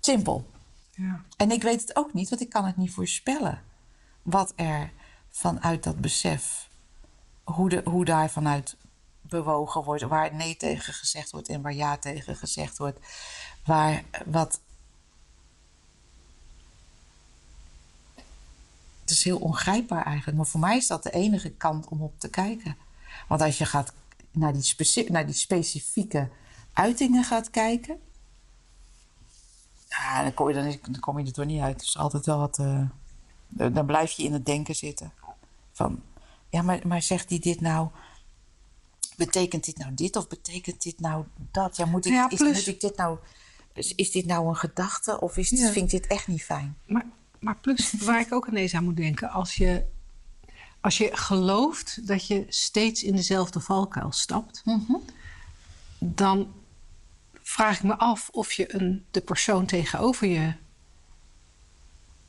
simpel. 0.00 0.50
Ja. 0.90 1.24
En 1.36 1.50
ik 1.50 1.62
weet 1.62 1.80
het 1.80 1.96
ook 1.96 2.12
niet, 2.12 2.28
want 2.28 2.40
ik 2.40 2.48
kan 2.48 2.64
het 2.64 2.76
niet 2.76 2.92
voorspellen. 2.92 3.62
Wat 4.22 4.52
er 4.56 4.92
vanuit 5.32 5.82
dat 5.82 6.00
besef, 6.00 6.68
hoe, 7.44 7.68
de, 7.68 7.80
hoe 7.84 8.04
daar 8.04 8.30
vanuit 8.30 8.76
bewogen 9.20 9.82
wordt, 9.84 10.02
waar 10.02 10.34
nee 10.34 10.56
tegen 10.56 10.94
gezegd 10.94 11.30
wordt 11.30 11.48
en 11.48 11.62
waar 11.62 11.74
ja 11.74 11.96
tegen 11.96 12.36
gezegd 12.36 12.78
wordt, 12.78 12.98
waar 13.64 14.04
wat. 14.26 14.60
Het 19.00 19.10
is 19.10 19.24
heel 19.24 19.38
ongrijpbaar 19.38 20.04
eigenlijk, 20.04 20.36
maar 20.36 20.46
voor 20.46 20.60
mij 20.60 20.76
is 20.76 20.86
dat 20.86 21.02
de 21.02 21.10
enige 21.10 21.50
kant 21.50 21.88
om 21.88 22.02
op 22.02 22.20
te 22.20 22.28
kijken. 22.28 22.76
Want 23.28 23.40
als 23.40 23.58
je 23.58 23.66
gaat 23.66 23.92
naar 24.30 24.52
die, 24.52 25.10
naar 25.10 25.26
die 25.26 25.34
specifieke 25.34 26.28
uitingen 26.72 27.24
gaat 27.24 27.50
kijken, 27.50 28.00
dan, 30.22 30.34
kom 30.34 30.48
je, 30.48 30.54
dan, 30.54 31.00
kom 31.00 31.18
je 31.18 31.26
er 31.26 31.32
toch 31.32 31.44
niet 31.44 31.60
uit. 31.60 31.82
Is 31.82 31.96
altijd 31.96 32.26
wel 32.26 32.38
wat. 32.38 32.58
Uh, 32.58 32.82
dan 33.48 33.86
blijf 33.86 34.10
je 34.10 34.22
in 34.22 34.32
het 34.32 34.46
denken 34.46 34.74
zitten. 34.74 35.12
Van, 35.72 36.02
ja, 36.48 36.62
maar, 36.62 36.80
maar 36.86 37.02
zegt 37.02 37.28
hij 37.28 37.38
dit 37.38 37.60
nou... 37.60 37.88
Betekent 39.16 39.64
dit 39.64 39.78
nou 39.78 39.94
dit 39.94 40.16
of 40.16 40.28
betekent 40.28 40.82
dit 40.82 41.00
nou 41.00 41.24
dat? 41.50 41.76
Ja, 41.76 41.84
moet 41.84 42.06
ik, 42.06 42.12
ja, 42.12 42.30
is, 42.30 42.40
moet 42.40 42.66
ik 42.66 42.80
dit 42.80 42.96
nou... 42.96 43.18
Is, 43.74 43.94
is 43.94 44.10
dit 44.10 44.26
nou 44.26 44.48
een 44.48 44.56
gedachte 44.56 45.20
of 45.20 45.36
is, 45.36 45.48
vind 45.48 45.76
ik 45.76 45.90
dit 45.90 46.06
echt 46.06 46.26
niet 46.26 46.44
fijn? 46.44 46.76
Maar, 46.86 47.06
maar 47.38 47.56
plus, 47.56 47.92
waar 47.92 48.20
ik 48.20 48.32
ook 48.32 48.46
ineens 48.46 48.74
aan 48.74 48.84
moet 48.84 48.96
denken... 48.96 49.30
als 49.30 49.54
je, 49.54 49.84
als 50.80 50.98
je 50.98 51.10
gelooft 51.12 52.06
dat 52.06 52.26
je 52.26 52.44
steeds 52.48 53.02
in 53.02 53.16
dezelfde 53.16 53.60
valkuil 53.60 54.12
stapt... 54.12 54.62
Mhm. 54.64 54.96
dan 55.98 56.52
vraag 57.42 57.76
ik 57.76 57.82
me 57.82 57.96
af 57.96 58.28
of 58.32 58.52
je 58.52 58.74
een, 58.74 59.04
de 59.10 59.20
persoon 59.20 59.66
tegenover 59.66 60.26
je 60.26 60.54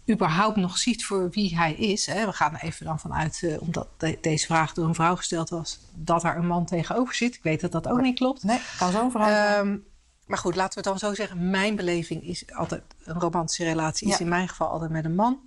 überhaupt 0.10 0.56
nog 0.56 0.78
ziet 0.78 1.06
voor 1.06 1.30
wie 1.30 1.58
hij 1.58 1.74
is. 1.74 2.06
Hè. 2.06 2.26
We 2.26 2.34
gaan 2.34 2.54
er 2.54 2.64
even 2.64 2.86
dan 2.86 3.00
vanuit, 3.00 3.42
uh, 3.42 3.62
omdat 3.62 3.88
deze 4.22 4.46
vraag 4.46 4.74
door 4.74 4.88
een 4.88 4.96
vrouw 4.96 5.16
gesteld 5.16 5.50
was, 5.50 5.80
dat 5.96 6.24
er 6.24 6.36
een 6.38 6.48
man 6.48 6.66
tegenover 6.66 7.16
zit. 7.16 7.36
Ik 7.36 7.44
weet 7.44 7.62
dat 7.62 7.72
dat 7.72 7.88
ook 7.88 8.02
niet 8.02 8.18
klopt. 8.18 8.44
Nee, 8.44 8.60
kan 8.78 8.92
zo'n 8.92 9.12
vrouw 9.12 9.60
um, 9.60 9.86
Maar 10.26 10.38
goed, 10.38 10.56
laten 10.56 10.84
we 10.84 10.90
het 10.90 11.00
dan 11.00 11.10
zo 11.10 11.16
zeggen. 11.16 11.50
Mijn 11.50 11.76
beleving 11.76 12.24
is 12.24 12.44
altijd, 12.54 12.84
een 13.04 13.20
romantische 13.20 13.64
relatie 13.64 14.08
is 14.10 14.20
in 14.20 14.28
mijn 14.28 14.50
geval 14.50 14.68
altijd 14.68 14.92
met 14.92 15.06
een 15.06 15.16
man. 15.16 15.40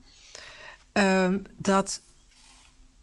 Um, 0.93 1.43
dat 1.57 2.01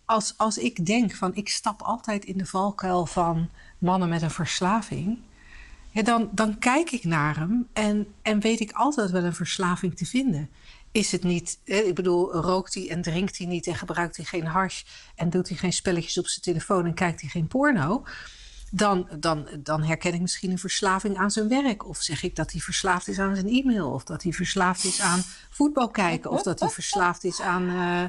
als, 0.06 0.34
als 0.38 0.58
ik 0.58 0.86
denk 0.86 1.16
van, 1.16 1.36
ik 1.36 1.50
stap 1.50 1.82
altijd 1.82 2.26
in 2.26 2.38
de 2.38 2.46
valkuil 2.46 3.06
van 3.06 3.50
mannen 3.78 4.10
met 4.10 4.22
een 4.22 4.32
verslaving... 4.32 5.20
Ja, 5.90 6.02
dan, 6.02 6.30
dan 6.32 6.60
kijk 6.60 6.92
ik 6.92 7.04
naar 7.04 7.38
hem 7.38 7.68
en, 7.74 8.08
en 8.22 8.40
weet 8.40 8.60
ik 8.60 8.72
altijd 8.72 9.12
wel 9.12 9.24
een 9.24 9.36
verslaving 9.36 9.98
te 9.98 10.06
vinden 10.06 10.50
is 10.94 11.12
het 11.12 11.24
niet, 11.24 11.60
ik 11.64 11.96
bedoel, 11.96 12.34
rookt 12.34 12.74
hij 12.74 12.90
en 12.90 13.02
drinkt 13.02 13.38
hij 13.38 13.48
niet 13.48 13.68
en 13.68 13.76
gebruikt 13.76 14.16
hij 14.16 14.26
geen 14.26 14.46
hash 14.46 14.84
en 15.16 15.30
doet 15.30 15.48
hij 15.48 15.58
geen 15.58 15.74
spelletjes 15.74 16.18
op 16.18 16.28
zijn 16.28 16.42
telefoon 16.42 16.86
en 16.86 16.94
kijkt 16.94 17.22
hij 17.22 17.30
geen 17.30 17.48
porno, 17.48 18.04
dan, 18.72 19.08
dan, 19.20 19.48
dan 19.60 19.84
herken 19.84 20.14
ik 20.14 20.22
misschien 20.22 20.52
een 20.52 20.58
verslaving 20.58 21.18
aan 21.18 21.32
zijn 21.32 21.48
werk. 21.48 21.88
Of 21.88 22.02
zeg 22.02 22.24
ik 22.24 22.36
dat 22.36 22.52
hij 22.52 22.62
verslaafd 22.62 23.08
is 23.08 23.20
aan 23.20 23.36
zijn 23.36 23.48
e-mail, 23.48 23.92
of 23.92 24.04
dat 24.04 24.24
hij 24.24 24.32
verslaafd 24.32 24.84
is 24.84 25.02
aan 25.02 25.22
voetbal 25.50 25.90
kijken, 25.90 26.32
of 26.32 26.42
dat 26.42 26.60
hij 26.60 26.70
verslaafd 26.70 27.24
is 27.24 27.42
aan 27.42 27.70
uh, 27.70 28.04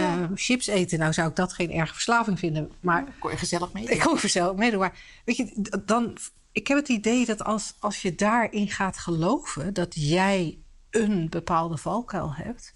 uh, 0.00 0.24
chips 0.34 0.66
eten. 0.66 0.98
Nou 0.98 1.12
zou 1.12 1.28
ik 1.28 1.36
dat 1.36 1.52
geen 1.52 1.72
erge 1.72 1.92
verslaving 1.92 2.38
vinden, 2.38 2.72
maar. 2.80 3.04
Kon 3.18 3.30
je 3.30 3.36
gezellig 3.36 3.72
mee? 3.72 3.84
Ik 3.84 4.00
kon 4.00 4.18
gezellig 4.18 4.54
meedoen, 4.54 4.80
maar 4.80 4.98
weet 5.24 5.36
je, 5.36 5.68
dan. 5.84 6.16
Ik 6.52 6.66
heb 6.66 6.78
het 6.78 6.88
idee 6.88 7.26
dat 7.26 7.44
als, 7.44 7.74
als 7.78 8.02
je 8.02 8.14
daarin 8.14 8.68
gaat 8.68 8.98
geloven 8.98 9.74
dat 9.74 9.92
jij 9.94 10.58
een 10.96 11.28
bepaalde 11.28 11.76
valkuil 11.76 12.34
hebt, 12.34 12.74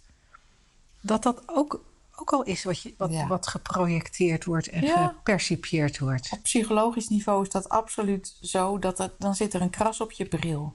dat 1.00 1.22
dat 1.22 1.42
ook, 1.46 1.85
ook 2.14 2.33
al 2.33 2.42
is 2.42 2.64
wat, 2.64 2.83
je, 2.83 2.94
wat, 2.96 3.26
wat 3.28 3.46
geprojecteerd 3.46 4.44
wordt 4.44 4.68
en 4.68 4.83
ja. 4.83 5.06
gepercipieerd 5.06 5.98
wordt. 5.98 6.28
Op 6.33 6.42
psychologisch 6.42 7.09
niveau 7.09 7.42
is 7.42 7.50
dat 7.50 7.68
absoluut 7.68 8.37
zo. 8.40 8.78
Dat 8.78 8.98
er, 8.98 9.12
dan 9.18 9.35
zit 9.35 9.54
er 9.54 9.61
een 9.61 9.70
kras 9.70 10.00
op 10.00 10.12
je 10.12 10.24
bril. 10.24 10.74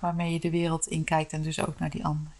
Waarmee 0.00 0.32
je 0.32 0.40
de 0.40 0.50
wereld 0.50 0.86
inkijkt 0.86 1.32
en 1.32 1.42
dus 1.42 1.60
ook 1.60 1.78
naar 1.78 1.90
die 1.90 2.04
ander. 2.04 2.32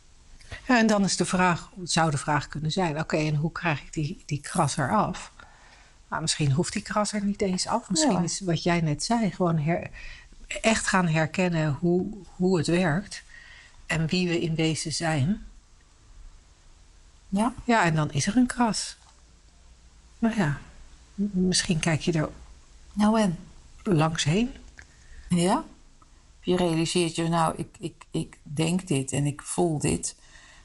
Ja, 0.67 0.79
en 0.79 0.87
dan 0.87 1.05
is 1.05 1.17
de 1.17 1.25
vraag, 1.25 1.71
zou 1.83 2.11
de 2.11 2.19
vraag 2.19 2.49
kunnen 2.49 2.73
zijn: 2.73 2.99
oké, 2.99 3.17
en 3.17 3.37
hoe 3.37 3.53
krijg 3.53 3.83
ik 3.83 3.93
die, 3.93 4.23
die 4.27 4.41
kras 4.41 4.77
eraf? 4.77 5.33
Nou, 6.09 6.27
misschien 6.27 6.53
hoeft 6.53 6.73
die 6.73 6.83
kras 6.83 7.13
er 7.13 7.25
niet 7.25 7.43
eens 7.43 7.67
af. 7.67 7.91
Misschien 7.91 8.23
is 8.23 8.41
wat 8.41 8.63
jij 8.63 8.81
net 8.81 9.05
zei, 9.05 9.31
gewoon 9.31 9.59
her, 9.59 9.91
echt 10.47 10.87
gaan 10.87 11.09
herkennen 11.09 11.77
hoe, 11.81 12.07
hoe 12.37 12.59
het 12.59 12.67
werkt 12.67 13.23
en 13.87 14.07
wie 14.07 14.29
we 14.29 14.41
in 14.41 14.55
wezen 14.55 14.93
zijn. 14.93 15.47
Ja. 17.29 17.55
Ja, 17.65 17.85
en 17.85 17.95
dan 17.95 18.13
is 18.13 18.27
er 18.27 18.37
een 18.37 18.47
kras. 18.47 18.97
Nou 20.19 20.37
ja, 20.37 20.59
misschien 21.15 21.79
kijk 21.79 22.01
je 22.01 22.13
er 22.13 22.29
nou 22.93 23.21
en? 23.21 23.39
langs 23.83 24.25
heen. 24.25 24.51
Ja. 25.29 25.65
Je 26.41 26.57
realiseert 26.57 27.15
je, 27.15 27.29
nou, 27.29 27.55
ik, 27.57 27.77
ik, 27.79 28.07
ik 28.11 28.39
denk 28.43 28.87
dit 28.87 29.13
en 29.13 29.27
ik 29.27 29.43
voel 29.43 29.79
dit 29.79 30.17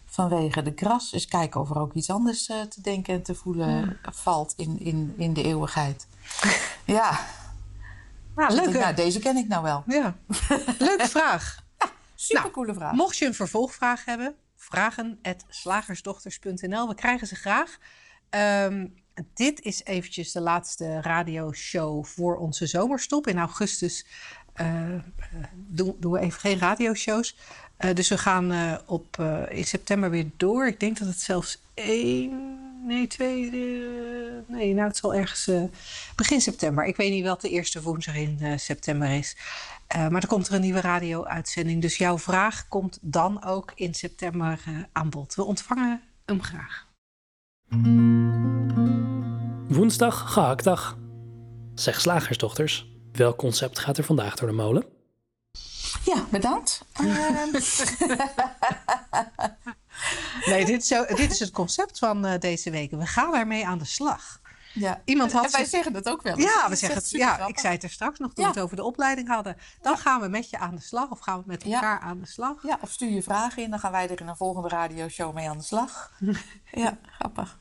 vanwege 0.06 0.62
de 0.62 0.74
kras. 0.74 1.12
Dus 1.12 1.26
kijken 1.26 1.62
of 1.62 1.70
er 1.70 1.80
ook 1.80 1.94
iets 1.94 2.10
anders 2.10 2.50
uh, 2.50 2.62
te 2.62 2.82
denken 2.82 3.14
en 3.14 3.24
te 3.24 3.36
voelen 3.36 4.00
valt 4.12 4.54
in, 4.58 4.80
in, 4.80 5.14
in 5.18 5.34
de 5.34 5.44
eeuwigheid. 5.44 6.08
ja. 6.86 7.20
Nou, 8.40 8.54
leuk. 8.54 8.80
nou, 8.80 8.96
deze 8.96 9.20
ken 9.20 9.38
ik 9.38 9.48
nou 9.48 9.64
wel. 9.64 9.84
Ja. 9.88 10.16
Leuke 10.80 11.10
vraag. 11.10 11.64
Supercoole 12.16 12.68
nou, 12.68 12.80
vraag. 12.80 12.94
Mocht 12.94 13.18
je 13.18 13.26
een 13.26 13.34
vervolgvraag 13.34 14.06
hebben, 14.06 14.36
vragen 14.56 15.20
slagersdochters.nl. 15.48 16.88
We 16.88 16.96
krijgen 16.96 17.28
ze 17.28 17.36
graag. 17.36 17.78
Um, 18.30 18.94
dit 19.34 19.62
is 19.62 19.84
eventjes 19.84 20.32
de 20.32 20.42
laatste 20.42 21.02
radioshow 21.02 22.06
voor 22.06 22.38
onze 22.38 22.68
zomerstop. 22.68 23.28
In 23.28 23.38
augustus 23.38 24.06
uh, 24.62 24.94
doen, 25.54 25.96
doen, 26.00 26.12
we 26.12 26.20
even 26.20 26.40
geen 26.40 26.60
radioshows. 26.60 27.38
Uh, 27.80 27.94
dus 27.94 28.10
we 28.10 28.18
gaan 28.18 28.52
uh, 28.52 28.78
op, 28.86 29.18
in 29.50 29.66
september 29.66 30.10
weer 30.10 30.30
door. 30.38 30.68
Ik 30.68 30.80
denk 30.80 31.00
dat 31.00 31.08
het 31.08 31.20
zelfs 31.20 31.62
één, 31.74 32.60
nee, 32.86 33.08
twee, 33.08 33.52
nee, 34.48 34.74
nou 34.74 34.88
het 34.88 34.98
zal 34.98 35.16
ergens 35.16 35.52
begin 36.16 36.42
september. 36.42 36.86
Ik 36.86 36.96
weet 36.96 37.12
niet 37.12 37.26
wat 37.26 37.42
de 37.42 37.50
eerste 37.50 37.82
woensdag 37.82 38.16
in 38.16 38.60
september 38.60 39.10
is. 39.10 39.36
maar 39.88 40.22
er 40.22 40.28
komt 40.28 40.48
er 40.48 40.54
een 40.54 40.62
nieuwe 40.62 40.82
radio-uitzending. 40.82 41.82
Dus 41.82 41.98
jouw 41.98 42.18
vraag 42.18 42.68
komt 42.68 43.00
dan 43.02 43.44
ook 43.44 43.72
in 43.76 43.94
september 43.94 44.60
aan 44.92 45.10
bod. 45.10 45.36
We 45.36 45.44
ontvangen 45.44 46.02
hem 46.26 46.42
graag. 46.42 46.88
Woensdag, 49.68 50.34
gehaktdag. 50.34 50.98
Zeg 51.76 52.02
slagersdochters, 52.02 52.90
welk 53.12 53.38
concept 53.38 53.80
gaat 53.80 53.98
er 53.98 54.04
vandaag 54.04 54.36
door 54.36 54.50
de 54.50 54.56
molen? 54.56 54.86
Ja, 56.06 56.26
bedankt. 56.32 56.86
Nee, 60.46 60.66
dit 60.66 60.82
is, 60.82 60.88
zo, 60.88 61.06
dit 61.06 61.32
is, 61.32 61.40
het 61.40 61.52
concept 61.52 62.00
van 62.00 62.26
uh, 62.26 62.34
deze 62.40 62.70
week. 62.70 62.92
We 62.92 63.06
gaan 63.06 63.36
ermee 63.36 63.68
aan 63.68 63.78
de 63.78 63.86
slag. 63.86 64.40
Ja. 64.74 65.02
Iemand 65.06 65.32
had 65.32 65.46
en 65.46 65.52
wij 65.52 65.66
zeggen 65.66 65.94
dat 65.94 66.10
ook 66.10 66.22
wel. 66.22 66.38
Ja, 66.38 66.70
we 66.70 66.76
zeggen 66.76 67.00
het, 67.00 67.10
ja 67.10 67.48
ik 67.48 67.60
zei 67.60 67.74
het 67.74 67.84
er 67.84 67.90
straks 67.90 68.20
nog 68.20 68.34
toen 68.34 68.46
we 68.46 68.52
het 68.52 68.60
over 68.60 68.76
de 68.76 68.84
opleiding 68.84 69.28
hadden. 69.28 69.58
Dan 69.82 69.98
gaan 69.98 70.22
we 70.22 70.28
met 70.28 70.50
je 70.50 70.58
aan 70.58 70.76
de 70.76 70.82
slag 70.82 71.10
of 71.10 71.20
gaan 71.20 71.38
we 71.38 71.44
met 71.46 71.64
elkaar 71.64 72.00
aan 72.00 72.20
de 72.20 72.28
slag. 72.28 72.64
Ja, 72.64 72.78
of 72.82 72.92
stuur 72.92 73.10
je 73.10 73.24
vragen 73.24 73.64
in, 73.64 73.70
dan 73.70 73.80
gaan 73.80 73.92
wij 73.92 74.10
er 74.10 74.22
in 74.22 74.28
een 74.28 74.36
volgende 74.36 74.68
radioshow 74.68 75.34
mee 75.34 75.50
aan 75.50 75.58
de 75.58 75.64
slag. 75.64 76.12
ja, 76.72 76.98
grappig. 77.18 77.60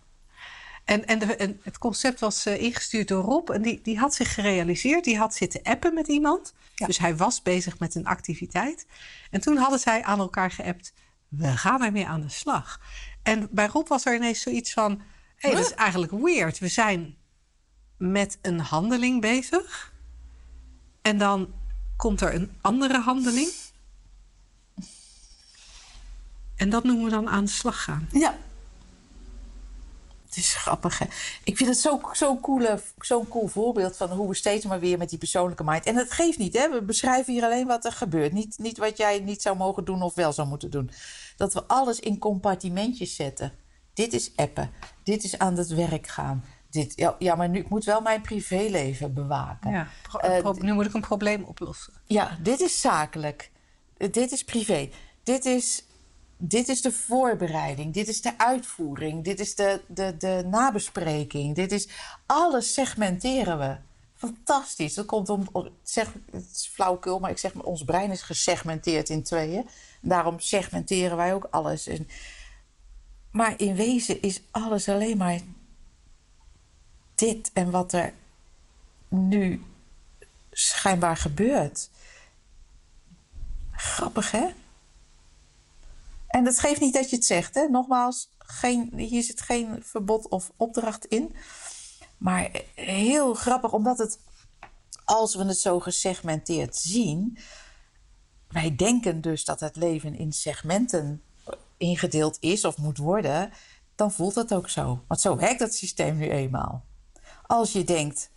En, 0.88 1.06
en, 1.06 1.18
de, 1.18 1.36
en, 1.36 1.60
het 1.62 1.78
concept 1.78 2.20
was 2.20 2.46
uh, 2.46 2.62
ingestuurd 2.62 3.08
door 3.08 3.24
Rob. 3.24 3.50
En 3.50 3.62
die, 3.62 3.80
die 3.82 3.98
had 3.98 4.14
zich 4.14 4.34
gerealiseerd. 4.34 5.04
Die 5.04 5.18
had 5.18 5.34
zitten 5.34 5.62
appen 5.62 5.94
met 5.94 6.08
iemand. 6.08 6.54
Dus 6.74 6.98
hij 6.98 7.16
was 7.16 7.42
bezig 7.42 7.78
met 7.78 7.94
een 7.94 8.06
activiteit. 8.06 8.86
En 9.30 9.40
toen 9.40 9.56
hadden 9.56 9.78
zij 9.78 10.02
aan 10.04 10.18
elkaar 10.18 10.50
geappt. 10.50 10.92
We 11.28 11.56
gaan 11.56 11.82
ermee 11.82 12.06
aan 12.06 12.20
de 12.20 12.28
slag. 12.28 12.80
En 13.22 13.48
bij 13.50 13.66
Rob 13.66 13.88
was 13.88 14.06
er 14.06 14.14
ineens 14.14 14.40
zoiets 14.40 14.72
van... 14.72 15.02
Hé, 15.36 15.48
hey, 15.48 15.58
dat 15.58 15.66
is 15.66 15.74
eigenlijk 15.74 16.12
weird. 16.12 16.58
We 16.58 16.68
zijn 16.68 17.16
met 17.96 18.38
een 18.42 18.60
handeling 18.60 19.20
bezig. 19.20 19.92
En 21.02 21.18
dan 21.18 21.54
komt 21.96 22.20
er 22.20 22.34
een 22.34 22.52
andere 22.60 23.00
handeling. 23.00 23.50
En 26.56 26.70
dat 26.70 26.84
noemen 26.84 27.04
we 27.04 27.10
dan 27.10 27.28
aan 27.28 27.44
de 27.44 27.50
slag 27.50 27.84
gaan. 27.84 28.08
Ja, 28.12 28.38
het 30.28 30.36
is 30.36 30.54
grappig. 30.54 30.98
Hè? 30.98 31.06
Ik 31.44 31.56
vind 31.56 31.68
het 31.68 31.78
zo'n 31.78 32.00
zo 32.12 32.38
cool, 32.40 32.78
zo 32.98 33.24
cool 33.28 33.46
voorbeeld 33.46 33.96
van 33.96 34.10
hoe 34.10 34.28
we 34.28 34.34
steeds 34.34 34.64
maar 34.64 34.80
weer 34.80 34.98
met 34.98 35.08
die 35.08 35.18
persoonlijke 35.18 35.64
mind. 35.64 35.84
En 35.84 35.96
het 35.96 36.12
geeft 36.12 36.38
niet, 36.38 36.58
hè? 36.58 36.70
we 36.70 36.82
beschrijven 36.82 37.32
hier 37.32 37.44
alleen 37.44 37.66
wat 37.66 37.84
er 37.84 37.92
gebeurt. 37.92 38.32
Niet, 38.32 38.58
niet 38.58 38.78
wat 38.78 38.96
jij 38.96 39.18
niet 39.18 39.42
zou 39.42 39.56
mogen 39.56 39.84
doen 39.84 40.02
of 40.02 40.14
wel 40.14 40.32
zou 40.32 40.48
moeten 40.48 40.70
doen. 40.70 40.90
Dat 41.36 41.54
we 41.54 41.64
alles 41.64 42.00
in 42.00 42.18
compartimentjes 42.18 43.14
zetten. 43.14 43.52
Dit 43.94 44.12
is 44.12 44.32
appen. 44.36 44.70
Dit 45.02 45.24
is 45.24 45.38
aan 45.38 45.56
het 45.56 45.68
werk 45.68 46.06
gaan. 46.06 46.44
Dit, 46.70 46.92
ja, 46.96 47.16
ja, 47.18 47.34
maar 47.34 47.48
nu, 47.48 47.58
ik 47.58 47.68
moet 47.68 47.84
wel 47.84 48.00
mijn 48.00 48.20
privéleven 48.20 49.14
bewaken. 49.14 49.70
Ja, 49.70 49.88
uh, 50.24 50.52
nu 50.52 50.72
moet 50.72 50.86
ik 50.86 50.94
een 50.94 51.00
probleem 51.00 51.44
oplossen. 51.44 51.92
Ja, 52.04 52.38
dit 52.42 52.60
is 52.60 52.80
zakelijk. 52.80 53.50
dit 53.96 54.32
is 54.32 54.44
privé. 54.44 54.90
Dit 55.22 55.44
is 55.44 55.84
dit 56.38 56.68
is 56.68 56.82
de 56.82 56.92
voorbereiding, 56.92 57.94
dit 57.94 58.08
is 58.08 58.20
de 58.20 58.38
uitvoering, 58.38 59.24
dit 59.24 59.40
is 59.40 59.54
de, 59.54 59.80
de, 59.86 60.16
de 60.16 60.44
nabespreking, 60.50 61.54
dit 61.54 61.72
is 61.72 61.88
alles 62.26 62.74
segmenteren 62.74 63.58
we. 63.58 63.76
Fantastisch. 64.14 64.94
Dat 64.94 65.06
komt 65.06 65.28
om, 65.28 65.48
zeg, 65.82 66.12
het 66.30 66.50
is 66.52 66.70
flauwkul, 66.72 67.18
maar 67.18 67.30
ik 67.30 67.38
zeg 67.38 67.54
maar, 67.54 67.64
ons 67.64 67.84
brein 67.84 68.10
is 68.10 68.22
gesegmenteerd 68.22 69.08
in 69.08 69.22
tweeën. 69.22 69.68
Daarom 70.00 70.40
segmenteren 70.40 71.16
wij 71.16 71.34
ook 71.34 71.46
alles. 71.50 71.88
Maar 73.30 73.54
in 73.56 73.74
wezen 73.74 74.22
is 74.22 74.42
alles 74.50 74.88
alleen 74.88 75.16
maar 75.16 75.40
dit 77.14 77.50
en 77.52 77.70
wat 77.70 77.92
er 77.92 78.12
nu 79.08 79.62
schijnbaar 80.50 81.16
gebeurt. 81.16 81.90
Grappig, 83.72 84.30
hè? 84.30 84.46
En 86.28 86.44
dat 86.44 86.58
geeft 86.58 86.80
niet 86.80 86.94
dat 86.94 87.10
je 87.10 87.16
het 87.16 87.24
zegt. 87.24 87.54
Hè? 87.54 87.68
Nogmaals, 87.68 88.30
geen, 88.38 88.92
hier 88.96 89.22
zit 89.22 89.40
geen 89.40 89.82
verbod 89.82 90.28
of 90.28 90.52
opdracht 90.56 91.04
in. 91.04 91.34
Maar 92.18 92.62
heel 92.74 93.34
grappig, 93.34 93.72
omdat 93.72 93.98
het, 93.98 94.18
als 95.04 95.34
we 95.34 95.44
het 95.44 95.58
zo 95.58 95.80
gesegmenteerd 95.80 96.76
zien. 96.76 97.38
Wij 98.48 98.76
denken 98.76 99.20
dus 99.20 99.44
dat 99.44 99.60
het 99.60 99.76
leven 99.76 100.18
in 100.18 100.32
segmenten 100.32 101.22
ingedeeld 101.76 102.36
is 102.40 102.64
of 102.64 102.76
moet 102.76 102.98
worden. 102.98 103.50
Dan 103.94 104.12
voelt 104.12 104.34
het 104.34 104.54
ook 104.54 104.68
zo. 104.68 105.04
Want 105.08 105.20
zo 105.20 105.36
werkt 105.36 105.58
dat 105.58 105.74
systeem 105.74 106.16
nu 106.16 106.30
eenmaal. 106.30 106.84
Als 107.46 107.72
je 107.72 107.84
denkt, 107.84 108.30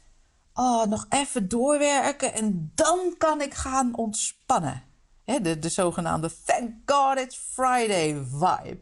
oh, 0.53 0.85
nog 0.85 1.05
even 1.09 1.47
doorwerken 1.47 2.33
en 2.33 2.71
dan 2.75 3.15
kan 3.17 3.41
ik 3.41 3.53
gaan 3.53 3.95
ontspannen 3.95 4.89
de, 5.25 5.59
de 5.59 5.69
zogenaamde 5.69 6.31
Thank 6.45 6.71
God 6.85 7.17
It's 7.17 7.37
Friday 7.53 8.25
vibe, 8.29 8.79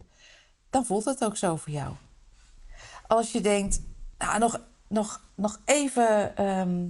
dan 0.70 0.86
voelt 0.86 1.06
het 1.06 1.24
ook 1.24 1.38
zo 1.38 1.56
voor 1.56 1.74
jou. 1.74 1.94
Als 3.08 3.32
je 3.32 3.42
denkt, 3.42 3.82
nou, 4.18 4.40
nog, 4.40 4.62
nog, 4.88 5.24
nog 5.36 5.62
even. 5.66 6.36
Ehm, 6.36 6.88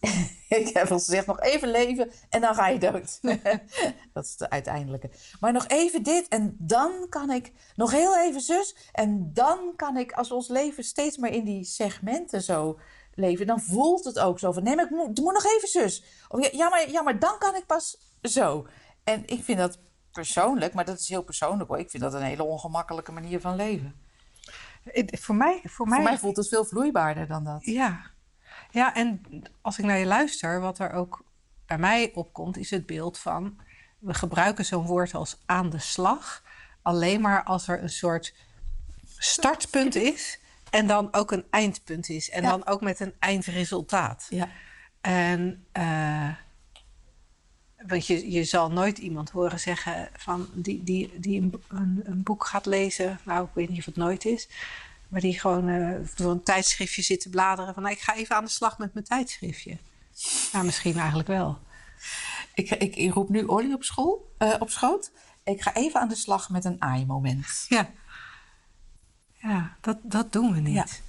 ik 0.60 0.70
heb 0.72 0.90
al 0.90 0.98
gezegd, 0.98 1.26
nog 1.26 1.40
even 1.40 1.70
leven 1.70 2.10
en 2.28 2.40
dan 2.40 2.54
ga 2.54 2.68
je 2.68 2.78
dood. 2.78 3.20
dat 4.14 4.24
is 4.24 4.36
de 4.36 4.50
uiteindelijke. 4.50 5.10
Maar 5.40 5.52
nog 5.52 5.66
even 5.66 6.02
dit 6.02 6.28
en 6.28 6.56
dan 6.58 7.06
kan 7.08 7.30
ik, 7.30 7.52
nog 7.76 7.90
heel 7.90 8.18
even 8.18 8.40
zus. 8.40 8.76
En 8.92 9.30
dan 9.32 9.72
kan 9.76 9.96
ik, 9.96 10.12
als 10.12 10.30
ons 10.30 10.48
leven 10.48 10.84
steeds 10.84 11.16
maar 11.16 11.30
in 11.30 11.44
die 11.44 11.64
segmenten 11.64 12.42
zo 12.42 12.78
leven, 13.14 13.46
dan 13.46 13.60
voelt 13.60 14.04
het 14.04 14.18
ook 14.18 14.38
zo 14.38 14.52
van 14.52 14.62
nee, 14.62 14.76
maar 14.76 14.84
ik 14.84 14.90
moet, 14.90 15.18
moet 15.18 15.34
nog 15.34 15.44
even 15.44 15.68
zus. 15.68 16.04
Of 16.28 16.52
ja, 16.52 16.68
maar, 16.68 16.90
ja, 16.90 17.02
maar 17.02 17.18
dan 17.18 17.38
kan 17.38 17.54
ik 17.54 17.66
pas 17.66 17.98
zo. 18.22 18.66
En 19.04 19.26
ik 19.26 19.44
vind 19.44 19.58
dat 19.58 19.78
persoonlijk, 20.12 20.74
maar 20.74 20.84
dat 20.84 20.98
is 20.98 21.08
heel 21.08 21.22
persoonlijk 21.22 21.68
hoor. 21.68 21.78
Ik 21.78 21.90
vind 21.90 22.02
dat 22.02 22.14
een 22.14 22.22
hele 22.22 22.44
ongemakkelijke 22.44 23.12
manier 23.12 23.40
van 23.40 23.56
leven. 23.56 23.94
Voor 25.20 25.34
mij, 25.34 25.60
voor 25.64 25.88
mij, 25.88 25.96
voor 25.96 26.04
mij 26.04 26.18
voelt 26.18 26.36
het 26.36 26.48
veel 26.48 26.64
vloeibaarder 26.64 27.26
dan 27.26 27.44
dat. 27.44 27.64
Ja. 27.64 28.00
ja, 28.70 28.94
en 28.94 29.22
als 29.60 29.78
ik 29.78 29.84
naar 29.84 29.98
je 29.98 30.06
luister, 30.06 30.60
wat 30.60 30.78
er 30.78 30.92
ook 30.92 31.24
bij 31.66 31.78
mij 31.78 32.10
opkomt, 32.14 32.56
is 32.56 32.70
het 32.70 32.86
beeld 32.86 33.18
van 33.18 33.60
we 33.98 34.14
gebruiken 34.14 34.64
zo'n 34.64 34.86
woord 34.86 35.14
als 35.14 35.42
aan 35.46 35.70
de 35.70 35.78
slag 35.78 36.42
alleen 36.82 37.20
maar 37.20 37.44
als 37.44 37.68
er 37.68 37.82
een 37.82 37.90
soort 37.90 38.34
startpunt 39.18 39.94
is 39.94 40.40
en 40.72 40.86
dan 40.86 41.08
ook 41.12 41.32
een 41.32 41.44
eindpunt 41.50 42.08
is. 42.08 42.30
En 42.30 42.42
dan 42.42 42.66
ook 42.66 42.80
met 42.80 43.00
een 43.00 43.14
eindresultaat. 43.18 44.26
Ja. 44.30 44.48
En 45.00 45.66
uh, 45.72 46.28
want 47.86 48.06
je, 48.06 48.30
je 48.30 48.44
zal 48.44 48.70
nooit 48.70 48.98
iemand 48.98 49.30
horen 49.30 49.60
zeggen 49.60 50.08
van 50.16 50.48
die, 50.52 50.84
die, 50.84 51.20
die 51.20 51.40
een, 51.40 52.02
een, 52.04 52.22
boek 52.22 52.46
gaat 52.46 52.66
lezen. 52.66 53.20
Nou, 53.24 53.44
ik 53.44 53.50
weet 53.54 53.68
niet 53.68 53.78
of 53.78 53.84
het 53.84 53.96
nooit 53.96 54.24
is. 54.24 54.48
Maar 55.08 55.20
die 55.20 55.40
gewoon 55.40 55.68
uh, 55.68 55.98
door 56.16 56.30
een 56.30 56.42
tijdschriftje 56.42 57.02
zit 57.02 57.20
te 57.20 57.30
bladeren. 57.30 57.74
Van 57.74 57.82
nou, 57.82 57.94
ik 57.94 58.00
ga 58.00 58.14
even 58.14 58.36
aan 58.36 58.44
de 58.44 58.50
slag 58.50 58.78
met 58.78 58.94
mijn 58.94 59.06
tijdschriftje. 59.06 59.78
Nou, 60.52 60.64
misschien 60.64 60.98
eigenlijk 60.98 61.28
wel. 61.28 61.58
Ik, 62.54 62.70
ik, 62.70 62.96
ik 62.96 63.12
roep 63.12 63.28
nu 63.28 63.48
olie 63.48 63.74
op, 63.74 63.82
school, 63.82 64.34
uh, 64.38 64.54
op 64.58 64.70
schoot. 64.70 65.10
Ik 65.44 65.62
ga 65.62 65.74
even 65.74 66.00
aan 66.00 66.08
de 66.08 66.14
slag 66.14 66.50
met 66.50 66.64
een 66.64 66.82
AI-moment. 66.82 67.64
Ja. 67.68 67.90
Ja, 69.42 69.76
dat, 69.80 69.98
dat 70.02 70.32
doen 70.32 70.54
we 70.54 70.60
niet. 70.60 71.02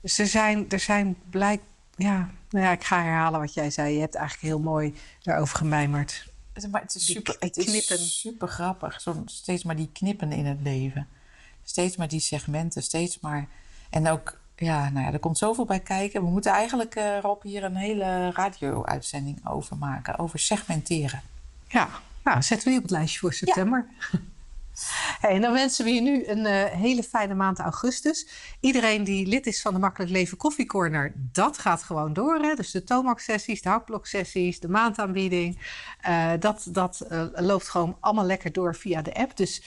Dus 0.00 0.18
er 0.18 0.26
zijn, 0.26 0.70
er 0.70 0.80
zijn 0.80 1.16
blijk, 1.30 1.62
ja, 1.96 2.30
nou 2.50 2.64
ja, 2.64 2.72
ik 2.72 2.84
ga 2.84 3.02
herhalen 3.02 3.40
wat 3.40 3.54
jij 3.54 3.70
zei. 3.70 3.94
Je 3.94 4.00
hebt 4.00 4.14
eigenlijk 4.14 4.46
heel 4.46 4.60
mooi 4.60 4.94
daarover 5.22 5.56
gemijmerd. 5.56 6.32
Maar 6.70 6.80
het 6.80 6.94
is 6.94 7.06
super, 7.06 7.36
het 7.38 7.56
is 7.56 8.20
super 8.20 8.48
grappig. 8.48 9.00
Zo, 9.00 9.22
steeds 9.24 9.64
maar 9.64 9.76
die 9.76 9.90
knippen 9.92 10.32
in 10.32 10.46
het 10.46 10.60
leven. 10.62 11.08
Steeds 11.64 11.96
maar 11.96 12.08
die 12.08 12.20
segmenten, 12.20 12.82
steeds 12.82 13.20
maar. 13.20 13.48
En 13.90 14.08
ook, 14.08 14.38
ja, 14.56 14.90
nou 14.90 15.06
ja, 15.06 15.12
er 15.12 15.18
komt 15.18 15.38
zoveel 15.38 15.64
bij 15.64 15.80
kijken. 15.80 16.22
We 16.22 16.30
moeten 16.30 16.52
eigenlijk, 16.52 16.96
uh, 16.96 17.18
Rob, 17.20 17.42
hier 17.42 17.64
een 17.64 17.76
hele 17.76 18.30
radio-uitzending 18.30 19.46
over 19.48 19.76
maken. 19.76 20.18
Over 20.18 20.38
segmenteren. 20.38 21.22
Ja, 21.68 21.88
nou, 22.24 22.42
zetten 22.42 22.66
we 22.66 22.70
die 22.70 22.78
op 22.78 22.88
het 22.88 22.92
lijstje 22.92 23.18
voor 23.18 23.32
september. 23.32 23.86
Ja. 24.12 24.18
Hey, 25.20 25.30
en 25.30 25.40
dan 25.40 25.52
wensen 25.52 25.84
we 25.84 25.90
je 25.90 26.00
nu 26.00 26.26
een 26.26 26.46
uh, 26.46 26.64
hele 26.64 27.02
fijne 27.02 27.34
maand 27.34 27.58
augustus. 27.58 28.28
Iedereen 28.60 29.04
die 29.04 29.26
lid 29.26 29.46
is 29.46 29.62
van 29.62 29.72
de 29.72 29.78
Makkelijk 29.78 30.10
Leven 30.10 30.36
Coffee 30.36 30.66
Corner, 30.66 31.12
dat 31.16 31.58
gaat 31.58 31.82
gewoon 31.82 32.12
door. 32.12 32.34
Hè? 32.38 32.54
Dus 32.54 32.70
de 32.70 32.84
Tomax-sessies, 32.84 33.62
de 33.62 33.68
hakblok-sessies, 33.68 34.60
de 34.60 34.68
maandaanbieding. 34.68 35.58
Uh, 36.08 36.32
dat 36.38 36.66
dat 36.68 37.06
uh, 37.10 37.24
loopt 37.32 37.68
gewoon 37.68 37.96
allemaal 38.00 38.24
lekker 38.24 38.52
door 38.52 38.74
via 38.74 39.02
de 39.02 39.14
app. 39.14 39.36
Dus 39.36 39.62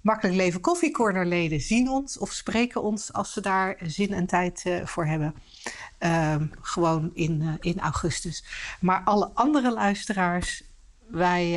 Makkelijk 0.00 0.36
Leven 0.36 0.60
Koffiecornerleden 0.60 1.60
zien 1.60 1.88
ons 1.88 2.18
of 2.18 2.32
spreken 2.32 2.82
ons 2.82 3.12
als 3.12 3.32
ze 3.32 3.40
daar 3.40 3.76
zin 3.82 4.12
en 4.12 4.26
tijd 4.26 4.64
voor 4.84 5.06
hebben. 5.06 5.34
Ehm, 5.98 6.46
gewoon 6.60 7.10
in, 7.14 7.56
in 7.60 7.80
augustus. 7.80 8.44
Maar 8.80 9.02
alle 9.04 9.30
andere 9.34 9.72
luisteraars, 9.72 10.64
wij, 11.06 11.50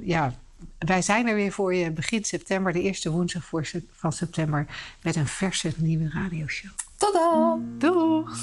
ja, 0.00 0.32
wij 0.78 1.02
zijn 1.02 1.28
er 1.28 1.34
weer 1.34 1.52
voor 1.52 1.74
je 1.74 1.90
begin 1.90 2.24
september, 2.24 2.72
de 2.72 2.82
eerste 2.82 3.10
woensdag 3.10 3.44
voor, 3.44 3.70
van 3.92 4.12
september, 4.12 4.66
met 5.02 5.16
een 5.16 5.26
verse 5.26 5.72
nieuwe 5.76 6.10
radioshow. 6.12 6.70
Tot 6.96 7.12
dan! 7.12 7.64
Doeg! 7.78 8.36